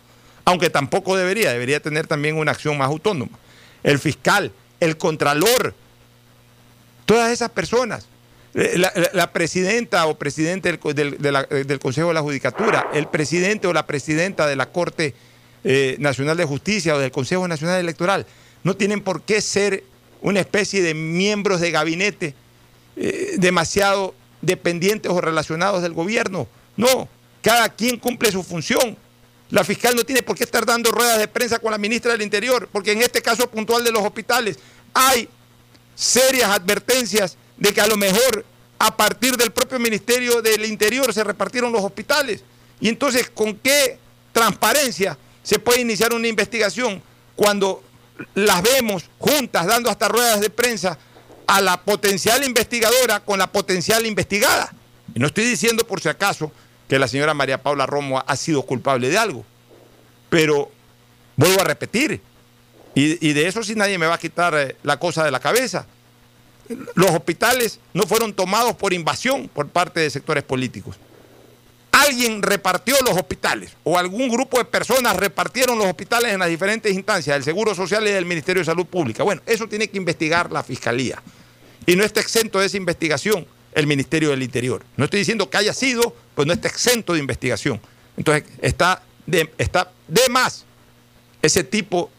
[0.47, 3.39] aunque tampoco debería, debería tener también una acción más autónoma.
[3.83, 5.75] El fiscal, el contralor,
[7.05, 8.07] todas esas personas,
[8.55, 13.67] la, la- presidenta o presidente del, del- eh, del Consejo de la Judicatura, el presidente
[13.67, 15.15] o la presidenta de la Corte
[15.63, 18.27] eh, Nacional de Justicia o del Consejo Nacional Electoral,
[18.65, 19.85] no tienen por qué ser
[20.23, 22.35] una especie de miembros de gabinete
[22.97, 26.49] eh, demasiado dependientes o relacionados del gobierno.
[26.77, 27.09] No,
[27.43, 28.97] cada quien cumple su función.
[29.51, 32.23] La fiscal no tiene por qué estar dando ruedas de prensa con la ministra del
[32.23, 34.59] Interior, porque en este caso puntual de los hospitales
[34.95, 35.29] hay
[35.95, 38.45] serias advertencias de que a lo mejor
[38.79, 42.43] a partir del propio Ministerio del Interior se repartieron los hospitales.
[42.81, 43.99] Y entonces, ¿con qué
[44.33, 47.03] transparencia se puede iniciar una investigación
[47.37, 47.83] cuando
[48.35, 50.99] las vemos juntas dando hasta ruedas de prensa
[51.47, 54.73] a la potencial investigadora con la potencial investigada?
[55.15, 56.51] Y no estoy diciendo por si acaso
[56.89, 59.45] que la señora María Paula Romo ha sido culpable de algo,
[60.31, 60.71] pero
[61.37, 62.23] vuelvo a repetir,
[62.95, 65.39] y, y de eso sí nadie me va a quitar eh, la cosa de la
[65.39, 65.87] cabeza.
[66.95, 70.97] Los hospitales no fueron tomados por invasión por parte de sectores políticos.
[71.93, 76.93] Alguien repartió los hospitales o algún grupo de personas repartieron los hospitales en las diferentes
[76.95, 79.23] instancias del Seguro Social y del Ministerio de Salud Pública.
[79.23, 81.21] Bueno, eso tiene que investigar la Fiscalía.
[81.87, 84.85] Y no está exento de esa investigación el Ministerio del Interior.
[84.97, 87.81] No estoy diciendo que haya sido, pues no está exento de investigación.
[88.17, 90.65] Entonces está de, está de más
[91.43, 92.11] ese tipo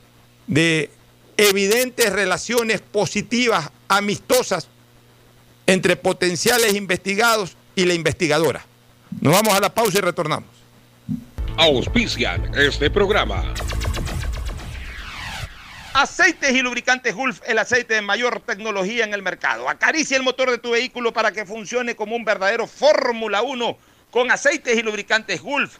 [0.47, 0.89] de
[1.41, 4.67] evidentes relaciones positivas, amistosas,
[5.65, 8.63] entre potenciales investigados y la investigadora.
[9.19, 10.49] Nos vamos a la pausa y retornamos.
[11.57, 13.53] Auspician este programa.
[15.93, 19.67] Aceites y lubricantes Gulf, el aceite de mayor tecnología en el mercado.
[19.67, 23.77] Acaricia el motor de tu vehículo para que funcione como un verdadero Fórmula 1
[24.11, 25.79] con aceites y lubricantes Gulf.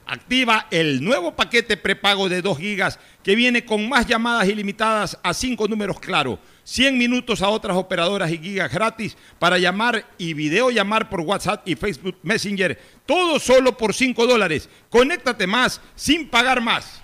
[0.11, 5.33] Activa el nuevo paquete prepago de 2 gigas que viene con más llamadas ilimitadas a
[5.33, 11.09] 5 números claro, 100 minutos a otras operadoras y gigas gratis para llamar y videollamar
[11.09, 14.67] por WhatsApp y Facebook Messenger, todo solo por 5 dólares.
[14.89, 17.01] Conéctate más sin pagar más.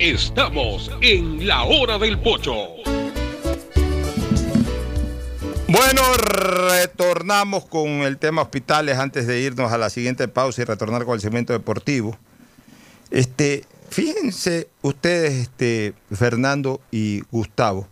[0.00, 2.95] Estamos en la hora del pocho.
[5.68, 11.04] Bueno, retornamos con el tema hospitales antes de irnos a la siguiente pausa y retornar
[11.04, 12.16] con el segmento deportivo.
[13.10, 17.88] Este, fíjense ustedes, este, Fernando y Gustavo,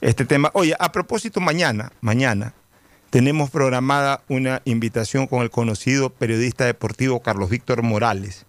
[0.00, 0.50] este tema.
[0.54, 2.54] Oye, a propósito, mañana, mañana,
[3.10, 8.46] tenemos programada una invitación con el conocido periodista deportivo Carlos Víctor Morales,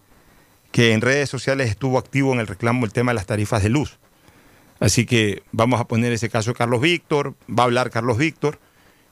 [0.70, 3.68] que en redes sociales estuvo activo en el reclamo del tema de las tarifas de
[3.68, 3.98] luz.
[4.82, 8.58] Así que vamos a poner ese caso Carlos Víctor, va a hablar Carlos Víctor,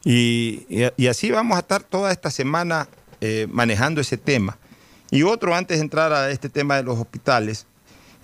[0.05, 0.67] y,
[1.09, 2.89] así vamos a estar toda esta semana
[3.21, 4.59] eh, manejando ese tema.
[5.13, 7.69] Y otro, antes de entrar a este tema de los hospitales,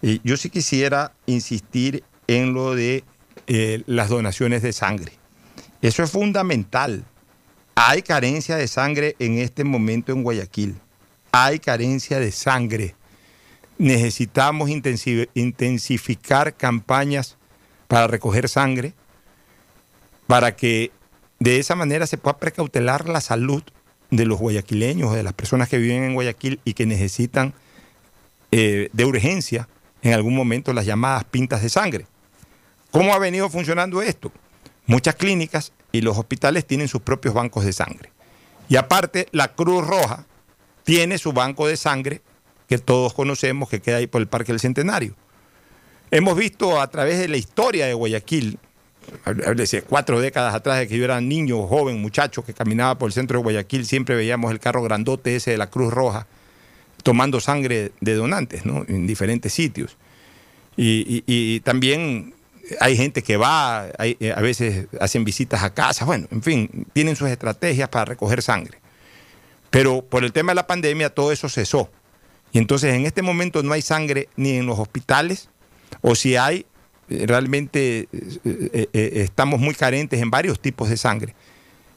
[0.03, 3.05] eh, yo sí quisiera insistir en lo de
[3.47, 5.13] eh, las donaciones de sangre.
[5.83, 7.05] Eso es fundamental.
[7.77, 10.75] Hay carencia de sangre en este momento en Guayaquil.
[11.31, 12.97] Hay carencia de sangre
[13.79, 17.36] necesitamos intensi- intensificar campañas
[17.89, 18.95] para recoger sangre,
[20.27, 20.91] para que
[21.39, 23.63] de esa manera se pueda precautelar la salud
[24.11, 27.55] de los guayaquileños, de las personas que viven en Guayaquil y que necesitan
[28.53, 29.69] eh, de urgencia
[30.03, 32.07] en algún momento las llamadas pintas de sangre.
[32.91, 34.33] ¿Cómo ha venido funcionando esto?
[34.87, 38.11] Muchas clínicas y los hospitales tienen sus propios bancos de sangre.
[38.69, 40.25] Y aparte, la Cruz Roja
[40.85, 42.23] tiene su banco de sangre
[42.69, 45.15] que todos conocemos, que queda ahí por el Parque del Centenario.
[46.11, 48.59] Hemos visto a través de la historia de Guayaquil,
[49.25, 53.13] háblese cuatro décadas atrás de que yo era niño, joven, muchacho, que caminaba por el
[53.13, 56.27] centro de Guayaquil, siempre veíamos el carro grandote ese de la Cruz Roja
[57.03, 58.85] tomando sangre de donantes, ¿no?
[58.89, 59.97] En diferentes sitios.
[60.77, 62.35] Y, y- y también
[62.81, 66.87] hay gente que va, hay- eh, a veces hacen visitas a casa, bueno, en fin,
[66.93, 68.79] tienen sus estrategias para recoger sangre.
[69.71, 71.91] Pero por el tema de la pandemia todo eso cesó.
[72.53, 75.49] Y entonces en este momento no hay sangre ni en los hospitales,
[76.01, 76.67] o si hay,
[77.09, 81.35] realmente eh, eh, eh, estamos muy carentes en varios tipos de sangre.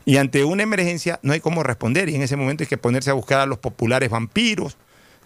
[0.05, 3.09] Y ante una emergencia no hay cómo responder y en ese momento hay que ponerse
[3.09, 4.77] a buscar a los populares vampiros,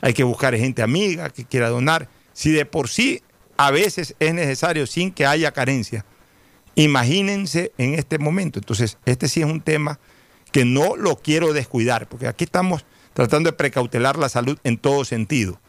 [0.01, 2.09] hay que buscar gente amiga que quiera donar.
[2.34, 3.22] Si de por sí
[3.57, 6.05] a veces es necesario sin que haya carencia,
[6.76, 8.59] imagínense en este momento.
[8.59, 9.99] Entonces, este sí es un tema
[10.51, 15.05] que no lo quiero descuidar, porque aquí estamos tratando de precautelar la salud en todo
[15.05, 15.59] sentido.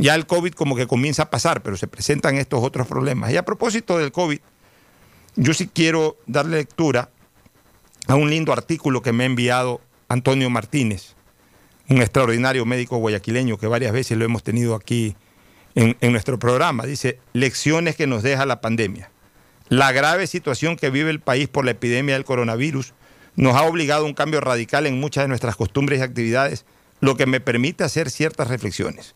[0.00, 3.32] Ya el COVID como que comienza a pasar, pero se presentan estos otros problemas.
[3.32, 4.38] Y a propósito del COVID,
[5.36, 7.10] yo sí quiero darle lectura
[8.06, 11.14] a un lindo artículo que me ha enviado Antonio Martínez,
[11.88, 15.16] un extraordinario médico guayaquileño que varias veces lo hemos tenido aquí
[15.74, 16.86] en, en nuestro programa.
[16.86, 19.10] Dice, lecciones que nos deja la pandemia.
[19.68, 22.94] La grave situación que vive el país por la epidemia del coronavirus
[23.36, 26.64] nos ha obligado a un cambio radical en muchas de nuestras costumbres y actividades,
[27.00, 29.14] lo que me permite hacer ciertas reflexiones.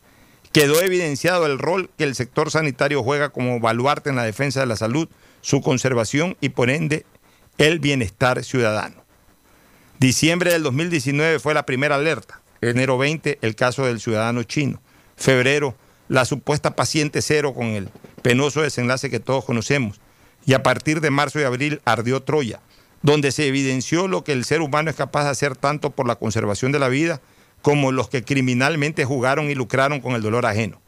[0.53, 4.67] Quedó evidenciado el rol que el sector sanitario juega como baluarte en la defensa de
[4.67, 5.09] la salud,
[5.41, 7.05] su conservación y por ende
[7.57, 9.03] el bienestar ciudadano.
[9.99, 14.79] Diciembre del 2019 fue la primera alerta, enero 20 el caso del ciudadano chino,
[15.17, 15.75] febrero
[16.07, 17.89] la supuesta paciente cero con el
[18.21, 19.99] penoso desenlace que todos conocemos.
[20.45, 22.59] Y a partir de marzo y abril ardió Troya,
[23.01, 26.15] donde se evidenció lo que el ser humano es capaz de hacer tanto por la
[26.15, 27.21] conservación de la vida
[27.63, 30.81] como los que criminalmente jugaron y lucraron con el dolor ajeno.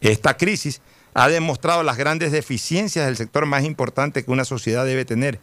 [0.00, 0.80] Esta crisis
[1.12, 5.40] ha demostrado las grandes deficiencias del sector más importante que una sociedad debe tener,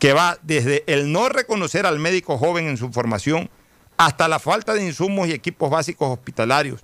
[0.00, 3.48] que va desde el no reconocer al médico joven en su formación
[3.96, 6.80] hasta la falta de insumos y equipos básicos hospitalarios,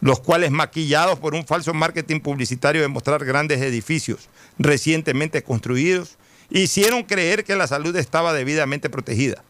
[0.00, 6.18] los cuales maquillados por un falso marketing publicitario de mostrar grandes edificios recientemente construidos,
[6.50, 9.42] hicieron creer que la salud estaba debidamente protegida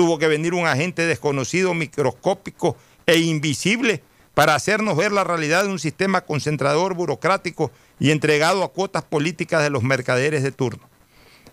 [0.00, 2.74] tuvo que venir un agente desconocido, microscópico
[3.04, 8.72] e invisible para hacernos ver la realidad de un sistema concentrador, burocrático y entregado a
[8.72, 10.88] cuotas políticas de los mercaderes de turno.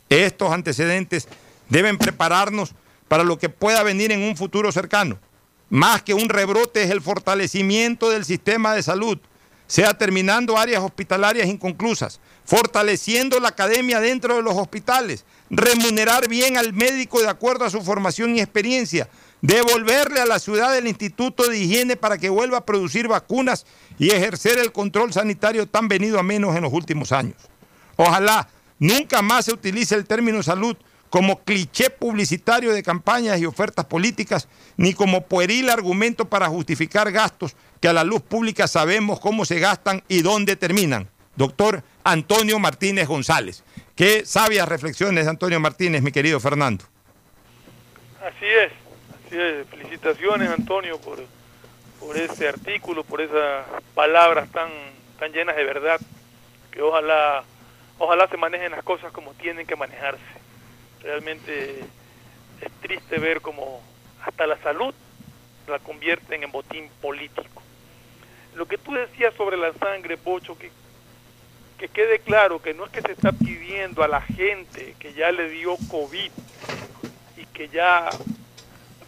[0.07, 1.27] Estos antecedentes
[1.67, 2.73] deben prepararnos
[3.09, 5.19] para lo que pueda venir en un futuro cercano.
[5.69, 9.17] Más que un rebrote es el fortalecimiento del sistema de salud,
[9.67, 16.73] sea terminando áreas hospitalarias inconclusas, fortaleciendo la academia dentro de los hospitales, remunerar bien al
[16.73, 19.09] médico de acuerdo a su formación y experiencia,
[19.41, 23.65] devolverle a la ciudad el Instituto de Higiene para que vuelva a producir vacunas
[23.97, 27.37] y ejercer el control sanitario tan venido a menos en los últimos años.
[27.95, 28.47] Ojalá
[28.79, 30.75] nunca más se utilice el término salud
[31.09, 37.55] como cliché publicitario de campañas y ofertas políticas, ni como pueril argumento para justificar gastos
[37.79, 41.09] que a la luz pública sabemos cómo se gastan y dónde terminan.
[41.35, 43.65] Doctor Antonio Martínez González.
[43.93, 46.85] Qué sabias reflexiones, Antonio Martínez, mi querido Fernando.
[48.23, 48.71] Así es,
[49.25, 49.67] así es.
[49.67, 51.19] Felicitaciones, Antonio, por,
[51.99, 54.69] por ese artículo, por esas palabras tan,
[55.19, 55.99] tan llenas de verdad,
[56.71, 57.43] que ojalá,
[57.97, 60.23] ojalá se manejen las cosas como tienen que manejarse.
[61.01, 61.81] Realmente
[62.61, 63.81] es triste ver cómo
[64.23, 64.93] hasta la salud
[65.67, 67.61] la convierten en botín político.
[68.55, 70.71] Lo que tú decías sobre la sangre, Pocho, que
[71.77, 75.31] que quede claro que no es que se está pidiendo a la gente que ya
[75.31, 76.31] le dio COVID
[77.37, 78.09] y que ya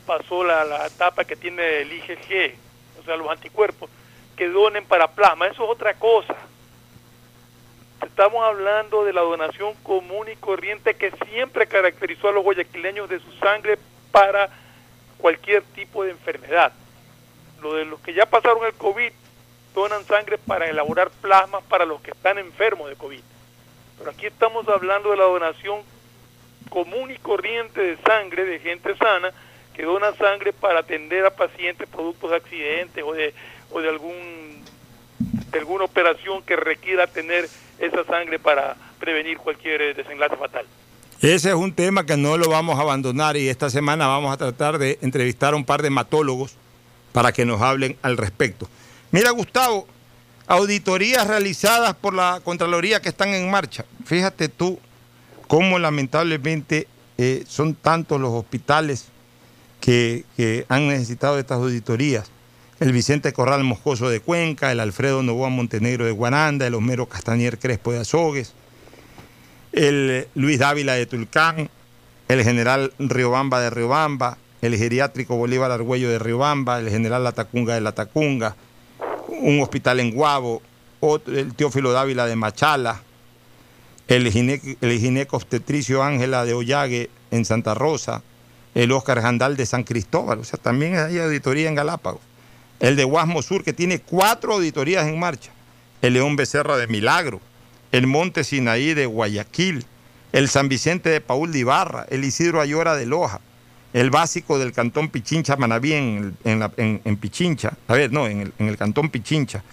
[0.05, 2.55] pasó la, etapa que tiene el IgG,
[2.99, 3.89] o sea, los anticuerpos,
[4.35, 5.47] que donen para plasma.
[5.47, 6.35] Eso es otra cosa.
[8.03, 13.19] Estamos hablando de la donación común y corriente que siempre caracterizó a los guayaquileños de
[13.19, 13.77] su sangre
[14.11, 14.49] para
[15.17, 16.71] cualquier tipo de enfermedad.
[17.61, 19.11] Lo de los que ya pasaron el COVID
[19.79, 23.21] donan sangre para elaborar plasmas para los que están enfermos de COVID.
[23.97, 25.81] Pero aquí estamos hablando de la donación
[26.69, 29.31] común y corriente de sangre de gente sana
[29.73, 33.33] que dona sangre para atender a pacientes productos de accidentes o de,
[33.71, 34.63] o de, algún,
[35.51, 37.47] de alguna operación que requiera tener
[37.79, 40.65] esa sangre para prevenir cualquier desenlace fatal.
[41.21, 44.37] Ese es un tema que no lo vamos a abandonar y esta semana vamos a
[44.37, 46.55] tratar de entrevistar a un par de hematólogos
[47.11, 48.67] para que nos hablen al respecto.
[49.11, 49.87] Mira, Gustavo,
[50.45, 53.85] auditorías realizadas por la Contraloría que están en marcha.
[54.05, 54.79] Fíjate tú
[55.47, 56.87] cómo lamentablemente
[57.17, 59.07] eh, son tantos los hospitales
[59.79, 62.29] que, han necesitado estas auditorías.
[62.79, 67.59] El Vicente Corral Moscoso de Cuenca, el Alfredo Novoa Montenegro de Guaranda, el Homero Castañer
[67.59, 68.53] Crespo de Azogues,
[69.73, 71.69] el Luis Dávila de Tulcán,
[72.27, 77.81] el general Riobamba de Riobamba, el geriátrico Bolívar Argüello de Riobamba, el general Latacunga de
[77.81, 78.55] Latacunga,
[79.31, 80.13] un hospital en
[80.99, 83.01] otro, el Teófilo Dávila de Machala,
[84.07, 88.23] el, gineco, obstetricio Ángela de Ollague en Santa Rosa,
[88.73, 92.21] el Oscar Jandal de San Cristóbal, o sea, también hay auditoría en Galápagos,
[92.79, 95.51] el de Guasmo Sur, que tiene cuatro auditorías en marcha,
[96.01, 97.39] el León Becerra de Milagro,
[97.91, 99.85] el Monte Sinaí de Guayaquil,
[100.31, 103.41] el San Vicente de Paul de Ibarra, el Isidro Ayora de Loja,
[103.93, 109.09] el básico del cantón Pichincha Manaví en, en, Pichincha, a ver, no, en el, cantón
[109.09, 109.63] Pichincha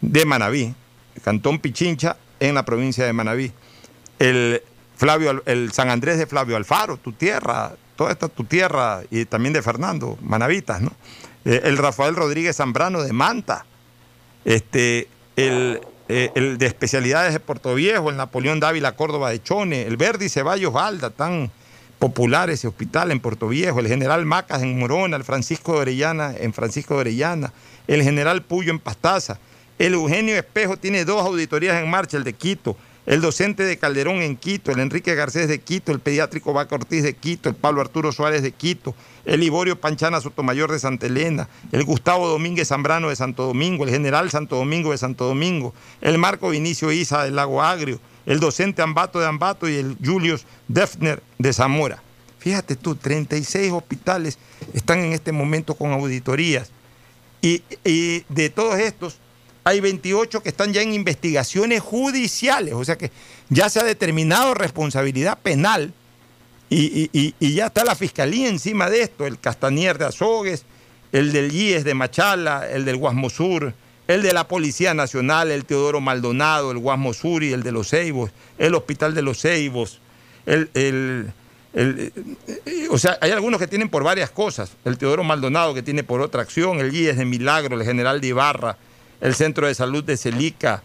[0.00, 0.74] de Manaví,
[1.14, 3.52] el cantón Pichincha en la provincia de Manaví,
[4.18, 4.62] el,
[4.96, 9.52] Flavio, el San Andrés de Flavio Alfaro, tu tierra, toda esta tu tierra y también
[9.52, 10.92] de Fernando, Manavitas, ¿no?
[11.44, 13.64] Eh, el Rafael Rodríguez Zambrano de Manta,
[14.44, 19.82] este, el, eh, el de especialidades de Puerto Viejo, el Napoleón Dávila Córdoba de Chone,
[19.82, 21.52] el Verdi Ceballos Valda, tan
[21.98, 26.34] popular ese hospital en Puerto Viejo, el general Macas en Morona, el Francisco de Orellana
[26.38, 27.52] en Francisco de Orellana,
[27.86, 29.38] el general Puyo en Pastaza,
[29.78, 32.76] el Eugenio Espejo tiene dos auditorías en marcha, el de Quito,
[33.06, 37.02] el docente de Calderón en Quito, el Enrique Garcés de Quito, el pediátrico Vaca Ortiz
[37.02, 38.94] de Quito, el Pablo Arturo Suárez de Quito,
[39.24, 43.90] el Liborio Panchana Sotomayor de Santa Elena, el Gustavo Domínguez Zambrano de Santo Domingo, el
[43.90, 45.72] General Santo Domingo de Santo Domingo,
[46.02, 47.98] el Marco Vinicio Isa del Lago Agrio,
[48.28, 52.00] el docente Ambato de Ambato y el Julius Defner de Zamora.
[52.38, 54.38] Fíjate tú, 36 hospitales
[54.72, 56.70] están en este momento con auditorías.
[57.42, 57.62] Y,
[58.28, 59.16] de todos estos,
[59.64, 63.10] hay 28 que están ya en investigaciones judiciales, o sea que
[63.48, 65.92] ya se ha determinado responsabilidad penal
[66.70, 70.64] y, y- y ya está la fiscalía encima de esto, el Castanier de Azogues,
[71.12, 73.72] el del IES de Machala, el del Guasmosur,
[74.08, 78.30] el de la Policía Nacional, el Teodoro Maldonado, el Guasmosur y el de los Ceibos,
[78.58, 80.00] el Hospital de los Ceibos,
[80.46, 81.32] el, el-
[81.74, 82.12] el-
[82.46, 84.72] eh, o sea, hay algunos que tienen por varias cosas.
[84.84, 88.26] El Teodoro Maldonado que tiene por otra acción, el IES de Milagro, el General de
[88.28, 88.78] Ibarra,
[89.20, 90.82] el Centro de Salud de Celica,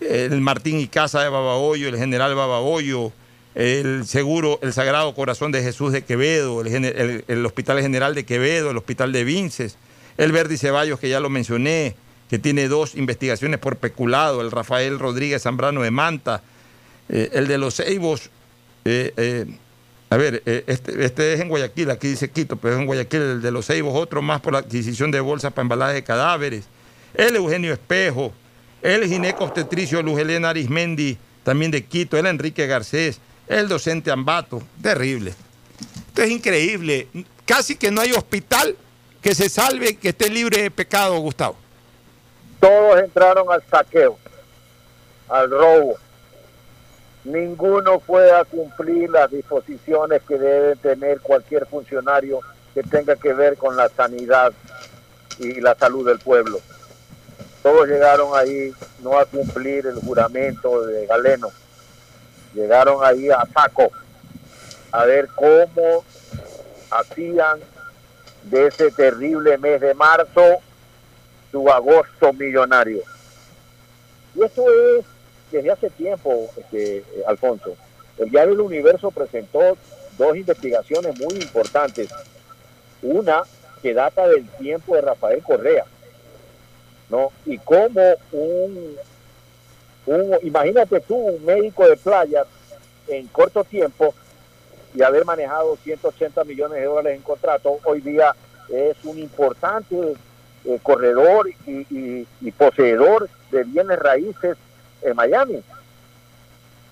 [0.00, 3.12] el Martín y Casa de Babahoyo, el General Babahoyo,
[3.56, 8.76] el Seguro, el Sagrado Corazón de Jesús de Quevedo, el Hospital General de Quevedo, el
[8.76, 9.76] Hospital de Vinces,
[10.16, 11.96] el Verdi Ceballos, que ya lo mencioné,
[12.32, 16.42] que tiene dos investigaciones por peculado, el Rafael Rodríguez Zambrano de Manta,
[17.10, 18.30] eh, el de los Ceibos,
[18.86, 19.44] eh, eh,
[20.08, 23.42] a ver, este, este es en Guayaquil, aquí dice Quito, pero es en Guayaquil, el
[23.42, 26.64] de los Ceibos, otro más por la adquisición de bolsas para embalaje de cadáveres,
[27.12, 28.32] el Eugenio Espejo,
[28.80, 34.62] el gineco obstetricio Luz Helena Arismendi, también de Quito, el Enrique Garcés, el docente Ambato,
[34.80, 35.34] terrible.
[36.08, 37.08] Esto es increíble,
[37.44, 38.74] casi que no hay hospital
[39.20, 41.61] que se salve, que esté libre de pecado, Gustavo.
[42.62, 44.16] Todos entraron al saqueo,
[45.28, 45.96] al robo.
[47.24, 52.38] Ninguno fue a cumplir las disposiciones que debe tener cualquier funcionario
[52.72, 54.52] que tenga que ver con la sanidad
[55.40, 56.60] y la salud del pueblo.
[57.64, 58.72] Todos llegaron ahí
[59.02, 61.50] no a cumplir el juramento de Galeno.
[62.54, 63.90] Llegaron ahí a saco
[64.92, 66.04] a ver cómo
[66.92, 67.58] hacían
[68.44, 70.60] de ese terrible mes de marzo
[71.52, 73.02] su agosto millonario.
[74.34, 74.64] Y eso
[74.96, 75.04] es
[75.52, 77.76] desde hace tiempo, este, eh, Alfonso.
[78.18, 79.76] El diario El Universo presentó
[80.16, 82.08] dos investigaciones muy importantes.
[83.02, 83.42] Una
[83.82, 85.84] que data del tiempo de Rafael Correa,
[87.10, 87.30] ¿no?
[87.44, 88.96] Y cómo un,
[90.06, 92.44] un imagínate tú, un médico de playa
[93.08, 94.14] en corto tiempo
[94.94, 98.34] y haber manejado 180 millones de dólares en contrato, hoy día
[98.68, 99.96] es un importante
[100.82, 104.56] corredor y, y- y poseedor de bienes raíces
[105.02, 105.62] en Miami.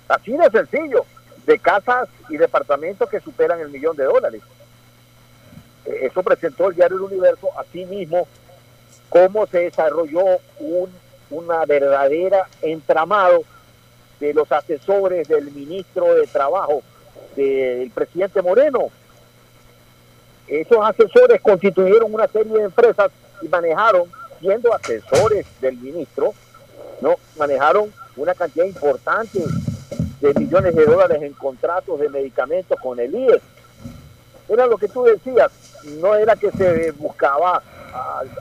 [0.08, 1.04] Así de sencillo,
[1.46, 4.42] de casas y departamentos que superan el millón de dólares.
[5.86, 8.26] Eh, Eso presentó el diario El Universo, así mismo,
[9.08, 10.24] cómo se desarrolló
[10.58, 10.90] un,
[11.30, 13.42] una verdadera entramado
[14.18, 16.82] de los asesores del ministro de Trabajo,
[17.36, 18.88] del presidente Moreno.
[20.48, 23.10] Esos asesores constituyeron una serie de empresas
[23.42, 24.04] y manejaron,
[24.40, 26.34] siendo asesores del ministro,
[27.00, 29.40] no manejaron una cantidad importante
[30.20, 33.42] de millones de dólares en contratos de medicamentos con el IES.
[34.48, 35.50] Era lo que tú decías,
[36.00, 37.62] no era que se buscaba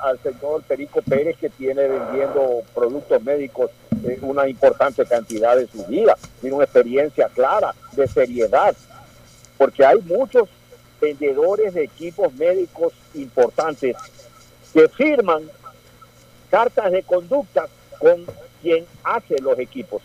[0.01, 3.71] al, señor Perico Pérez que tiene vendiendo productos médicos
[4.03, 8.75] eh, una importante cantidad de su vida, tiene una experiencia clara de seriedad,
[9.57, 10.49] porque hay muchos
[11.01, 13.95] vendedores de equipos médicos importantes
[14.73, 15.49] que firman
[16.49, 17.67] cartas de conducta
[17.99, 18.25] con
[18.61, 20.01] quien hace los equipos.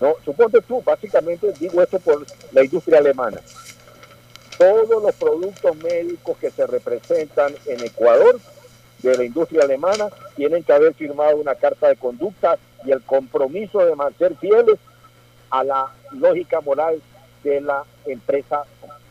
[0.00, 3.40] No, suponte tú, básicamente digo esto por la industria alemana.
[4.58, 8.38] Todos los productos médicos que se representan en Ecuador
[9.02, 13.78] de la industria alemana tienen que haber firmado una carta de conducta y el compromiso
[13.84, 14.78] de ser fieles
[15.50, 17.00] a la lógica moral
[17.42, 18.64] de la empresa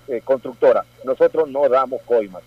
[0.07, 0.83] eh, constructora.
[1.03, 2.43] Nosotros no damos coimas.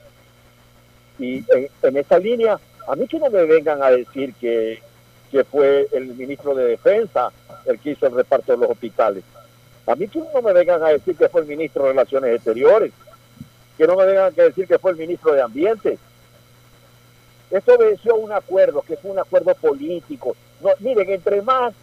[1.18, 4.82] Y en, en esta línea, a mí que no me vengan a decir que,
[5.30, 7.30] que fue el ministro de Defensa
[7.66, 9.24] el que hizo el reparto de los hospitales.
[9.86, 12.92] A mí que no me vengan a decir que fue el ministro de Relaciones Exteriores,
[13.76, 15.98] que no me vengan a decir que fue el ministro de Ambiente.
[17.50, 20.36] Esto obedeció a un acuerdo, que fue un acuerdo político.
[20.80, 21.74] Miren, entre más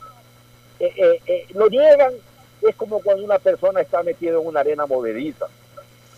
[0.80, 2.14] eh, eh, eh, lo niegan,
[2.62, 5.46] es como cuando una persona está metida en una arena movediza.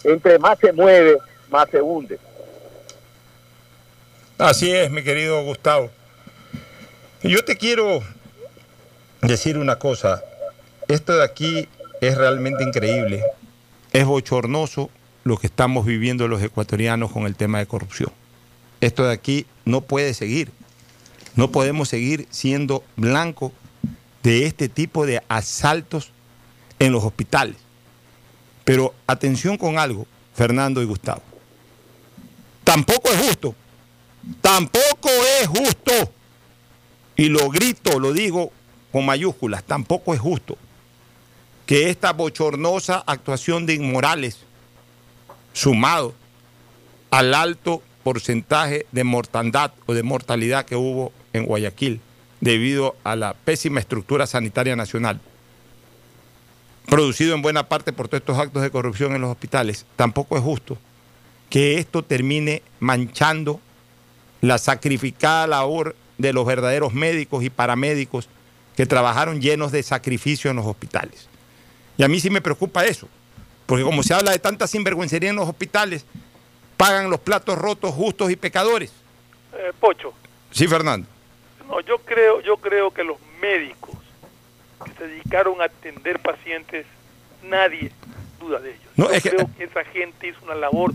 [0.03, 1.17] Entre más se mueve,
[1.49, 2.17] más se hunde.
[4.37, 5.91] Así es, mi querido Gustavo.
[7.21, 8.01] Yo te quiero
[9.21, 10.23] decir una cosa.
[10.87, 11.69] Esto de aquí
[12.01, 13.23] es realmente increíble.
[13.91, 14.89] Es bochornoso
[15.23, 18.11] lo que estamos viviendo los ecuatorianos con el tema de corrupción.
[18.81, 20.51] Esto de aquí no puede seguir.
[21.35, 23.51] No podemos seguir siendo blanco
[24.23, 26.11] de este tipo de asaltos
[26.79, 27.55] en los hospitales.
[28.65, 31.21] Pero atención con algo, Fernando y Gustavo.
[32.63, 33.55] Tampoco es justo,
[34.41, 35.09] tampoco
[35.39, 35.91] es justo,
[37.15, 38.51] y lo grito, lo digo
[38.91, 40.57] con mayúsculas, tampoco es justo
[41.65, 44.39] que esta bochornosa actuación de inmorales,
[45.53, 46.13] sumado
[47.09, 52.01] al alto porcentaje de mortandad o de mortalidad que hubo en Guayaquil
[52.41, 55.21] debido a la pésima estructura sanitaria nacional,
[56.87, 60.43] producido en buena parte por todos estos actos de corrupción en los hospitales, tampoco es
[60.43, 60.77] justo
[61.49, 63.61] que esto termine manchando
[64.43, 68.27] la sacrificada labor de los verdaderos médicos y paramédicos
[68.75, 71.29] que trabajaron llenos de sacrificio en los hospitales.
[71.97, 73.07] Y a mí sí me preocupa eso,
[73.65, 76.05] porque como se habla de tanta sinvergüencería en los hospitales,
[76.75, 78.91] pagan los platos rotos justos y pecadores.
[79.53, 80.13] Eh, Pocho,
[80.51, 81.07] Sí, Fernando.
[81.69, 83.95] no, yo creo, yo creo que los médicos
[84.83, 86.85] que se dedicaron a atender pacientes,
[87.43, 87.91] nadie
[88.41, 88.83] duda de ellos.
[88.97, 90.91] No, yo es que- creo que esa gente hizo una labor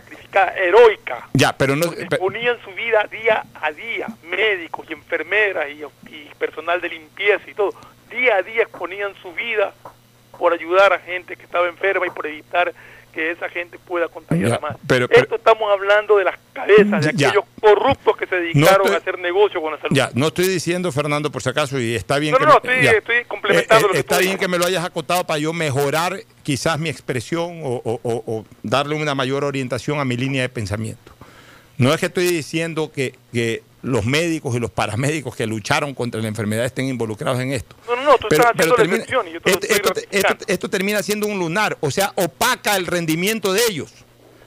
[0.00, 1.28] sacrificada, heroica.
[1.32, 1.92] Ya, pero no...
[2.18, 7.54] Ponían su vida día a día, médicos y enfermeras y, y personal de limpieza y
[7.54, 7.72] todo,
[8.10, 9.72] día a día exponían su vida
[10.38, 12.72] por ayudar a gente que estaba enferma y por evitar
[13.16, 14.76] que esa gente pueda contagiar Ya, a más.
[14.86, 17.28] pero- pero- Esto estamos hablando de las cabezas de Ya.
[17.28, 19.96] aquellos corruptos que se dedicaron estoy- a hacer negocio con la salud.
[19.96, 22.60] Ya, no estoy diciendo, Fernando, por si acaso, y está bien No, que no, no,
[22.62, 24.40] me- estoy- estoy complementando Eh, lo que Está tú bien dices.
[24.40, 28.44] que me lo hayas acotado para yo mejorar quizás mi expresión o, o- o- o
[28.62, 31.12] darle una mayor orientación a mi línea de pensamiento.
[31.78, 36.20] No es que estoy diciendo que, que los médicos y los paramédicos que lucharon contra
[36.20, 37.76] la enfermedad estén involucrados en esto.
[37.86, 40.28] No, no, no, tú Pero- estás pero termina- y yo te esto, esto- ratificando.
[40.28, 43.92] esto- esto termina siendo un lunar, o sea, opaca el rendimiento de ellos.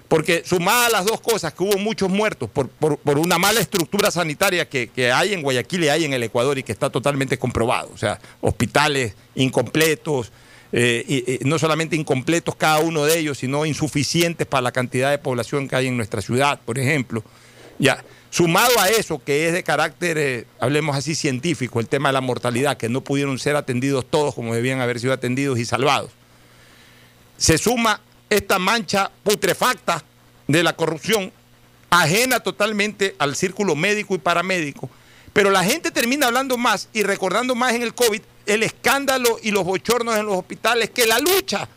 [0.09, 4.09] Porque sumadas las dos cosas, que hubo muchos muertos por, por- por una mala estructura
[4.09, 7.37] sanitaria que, que hay en Guayaquil y hay en el Ecuador y que está totalmente
[7.37, 7.91] comprobado.
[7.93, 10.31] O sea, hospitales incompletos,
[10.71, 15.11] eh, y- y no solamente incompletos cada uno de ellos, sino insuficientes para la cantidad
[15.11, 17.23] de población que hay en nuestra ciudad, por ejemplo.
[17.77, 22.13] Ya, sumado a eso, que es de carácter, eh, hablemos así, científico, el tema de
[22.13, 26.11] la mortalidad, que no pudieron ser atendidos todos como debían haber sido atendidos y salvados.
[27.37, 30.03] Se suma esta mancha putrefacta
[30.47, 31.31] de la corrupción,
[31.89, 34.89] ajena totalmente al círculo médico y paramédico,
[35.33, 39.51] pero la gente termina hablando más y recordando más en el COVID el escándalo y
[39.51, 41.67] los bochornos en los hospitales que la lucha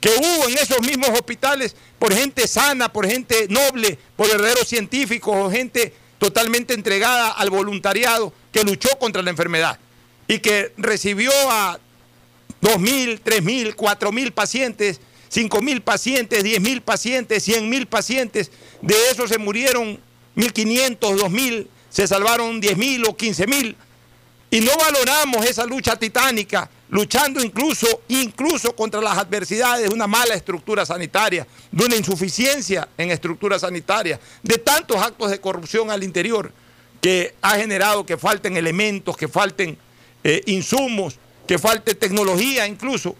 [0.00, 5.34] que hubo en esos mismos hospitales por gente sana, por gente noble, por verdaderos científicos
[5.36, 9.78] o gente totalmente entregada al voluntariado que luchó contra la enfermedad
[10.26, 11.78] y que recibió a
[12.60, 15.00] 2.000, 3.000, 4.000 pacientes,
[15.32, 18.50] 5.000 pacientes, 10.000 pacientes, 100.000 pacientes.
[18.82, 19.98] De esos se murieron
[20.36, 23.74] 1.500, 2.000, se salvaron 10.000 o 15.000.
[24.50, 30.34] Y no valoramos esa lucha titánica, luchando incluso, incluso contra las adversidades de una mala
[30.34, 36.52] estructura sanitaria, de una insuficiencia en estructura sanitaria, de tantos actos de corrupción al interior
[37.00, 39.78] que ha generado que falten elementos, que falten
[40.24, 41.16] eh, insumos,
[41.46, 43.14] que falte tecnología incluso.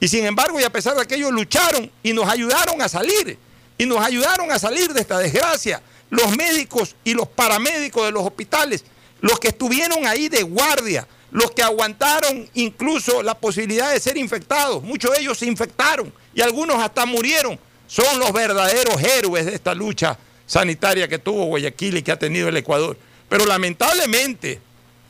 [0.00, 3.38] Y sin embargo, y a pesar de aquello, lucharon y nos ayudaron a salir.
[3.78, 5.80] Y nos ayudaron a salir de esta desgracia.
[6.10, 8.84] Los médicos y los paramédicos de los hospitales,
[9.20, 14.82] los que estuvieron ahí de guardia, los que aguantaron incluso la posibilidad de ser infectados.
[14.82, 17.58] Muchos de ellos se infectaron y algunos hasta murieron.
[17.86, 22.48] Son los verdaderos héroes de esta lucha sanitaria que tuvo Guayaquil y que ha tenido
[22.48, 22.96] el Ecuador.
[23.30, 24.60] Pero lamentablemente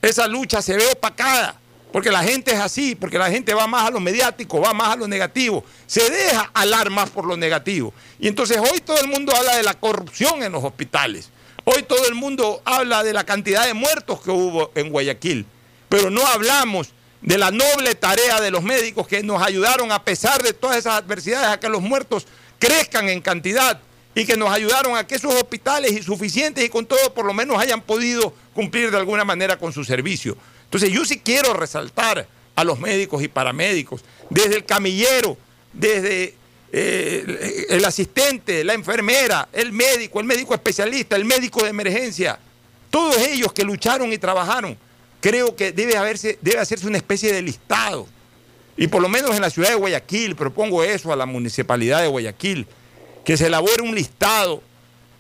[0.00, 1.60] esa lucha se ve opacada,
[1.92, 4.92] porque la gente es así, porque la gente va más a lo mediático, va más
[4.92, 7.92] a lo negativo, se deja alar más por lo negativo.
[8.20, 11.30] Y entonces hoy todo el mundo habla de la corrupción en los hospitales,
[11.64, 15.46] hoy todo el mundo habla de la cantidad de muertos que hubo en Guayaquil,
[15.92, 16.88] pero no hablamos
[17.20, 20.94] de la noble tarea de los médicos que nos ayudaron a pesar de todas esas
[20.94, 22.26] adversidades a que los muertos
[22.58, 23.78] crezcan en cantidad
[24.14, 27.58] y que nos ayudaron a que esos hospitales insuficientes y con todo por lo menos
[27.58, 30.34] hayan podido cumplir de alguna manera con su servicio.
[30.64, 35.36] Entonces yo sí quiero resaltar a los médicos y paramédicos, desde el camillero,
[35.74, 36.34] desde
[36.72, 42.38] eh, el asistente, la enfermera, el médico, el médico especialista, el médico de emergencia,
[42.88, 44.78] todos ellos que lucharon y trabajaron,
[45.22, 48.06] creo que debe, haberse, debe hacerse una especie de listado.
[48.76, 52.08] Y por lo menos en la ciudad de Guayaquil, propongo eso a la municipalidad de
[52.08, 52.66] Guayaquil,
[53.24, 54.62] que se elabore un listado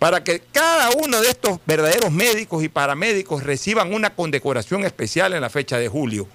[0.00, 5.40] para que cada uno de estos verdaderos médicos y paramédicos reciban una condecoración especial en
[5.40, 6.26] la fecha de julio.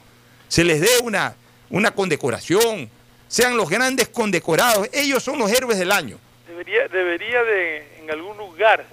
[0.48, 1.35] Se les dé una,
[1.69, 2.89] una condecoración,
[3.27, 6.18] sean los grandes condecorados, ellos son los héroes del año.
[6.48, 8.85] Debería, debería de, en algún lugar,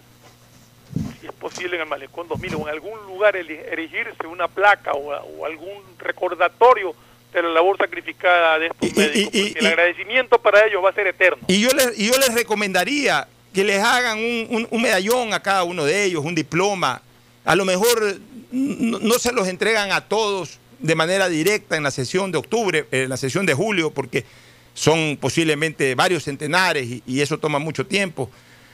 [1.44, 6.94] posible en el Malecón 2000 o en algún lugar erigirse una placa o, algún recordatorio
[7.34, 11.06] de la labor sacrificada de estos médicos, y, el agradecimiento para ellos va a ser
[11.06, 11.44] eterno.
[11.46, 16.04] Y yo les, yo les recomendaría que les hagan un, medallón a cada uno de
[16.04, 17.02] ellos, un diploma.
[17.44, 18.16] A lo mejor
[18.50, 23.10] no, se los entregan a todos de manera directa en la sesión de octubre, en
[23.10, 24.24] la sesión de julio, porque
[24.72, 28.30] son posiblemente varios centenares y, eso toma mucho tiempo.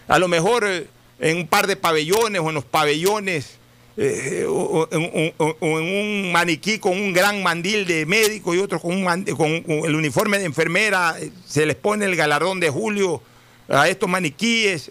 [0.07, 0.87] A lo mejor eh,
[1.21, 3.59] en un par de pabellones o en los pabellones
[3.97, 9.67] eh, o, en, un maniquí con un gran mandil de médico y otro con, un,
[9.69, 13.23] el uniforme de enfermera, eh, se les pone el galardón de julio
[13.69, 14.91] a estos maniquíes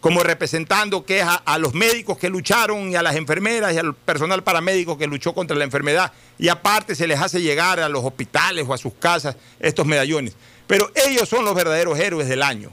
[0.00, 3.94] como representando que es a, los médicos que lucharon y a las enfermeras y al
[3.94, 8.04] personal paramédico que luchó contra la enfermedad y aparte se les hace llegar a los
[8.04, 10.34] hospitales o a sus casas estos medallones.
[10.66, 12.72] Pero ellos son los verdaderos héroes del año.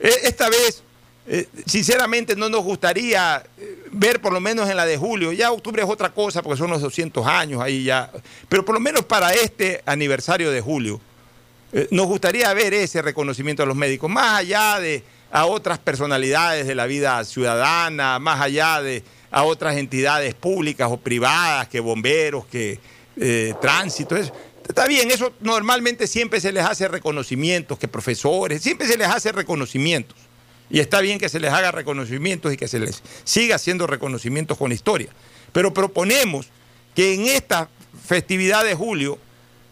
[0.00, 0.82] E, esta vez,
[1.28, 5.50] eh, sinceramente, no nos gustaría eh, ver por lo menos en la de julio, ya
[5.50, 8.10] octubre es otra cosa porque son los 200 años ahí ya,
[8.48, 11.00] pero por lo menos para este aniversario de julio,
[11.72, 16.66] eh, nos gustaría ver ese reconocimiento a los médicos, más allá de a otras personalidades
[16.66, 22.46] de la vida ciudadana, más allá de a otras entidades públicas o privadas, que bomberos,
[22.46, 22.78] que
[23.16, 24.16] eh, tránsito.
[24.16, 29.32] Está bien, eso normalmente siempre se les hace reconocimientos, que profesores, siempre se les hace
[29.32, 30.16] reconocimientos.
[30.70, 34.58] Y está bien que se les haga reconocimientos y que se les siga haciendo reconocimientos
[34.58, 35.08] con historia.
[35.52, 36.48] Pero proponemos
[36.94, 37.68] que en esta
[38.06, 39.18] festividad de julio,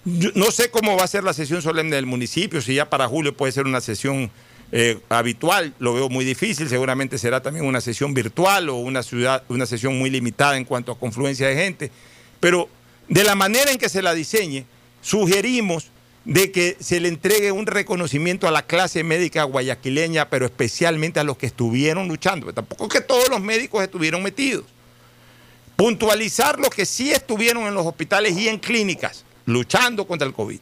[0.05, 3.37] no sé cómo va a ser la sesión solemne del municipio, si ya para julio
[3.37, 4.31] puede ser una sesión
[4.73, 9.45] eh, habitual, lo veo muy difícil, seguramente será también una sesión virtual o una, ciudad,
[9.49, 11.91] una sesión muy limitada en cuanto a confluencia de gente,
[12.41, 12.69] pero
[13.09, 14.65] de la manera en que se la diseñe,
[15.01, 15.91] sugerimos
[16.25, 21.25] de que se le entregue un reconocimiento a la clase médica guayaquileña, pero especialmente a
[21.25, 22.53] los que estuvieron luchando.
[22.53, 24.65] Tampoco que todos los médicos estuvieron metidos.
[25.77, 30.61] Puntualizar los que sí estuvieron en los hospitales y en clínicas luchando contra el COVID.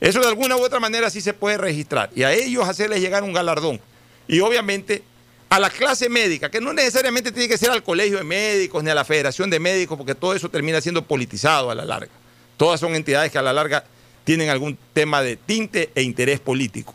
[0.00, 3.22] Eso de alguna u otra manera sí se puede registrar y a ellos hacerles llegar
[3.22, 3.80] un galardón.
[4.28, 5.02] Y obviamente
[5.48, 8.90] a la clase médica, que no necesariamente tiene que ser al colegio de médicos ni
[8.90, 12.10] a la federación de médicos, porque todo eso termina siendo politizado a la larga.
[12.56, 13.84] Todas son entidades que a la larga
[14.24, 16.94] tienen algún tema de tinte e interés político.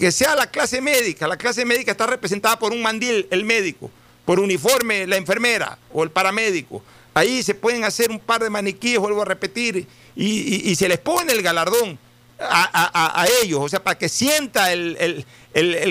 [0.00, 3.90] Que sea la clase médica, la clase médica está representada por un mandil, el médico,
[4.24, 6.82] por uniforme, la enfermera o el paramédico.
[7.14, 9.86] Ahí se pueden hacer un par de maniquíes, vuelvo a repetir,
[10.16, 11.98] y se les pone el galardón
[12.40, 15.24] a, ellos, o sea, para que sienta el,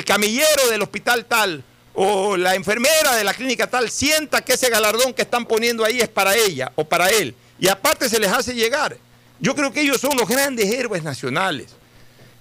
[0.06, 1.64] camillero del hospital tal
[1.94, 6.00] o la enfermera de la clínica tal, sienta que ese galardón que están poniendo ahí
[6.00, 7.36] es para ella o para él.
[7.60, 8.98] Y aparte se les hace llegar.
[9.40, 11.68] Yo creo que ellos son los grandes héroes nacionales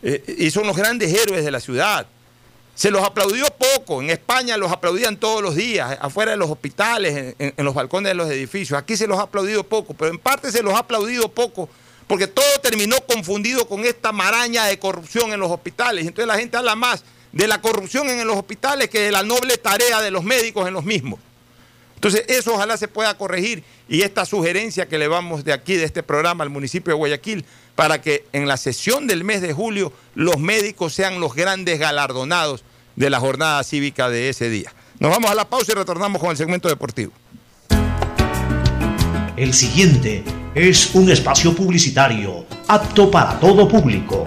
[0.02, 2.06] eh, y son los grandes héroes de la ciudad.
[2.74, 7.34] Se los aplaudió poco, en España los aplaudían todos los días, afuera de los hospitales,
[7.38, 8.78] en los balcones de los edificios.
[8.78, 11.70] Aquí se los ha aplaudido poco, pero en parte se los ha aplaudido poco
[12.06, 16.06] porque todo terminó confundido con esta maraña de corrupción en los hospitales.
[16.06, 19.58] Entonces la gente habla más de la corrupción en los hospitales que de la noble
[19.58, 21.20] tarea de los médicos en los mismos.
[21.96, 25.84] Entonces eso ojalá se pueda corregir y esta sugerencia que le vamos de aquí, de
[25.84, 27.44] este programa al municipio de Guayaquil,
[27.74, 32.64] para que en la sesión del mes de julio los médicos sean los grandes galardonados
[32.96, 34.72] de la jornada cívica de ese día.
[34.98, 37.12] Nos vamos a la pausa y retornamos con el segmento deportivo.
[39.36, 40.24] El siguiente
[40.54, 44.26] es un espacio publicitario apto para todo público.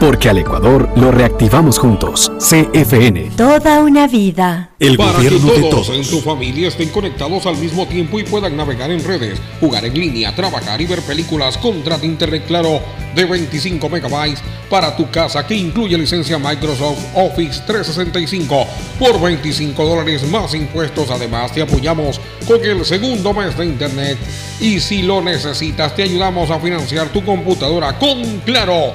[0.00, 2.32] porque al Ecuador lo reactivamos juntos.
[2.38, 3.32] CFN.
[3.36, 4.70] Toda una vida.
[4.78, 5.96] El Para gobierno que de todos todos.
[5.98, 9.92] en tu familia estén conectados al mismo tiempo y puedan navegar en redes, jugar en
[9.92, 12.80] línea, trabajar y ver películas, contrata Internet Claro
[13.14, 18.66] de 25 megabytes para tu casa que incluye licencia Microsoft Office 365
[18.98, 21.10] por 25 dólares más impuestos.
[21.10, 22.18] Además, te apoyamos
[22.48, 24.16] con el segundo mes de Internet
[24.60, 28.94] y si lo necesitas, te ayudamos a financiar tu computadora con Claro.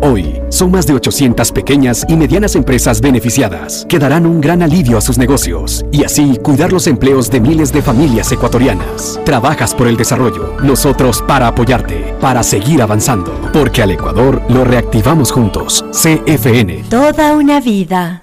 [0.00, 4.96] Hoy son más de 800 pequeñas y medianas empresas beneficiadas que darán un gran alivio
[4.96, 9.20] a sus negocios y así cuidar los empleos de miles de familias ecuatorianas.
[9.24, 15.32] Trabajas por el desarrollo, nosotros para apoyarte, para seguir avanzando, porque al Ecuador lo reactivamos
[15.32, 15.84] juntos.
[15.90, 16.84] CFN.
[16.88, 18.22] Toda una vida.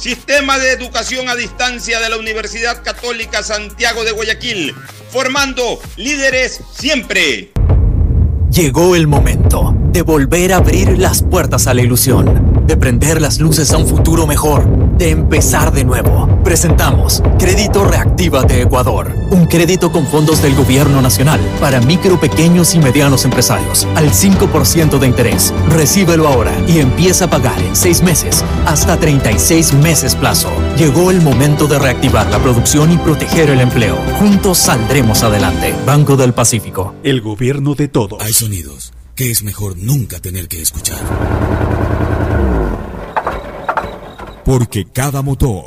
[0.00, 4.74] Sistema de Educación a Distancia de la Universidad Católica Santiago de Guayaquil,
[5.10, 7.52] formando líderes siempre.
[8.50, 13.40] Llegó el momento de volver a abrir las puertas a la ilusión, de prender las
[13.40, 14.66] luces a un futuro mejor,
[14.96, 16.39] de empezar de nuevo.
[16.50, 22.74] Presentamos Crédito Reactiva de Ecuador, un crédito con fondos del gobierno nacional para micro, pequeños
[22.74, 25.54] y medianos empresarios, al 5% de interés.
[25.68, 30.50] Recíbelo ahora y empieza a pagar en 6 meses, hasta 36 meses plazo.
[30.76, 33.94] Llegó el momento de reactivar la producción y proteger el empleo.
[34.18, 35.72] Juntos saldremos adelante.
[35.86, 36.96] Banco del Pacífico.
[37.04, 38.20] El gobierno de todos.
[38.20, 40.98] Hay sonidos que es mejor nunca tener que escuchar.
[44.44, 45.66] Porque cada motor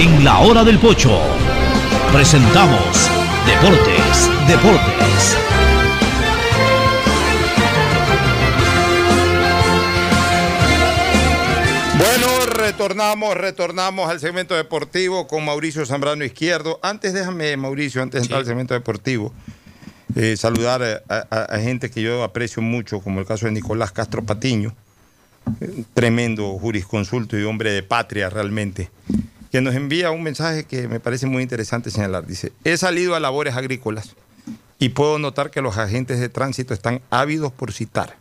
[0.00, 1.20] En la hora del pocho
[2.12, 3.10] presentamos
[3.46, 5.36] Deportes, Deportes.
[11.98, 16.78] Bueno, retornamos, retornamos al segmento deportivo con Mauricio Zambrano Izquierdo.
[16.82, 19.32] Antes, déjame, Mauricio, antes de entrar al segmento deportivo,
[20.16, 23.92] eh, saludar a, a- a gente que yo aprecio mucho, como el caso de Nicolás
[23.92, 24.74] Castro Patiño,
[25.60, 28.88] un tremendo jurisconsulto y hombre de patria realmente,
[29.50, 32.26] que nos envía un mensaje que me parece muy interesante señalar.
[32.26, 34.14] Dice, he salido a labores agrícolas
[34.78, 38.16] y puedo notar que los agentes de tránsito están ávidos por citar.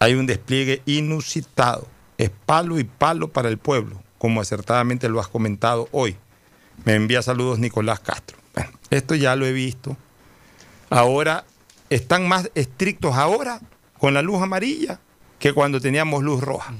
[0.00, 1.86] Hay un despliegue inusitado.
[2.18, 6.16] Es palo y palo para el pueblo, como acertadamente lo has comentado hoy.
[6.84, 8.36] Me envía saludos Nicolás Castro.
[8.54, 9.96] Bueno, esto ya lo he visto.
[10.90, 11.44] Ahora
[11.90, 13.60] están más estrictos ahora
[13.98, 15.00] con la luz amarilla
[15.38, 16.74] que cuando teníamos luz roja.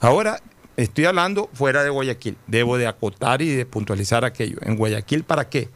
[0.00, 0.40] Ahora
[0.76, 2.36] estoy hablando fuera de Guayaquil.
[2.46, 4.58] Debo de acotar y de puntualizar aquello.
[4.62, 5.68] En Guayaquil, ¿para qué?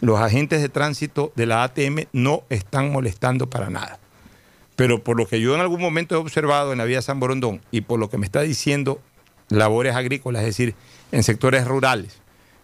[0.00, 3.98] Los agentes de tránsito de la ATM no están molestando para nada.
[4.76, 7.62] Pero por lo que yo en algún momento he observado en la vía San Borondón
[7.70, 9.00] y por lo que me está diciendo
[9.48, 10.74] labores agrícolas, es decir,
[11.12, 12.20] en sectores rurales,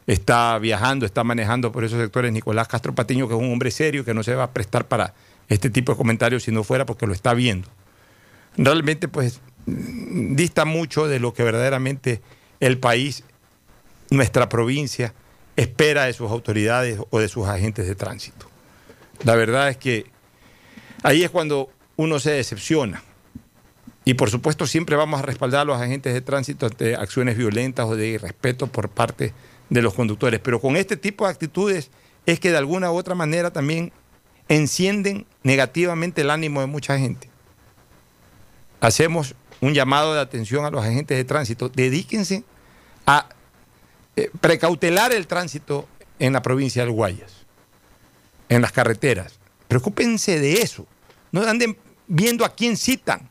[0.06, 4.04] está viajando, está manejando por esos sectores Nicolás Castro Patiño, que es un hombre serio,
[4.04, 5.14] que no se va a prestar para
[5.48, 7.68] este tipo de comentarios si no fuera porque lo está viendo.
[8.56, 12.20] Realmente, pues, dista mucho de lo que verdaderamente
[12.60, 13.24] el país,
[14.10, 15.14] nuestra provincia,
[15.56, 18.46] espera de sus autoridades o de sus agentes de tránsito.
[19.24, 20.06] La verdad es que
[21.02, 23.02] ahí es cuando uno se decepciona.
[24.04, 27.86] Y por supuesto siempre vamos a respaldar a los agentes de tránsito ante acciones violentas
[27.86, 29.32] o de irrespeto por parte
[29.70, 30.40] de los conductores.
[30.40, 31.90] Pero con este tipo de actitudes
[32.26, 33.92] es que de alguna u otra manera también
[34.48, 37.30] encienden negativamente el ánimo de mucha gente.
[38.80, 41.68] Hacemos un llamado de atención a los agentes de tránsito.
[41.68, 42.44] Dedíquense
[43.06, 43.28] a
[44.16, 47.32] eh, precautelar el tránsito en la provincia del Guayas,
[48.48, 49.38] en las carreteras.
[49.68, 50.86] Preocúpense de eso.
[51.30, 51.78] No anden
[52.08, 53.30] viendo a quién citan.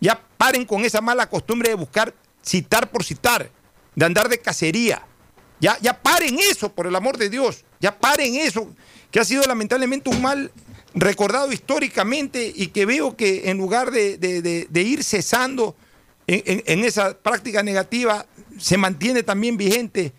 [0.00, 3.50] Ya paren con esa mala costumbre de buscar citar por citar,
[3.96, 5.04] de andar de cacería.
[5.58, 7.64] Ya, ya paren eso, por el amor de Dios.
[7.80, 8.72] Ya paren eso,
[9.10, 10.52] que ha sido lamentablemente un mal
[10.94, 15.74] recordado históricamente y que veo que en lugar de, ir cesando
[16.26, 18.26] en, esa práctica negativa,
[18.58, 20.12] se mantiene también vigente.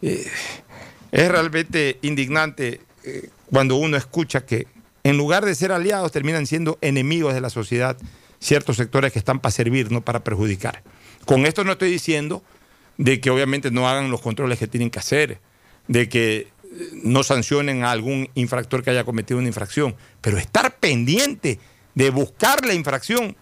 [0.00, 0.28] Es
[1.12, 4.66] realmente indignante eh, cuando uno escucha que
[5.04, 7.96] en lugar de ser aliados terminan siendo enemigos de la sociedad
[8.40, 10.82] ciertos sectores que están para servir, no para perjudicar.
[11.24, 12.42] Con esto no estoy diciendo
[12.98, 15.40] de que obviamente no hagan los controles que tienen que hacer,
[15.88, 16.48] de que
[17.02, 21.58] no sancionen a algún infractor que haya cometido una infracción, pero estar pendiente
[21.94, 23.36] de buscar la infracción,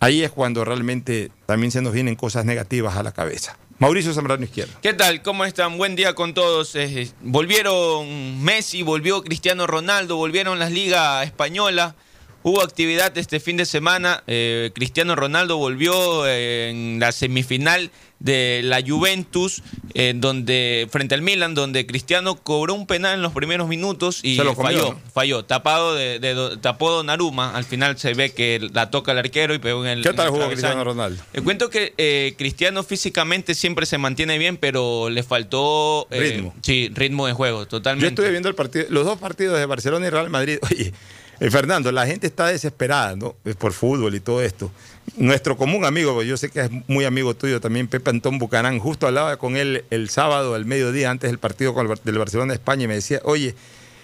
[0.00, 3.58] ahí es cuando realmente también se nos vienen cosas negativas a la cabeza.
[3.78, 4.72] Mauricio Zambrano Izquierda.
[4.80, 5.20] ¿Qué tal?
[5.22, 5.76] ¿Cómo están?
[5.76, 6.74] Buen día con todos.
[7.20, 11.94] Volvieron Messi, volvió Cristiano Ronaldo, volvieron las ligas españolas.
[12.42, 14.22] Hubo actividad este fin de semana.
[14.28, 19.62] Eh, Cristiano Ronaldo volvió eh, en la semifinal de la Juventus,
[19.94, 24.36] eh, donde frente al Milan, donde Cristiano cobró un penal en los primeros minutos y
[24.36, 25.00] Se lo comió, falló, ¿no?
[25.12, 27.54] falló, tapado de, de- tapó Donnarumma.
[27.54, 30.02] Al final se ve que la toca el arquero y pegó en el.
[30.02, 30.46] ¿Qué tal el jugó.
[30.48, 31.22] Cristiano Ronaldo?
[31.34, 36.54] Le cuento que eh, Cristiano físicamente siempre se mantiene bien, pero le faltó eh, Ritmo.
[36.62, 38.08] Sí, ritmo de juego, Yo totalmente.
[38.08, 40.58] estuve viendo el partido, los dos partidos de Barcelona y Real Madrid.
[40.70, 40.92] Oye,
[41.38, 43.36] eh, Fernando, la gente está desesperada ¿no?
[43.44, 44.70] Eh, por fútbol y todo esto.
[45.16, 49.06] Nuestro común amigo, yo sé que es muy amigo tuyo también, Pepe Antón Bucanán, justo
[49.06, 52.52] hablaba con él el sábado al mediodía antes del partido con el Bar- del Barcelona
[52.52, 53.54] de España y me decía, oye,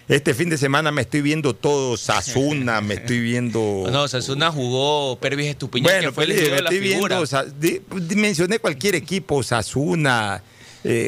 [0.08, 3.84] este fin de semana me estoy viendo todo, Sasuna, me estoy viendo...
[3.92, 7.16] No, Sasuna jugó Pervis Estupiñán, Bueno, que fue el me dio la estoy figura.
[7.16, 10.42] viendo, o sea, di- di- mencioné cualquier equipo, Sasuna,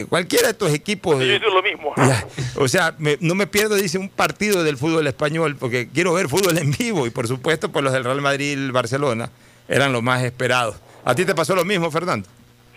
[0.09, 1.17] cualquiera de estos equipos.
[1.19, 1.93] Yo eh, hice lo mismo.
[1.97, 2.27] ya,
[2.57, 6.29] o sea, me- no me pierdo, dice, un partido del fútbol español, porque quiero ver
[6.29, 7.07] fútbol en vivo.
[7.07, 9.31] Y por supuesto, pues los del Real Madrid y el Barcelona
[9.69, 10.77] eran los más esperados.
[11.05, 12.29] ¿A ti te pasó lo mismo, Fernando?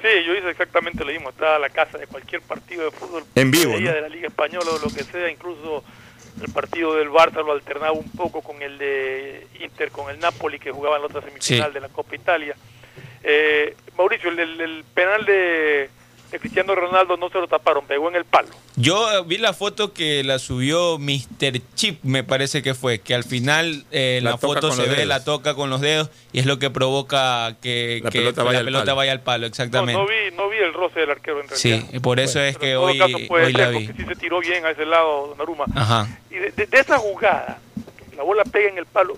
[0.01, 1.29] Sí, yo hice exactamente lo mismo.
[1.29, 3.23] Estaba a la casa de cualquier partido de fútbol.
[3.35, 3.95] En vivo, veía ¿no?
[3.95, 5.29] de la Liga Española o lo que sea.
[5.29, 5.83] Incluso
[6.41, 10.59] el partido del Barça lo alternaba un poco con el de Inter, con el Napoli,
[10.59, 11.73] que jugaba en la otra semifinal Sí.
[11.73, 12.55] de la Copa Italia.
[13.23, 15.89] Eh, Mauricio, el, el- el penal de,
[16.39, 18.49] Cristiano Ronaldo no se lo taparon, pegó en el palo.
[18.75, 21.61] Yo eh, vi la foto que la subió Mr.
[21.75, 25.07] Chip, me parece que fue, que al final eh, en La foto se ve dedos.
[25.07, 28.53] la toca con los dedos y es lo que provoca que La que pelota vaya
[28.55, 28.95] la al pelota palo.
[28.97, 29.93] vaya al palo, exactamente.
[29.99, 31.89] no vi, no vi el roce del arquero en Sí, realidad.
[31.93, 33.87] y por eso es que hoy, caso hoy la ser, vi.
[33.87, 35.65] porque sí se tiró bien a ese lado Donnarumma.
[35.75, 36.07] Ajá.
[36.29, 37.59] Y de, de- de esa jugada,
[38.15, 39.17] la bola pega en el palo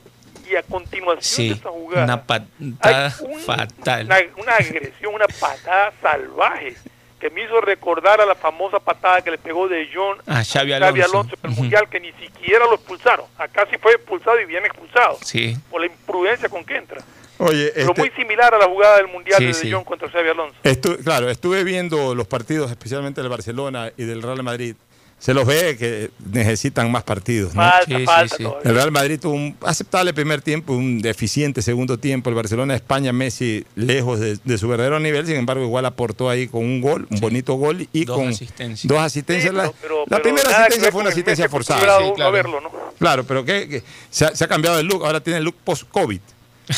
[0.50, 4.06] y a continuación Sí, de esa jugada una patada un- fatal.
[4.06, 6.76] una, una agresión, una patada salvaje
[7.20, 10.72] que me hizo recordar a la famosa patada que le pegó de John A Xavi
[10.72, 11.04] Xavi Alonso.
[11.06, 11.58] Alonso en el.
[11.58, 13.26] Mundial, que ni siquiera lo expulsaron.
[13.38, 15.56] Acá sí fue expulsado y bien expulsado, Sí.
[15.70, 17.02] por la imprudencia con que entra.
[17.42, 19.68] Oye, Pero este- muy similar a la jugada del Mundial Sí, de, sí.
[19.70, 20.56] de John contra Xavi Alonso.
[20.64, 24.76] Estu- claro, estuve viendo los partidos, especialmente del Barcelona y del Real Madrid.
[25.20, 27.54] Se los ve que necesitan más partidos.
[27.54, 27.62] ¿no?
[27.62, 28.48] Falta, Sí, sí, falta sí.
[28.64, 32.30] El Real Madrid tuvo un aceptable primer tiempo, un deficiente segundo tiempo.
[32.30, 36.30] El Barcelona de España, Messi, lejos de, de su verdadero nivel, sin embargo, igual aportó
[36.30, 38.88] ahí con un gol, un bonito gol y Dos con asistencias.
[38.88, 39.54] dos asistencias.
[39.54, 41.82] La- la pero primera asistencia fue una asistencia forzada.
[41.82, 42.16] claro.
[42.24, 42.72] a verlo, ¿no?
[42.98, 45.06] Claro, pero que, que se, ha, se ha cambiado el look.
[45.06, 46.20] Ahora tiene el look post-COVID.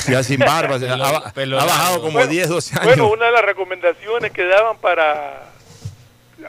[0.10, 0.76] Ya sin barba.
[0.90, 2.86] ha, bajado como Bueno, 10, 12 años.
[2.86, 5.52] Bueno, una de las recomendaciones que daban para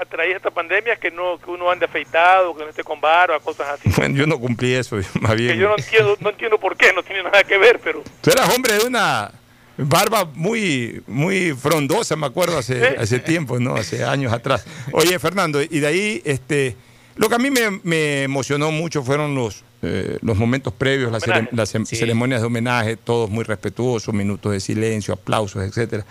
[0.03, 3.69] atraía esta pandemia que no que uno ande afeitado, que no esté con barba, cosas
[3.71, 3.89] así.
[3.97, 5.53] Bueno, yo no cumplí eso, más bien.
[5.53, 8.31] Que yo no entiendo, no entiendo por qué, no tiene nada que ver, pero Tú
[8.31, 9.33] eras hombre de una
[9.79, 13.75] barba muy, muy frondosa, me acuerdo, hace, hace tiempo, ¿no?
[13.75, 14.65] Hace años atrás.
[14.93, 16.77] Oye, Fernando, y de ahí, este,
[17.17, 21.25] lo que a mí me, me emocionó mucho fueron los, eh, los momentos previos, las,
[21.27, 26.05] cere- las ceremonias de homenaje, todos muy respetuosos, minutos de silencio, aplausos, etcétera.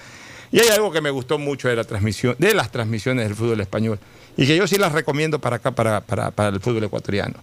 [0.51, 3.61] Y hay algo que me gustó mucho de la transmisión, de las transmisiones del fútbol
[3.61, 3.99] español,
[4.37, 7.35] y que yo sí las recomiendo para acá, para, para, para el fútbol ecuatoriano.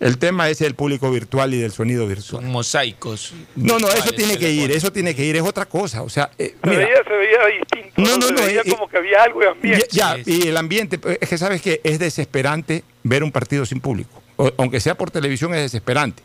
[0.00, 2.44] El tema es el público virtual y del sonido virtual.
[2.44, 3.34] Mosaicos.
[3.54, 6.02] No, no, eso tiene se que ir, eso tiene que ir, es otra cosa.
[6.02, 8.02] O sea, eh, se, mira, veía, se veía distinto.
[8.02, 9.86] No, no, Se no, veía eh, como que había algo de ambiente.
[9.92, 13.64] ya, ya, y el ambiente, eh, es que sabes que es desesperante ver un partido
[13.64, 14.20] sin público.
[14.36, 16.22] O- aunque sea por televisión, es desesperante.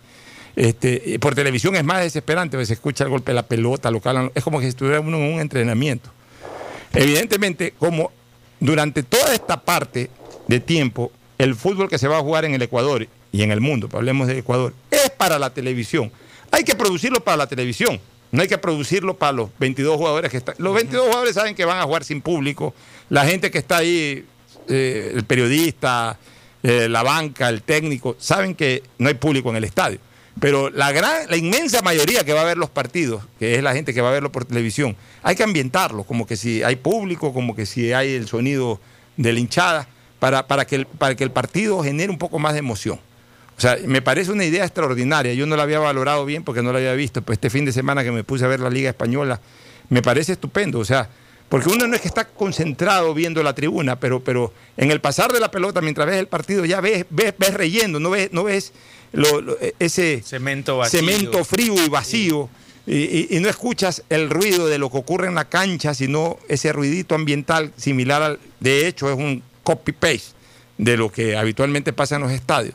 [0.56, 4.02] Este, por televisión es más desesperante, porque se escucha el golpe de la pelota, lo
[4.02, 6.10] que hablan, es como que si estuviera uno en un entrenamiento.
[6.94, 8.12] Evidentemente, como
[8.60, 10.10] durante toda esta parte
[10.48, 13.62] de tiempo, el fútbol que se va a jugar en el Ecuador y en el
[13.62, 16.12] mundo, hablemos de Ecuador, es para la televisión.
[16.52, 18.00] Hay que producirlo para la televisión.
[18.32, 20.56] No hay que producirlo para los 22 jugadores que están.
[20.58, 22.74] Los 22 jugadores saben que van a jugar sin público.
[23.10, 24.26] La gente que está ahí,
[24.68, 26.18] eh, el periodista,
[26.64, 30.00] eh, la banca, el técnico, saben que no hay público en el estadio.
[30.40, 33.74] Pero la gran, la inmensa mayoría que va a ver los partidos, que es la
[33.74, 37.34] gente que va a verlo por televisión, hay que ambientarlo, como que si hay público,
[37.34, 38.80] como que si hay el sonido
[39.16, 39.88] de la hinchada,
[40.20, 43.00] para, para, que, el, para que el partido genere un poco más de emoción.
[43.58, 45.34] O sea, me parece una idea extraordinaria.
[45.34, 47.22] Yo no la había valorado bien porque no la había visto.
[47.22, 49.42] Pues este fin de semana que me puse a ver la Liga Española,
[49.90, 50.80] me parece estupendo.
[50.80, 51.10] O sea,
[51.50, 55.32] porque uno no es que está concentrado viendo la tribuna, pero, pero en el pasar
[55.32, 58.44] de la pelota, mientras ves el partido, ya ves, ves, ves reyendo, no ves, no
[58.44, 58.74] ves
[59.14, 61.00] lo- lo- ese Cemento vacío.
[61.00, 62.50] cemento frío y vacío.
[62.86, 66.38] Y, y- y no escuchas el ruido de lo que ocurre en la cancha, sino
[66.48, 68.40] ese ruidito ambiental similar al.
[68.62, 70.36] De hecho, es un copy-paste
[70.78, 72.74] de lo que habitualmente pasa en los estadios.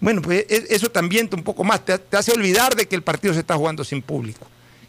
[0.00, 2.96] Bueno, pues e- eso te ambienta un poco más, te, te hace olvidar de que
[2.96, 4.44] el partido se está jugando sin público.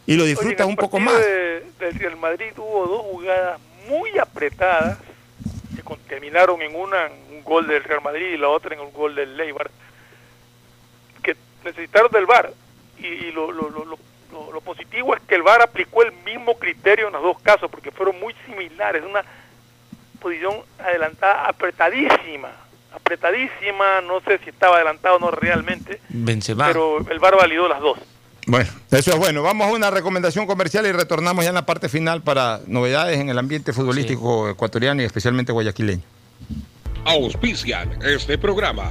[0.06, 1.14] Y lo disfrutas Oye, un poco más.
[1.20, 4.98] de- del Real Madrid hubo dos jugadas muy apretadas
[5.76, 8.92] que terminaron en una en un gol del Real Madrid y la otra en un
[8.92, 9.70] gol del Leibar
[11.64, 12.52] necesitaron del VAR
[12.98, 13.98] y, y lo, lo, lo, lo-
[14.32, 17.70] lo- lo positivo es que el VAR aplicó el mismo criterio en los dos casos
[17.70, 19.22] porque fueron muy similares una
[20.20, 22.50] posición adelantada apretadísima
[22.92, 26.66] apretadísima no sé si estaba adelantado o no realmente Benzema.
[26.68, 27.98] pero el VAR validó las dos
[28.46, 29.42] Bueno, eso es bueno.
[29.42, 33.28] Vamos a una recomendación comercial y retornamos ya en la parte final para novedades en
[33.30, 36.02] el ambiente futbolístico ecuatoriano y especialmente guayaquileño.
[37.06, 38.90] Auspician este programa.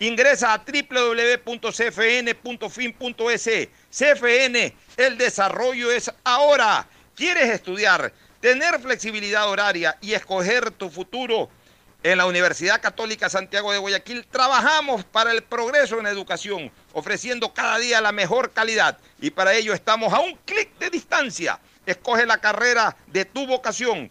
[0.00, 1.68] Ingresa a www.cfn.fin.es.
[3.90, 6.88] CFN, el desarrollo es ahora.
[7.14, 8.10] ¿Quieres estudiar,
[8.40, 11.50] tener flexibilidad horaria y escoger tu futuro?
[12.02, 17.76] En la Universidad Católica Santiago de Guayaquil trabajamos para el progreso en educación, ofreciendo cada
[17.76, 21.60] día la mejor calidad y para ello estamos a un clic de distancia.
[21.84, 24.10] Escoge la carrera de tu vocación.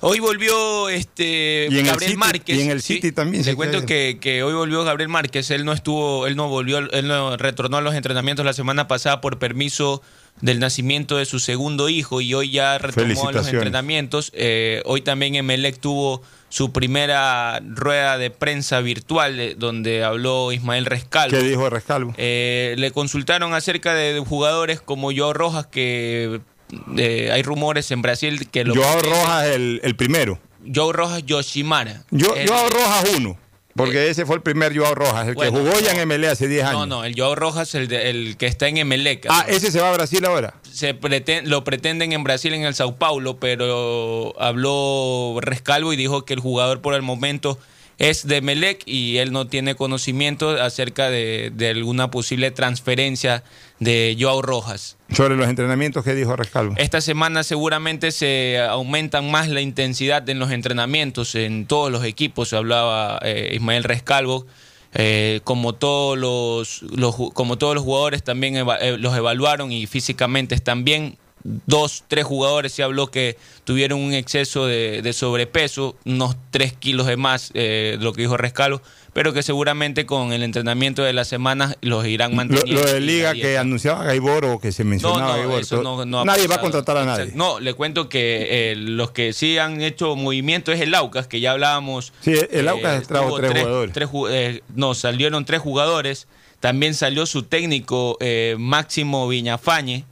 [0.00, 2.56] Hoy volvió este Y en el Gabriel City- Márquez.
[2.56, 5.50] y en el City también se Le cuento que, que hoy volvió Gabriel Márquez.
[5.50, 9.20] Él no estuvo, él no volvió, él no retornó a los entrenamientos la semana pasada
[9.20, 10.02] por permiso
[10.40, 14.30] del nacimiento de su segundo hijo y hoy ya retomó los entrenamientos.
[14.34, 20.86] Eh, hoy también Emelec tuvo su primera rueda de prensa virtual eh, donde habló Ismael
[20.86, 21.36] Rescalvo.
[21.36, 22.14] ¿Qué dijo Rescalvo?
[22.16, 26.40] Eh, le consultaron acerca de, de jugadores como Joao Rojas, que
[26.96, 30.38] eh, hay rumores en Brasil que lo Joao Rojas el, el primero.
[30.74, 32.04] Joao Rojas Yoshimara.
[32.10, 33.38] Yo, El- Joao Rojas uno.
[33.76, 36.48] Porque ese fue el primer Joao Rojas, el Bueno, que jugó ya en MLE hace
[36.48, 36.80] 10 años.
[36.80, 39.26] No, no, el Joao Rojas, el, de- el que está en Emelec.
[39.28, 40.54] Ah, ese se va a Brasil ahora.
[40.68, 46.24] Se preten- lo pretenden en Brasil, en el Sao Paulo, pero habló Rescalvo y dijo
[46.24, 47.56] que el jugador por el momento
[47.98, 53.42] es de Melec y él no tiene conocimiento acerca de, de alguna posible transferencia
[53.80, 54.96] de Joao Rojas.
[55.12, 56.74] Sobre los entrenamientos que dijo Rescalvo.
[56.78, 62.48] Esta semana seguramente se aumentan más la intensidad en los entrenamientos en todos los equipos.
[62.50, 64.46] Se hablaba eh, Ismael Rescalvo.
[64.94, 69.86] eh, como todos los, los como todos los jugadores también eva- eh, los evaluaron y
[69.86, 71.18] físicamente están bien.
[71.44, 77.06] Dos, tres jugadores se habló que tuvieron un exceso de, de sobrepeso, unos tres kilos
[77.06, 78.82] de más eh, de lo que dijo Rescalvo,
[79.12, 82.82] pero que seguramente con el entrenamiento de las semanas los irán manteniendo.
[82.82, 85.96] lo de Liga que anunciaba Gaibor o que se mencionaba No, no, Gaibor, eso todo-
[85.98, 87.32] no- no ha nadie va a contratar a nadie.
[87.34, 91.40] No, le cuento que eh, los que sí han hecho movimiento es el Aucas, que
[91.40, 92.12] ya hablábamos.
[92.20, 93.92] Sí, el Aucas trajo tuvo tres jugadores.
[93.94, 96.26] tres eh, no, salieron tres jugadores.
[96.60, 100.04] También salió su técnico eh, Máximo Viñafañe.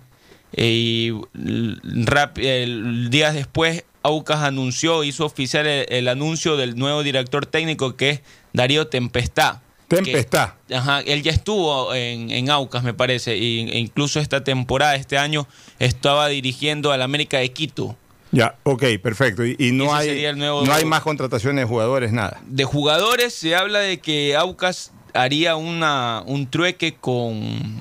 [0.56, 6.76] Eh, y l- rap- el, días después, Aucas anunció, hizo oficial el, el anuncio del
[6.76, 8.20] nuevo director técnico que es
[8.52, 9.62] Darío Tempestá.
[9.88, 10.56] Tempestá.
[10.66, 15.18] Que- ajá, él ya estuvo en, en Aucas, me parece, e incluso esta temporada, este
[15.18, 15.46] año,
[15.78, 17.96] estaba dirigiendo al América de Quito.
[18.32, 19.44] Ya, ok, perfecto.
[19.46, 22.40] Y, y no, hay, nuevo- no hay más contrataciones de jugadores, nada.
[22.46, 27.80] De jugadores se habla de que Aucas haría una, un trueque con,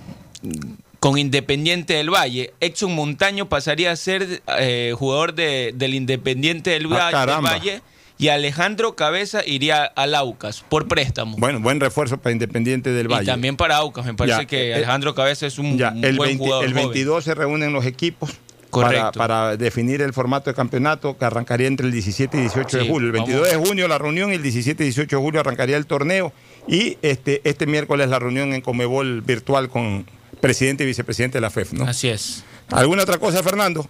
[1.05, 2.53] con Independiente del Valle.
[2.61, 7.45] Exxon Montaño pasaría a ser eh, jugador de- del Independiente del, Ah, Valle- del.
[7.45, 7.81] Valle
[8.17, 11.37] y Alejandro Cabeza iría al Aucas por préstamo.
[11.37, 13.21] Bueno, buen refuerzo para Independiente del Valle.
[13.21, 16.03] Y también para Aucas, me parece Ya, que eh, Alejandro Cabeza es un, Ya, un
[16.03, 16.65] el, buen 20 jugador.
[16.65, 16.85] el joven.
[16.87, 18.31] 22 se reúnen los equipos
[18.71, 22.83] para, para definir el formato de campeonato que arrancaría entre el 17 y 18 de
[22.83, 23.05] Sí, julio.
[23.09, 25.85] El 22 de junio la reunión y el 17 y 18 de julio arrancaría el
[25.85, 26.33] torneo.
[26.67, 30.07] Y este, este miércoles la reunión en Comebol virtual con
[30.41, 31.73] presidente y vicepresidente de la FEF.
[31.73, 31.85] ¿no?
[31.85, 32.43] Así es.
[32.71, 33.85] ¿Alguna otra cosa, Fernando?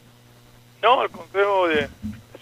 [0.81, 1.87] No, el consejo de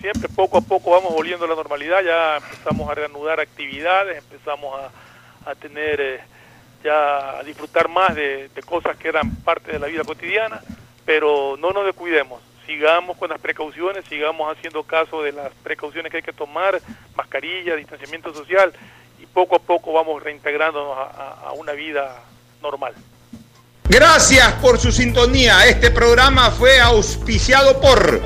[0.01, 4.77] siempre poco a poco vamos volviendo a la normalidad, ya empezamos a reanudar actividades, empezamos
[5.45, 6.19] a, a tener eh,
[6.83, 10.61] ya a disfrutar más de, de cosas que eran parte de la vida cotidiana,
[11.05, 16.17] pero no nos descuidemos, sigamos con las precauciones, sigamos haciendo caso de las precauciones que
[16.17, 16.81] hay que tomar,
[17.15, 18.73] mascarilla, distanciamiento social,
[19.21, 22.21] y poco a poco vamos reintegrándonos a, a- a una vida
[22.61, 22.93] normal.
[23.89, 25.67] Gracias por su sintonía.
[25.67, 28.21] Este programa fue auspiciado por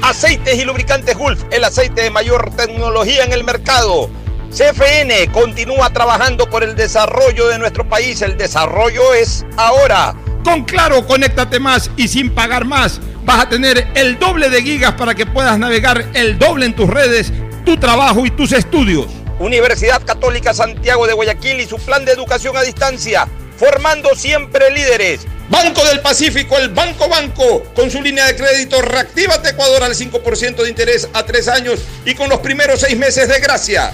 [0.00, 4.08] Aceites y Lubricantes Gulf, el aceite de mayor tecnología en el mercado.
[4.50, 8.22] CFN continúa trabajando por el desarrollo de nuestro país.
[8.22, 10.14] El desarrollo es ahora.
[10.44, 13.00] Con Claro, conéctate más y sin pagar más.
[13.24, 16.88] Vas a tener el doble de gigas para que puedas navegar el doble en tus
[16.88, 17.32] redes,
[17.64, 19.08] tu trabajo y tus estudios.
[19.38, 25.26] Universidad Católica Santiago de Guayaquil y su plan de educación a distancia, formando siempre líderes.
[25.48, 30.56] Banco del Pacífico, el Banco Banco, con su línea de crédito Reactívate Ecuador al 5%
[30.56, 33.92] de interés a tres años y con los primeros seis meses de gracia.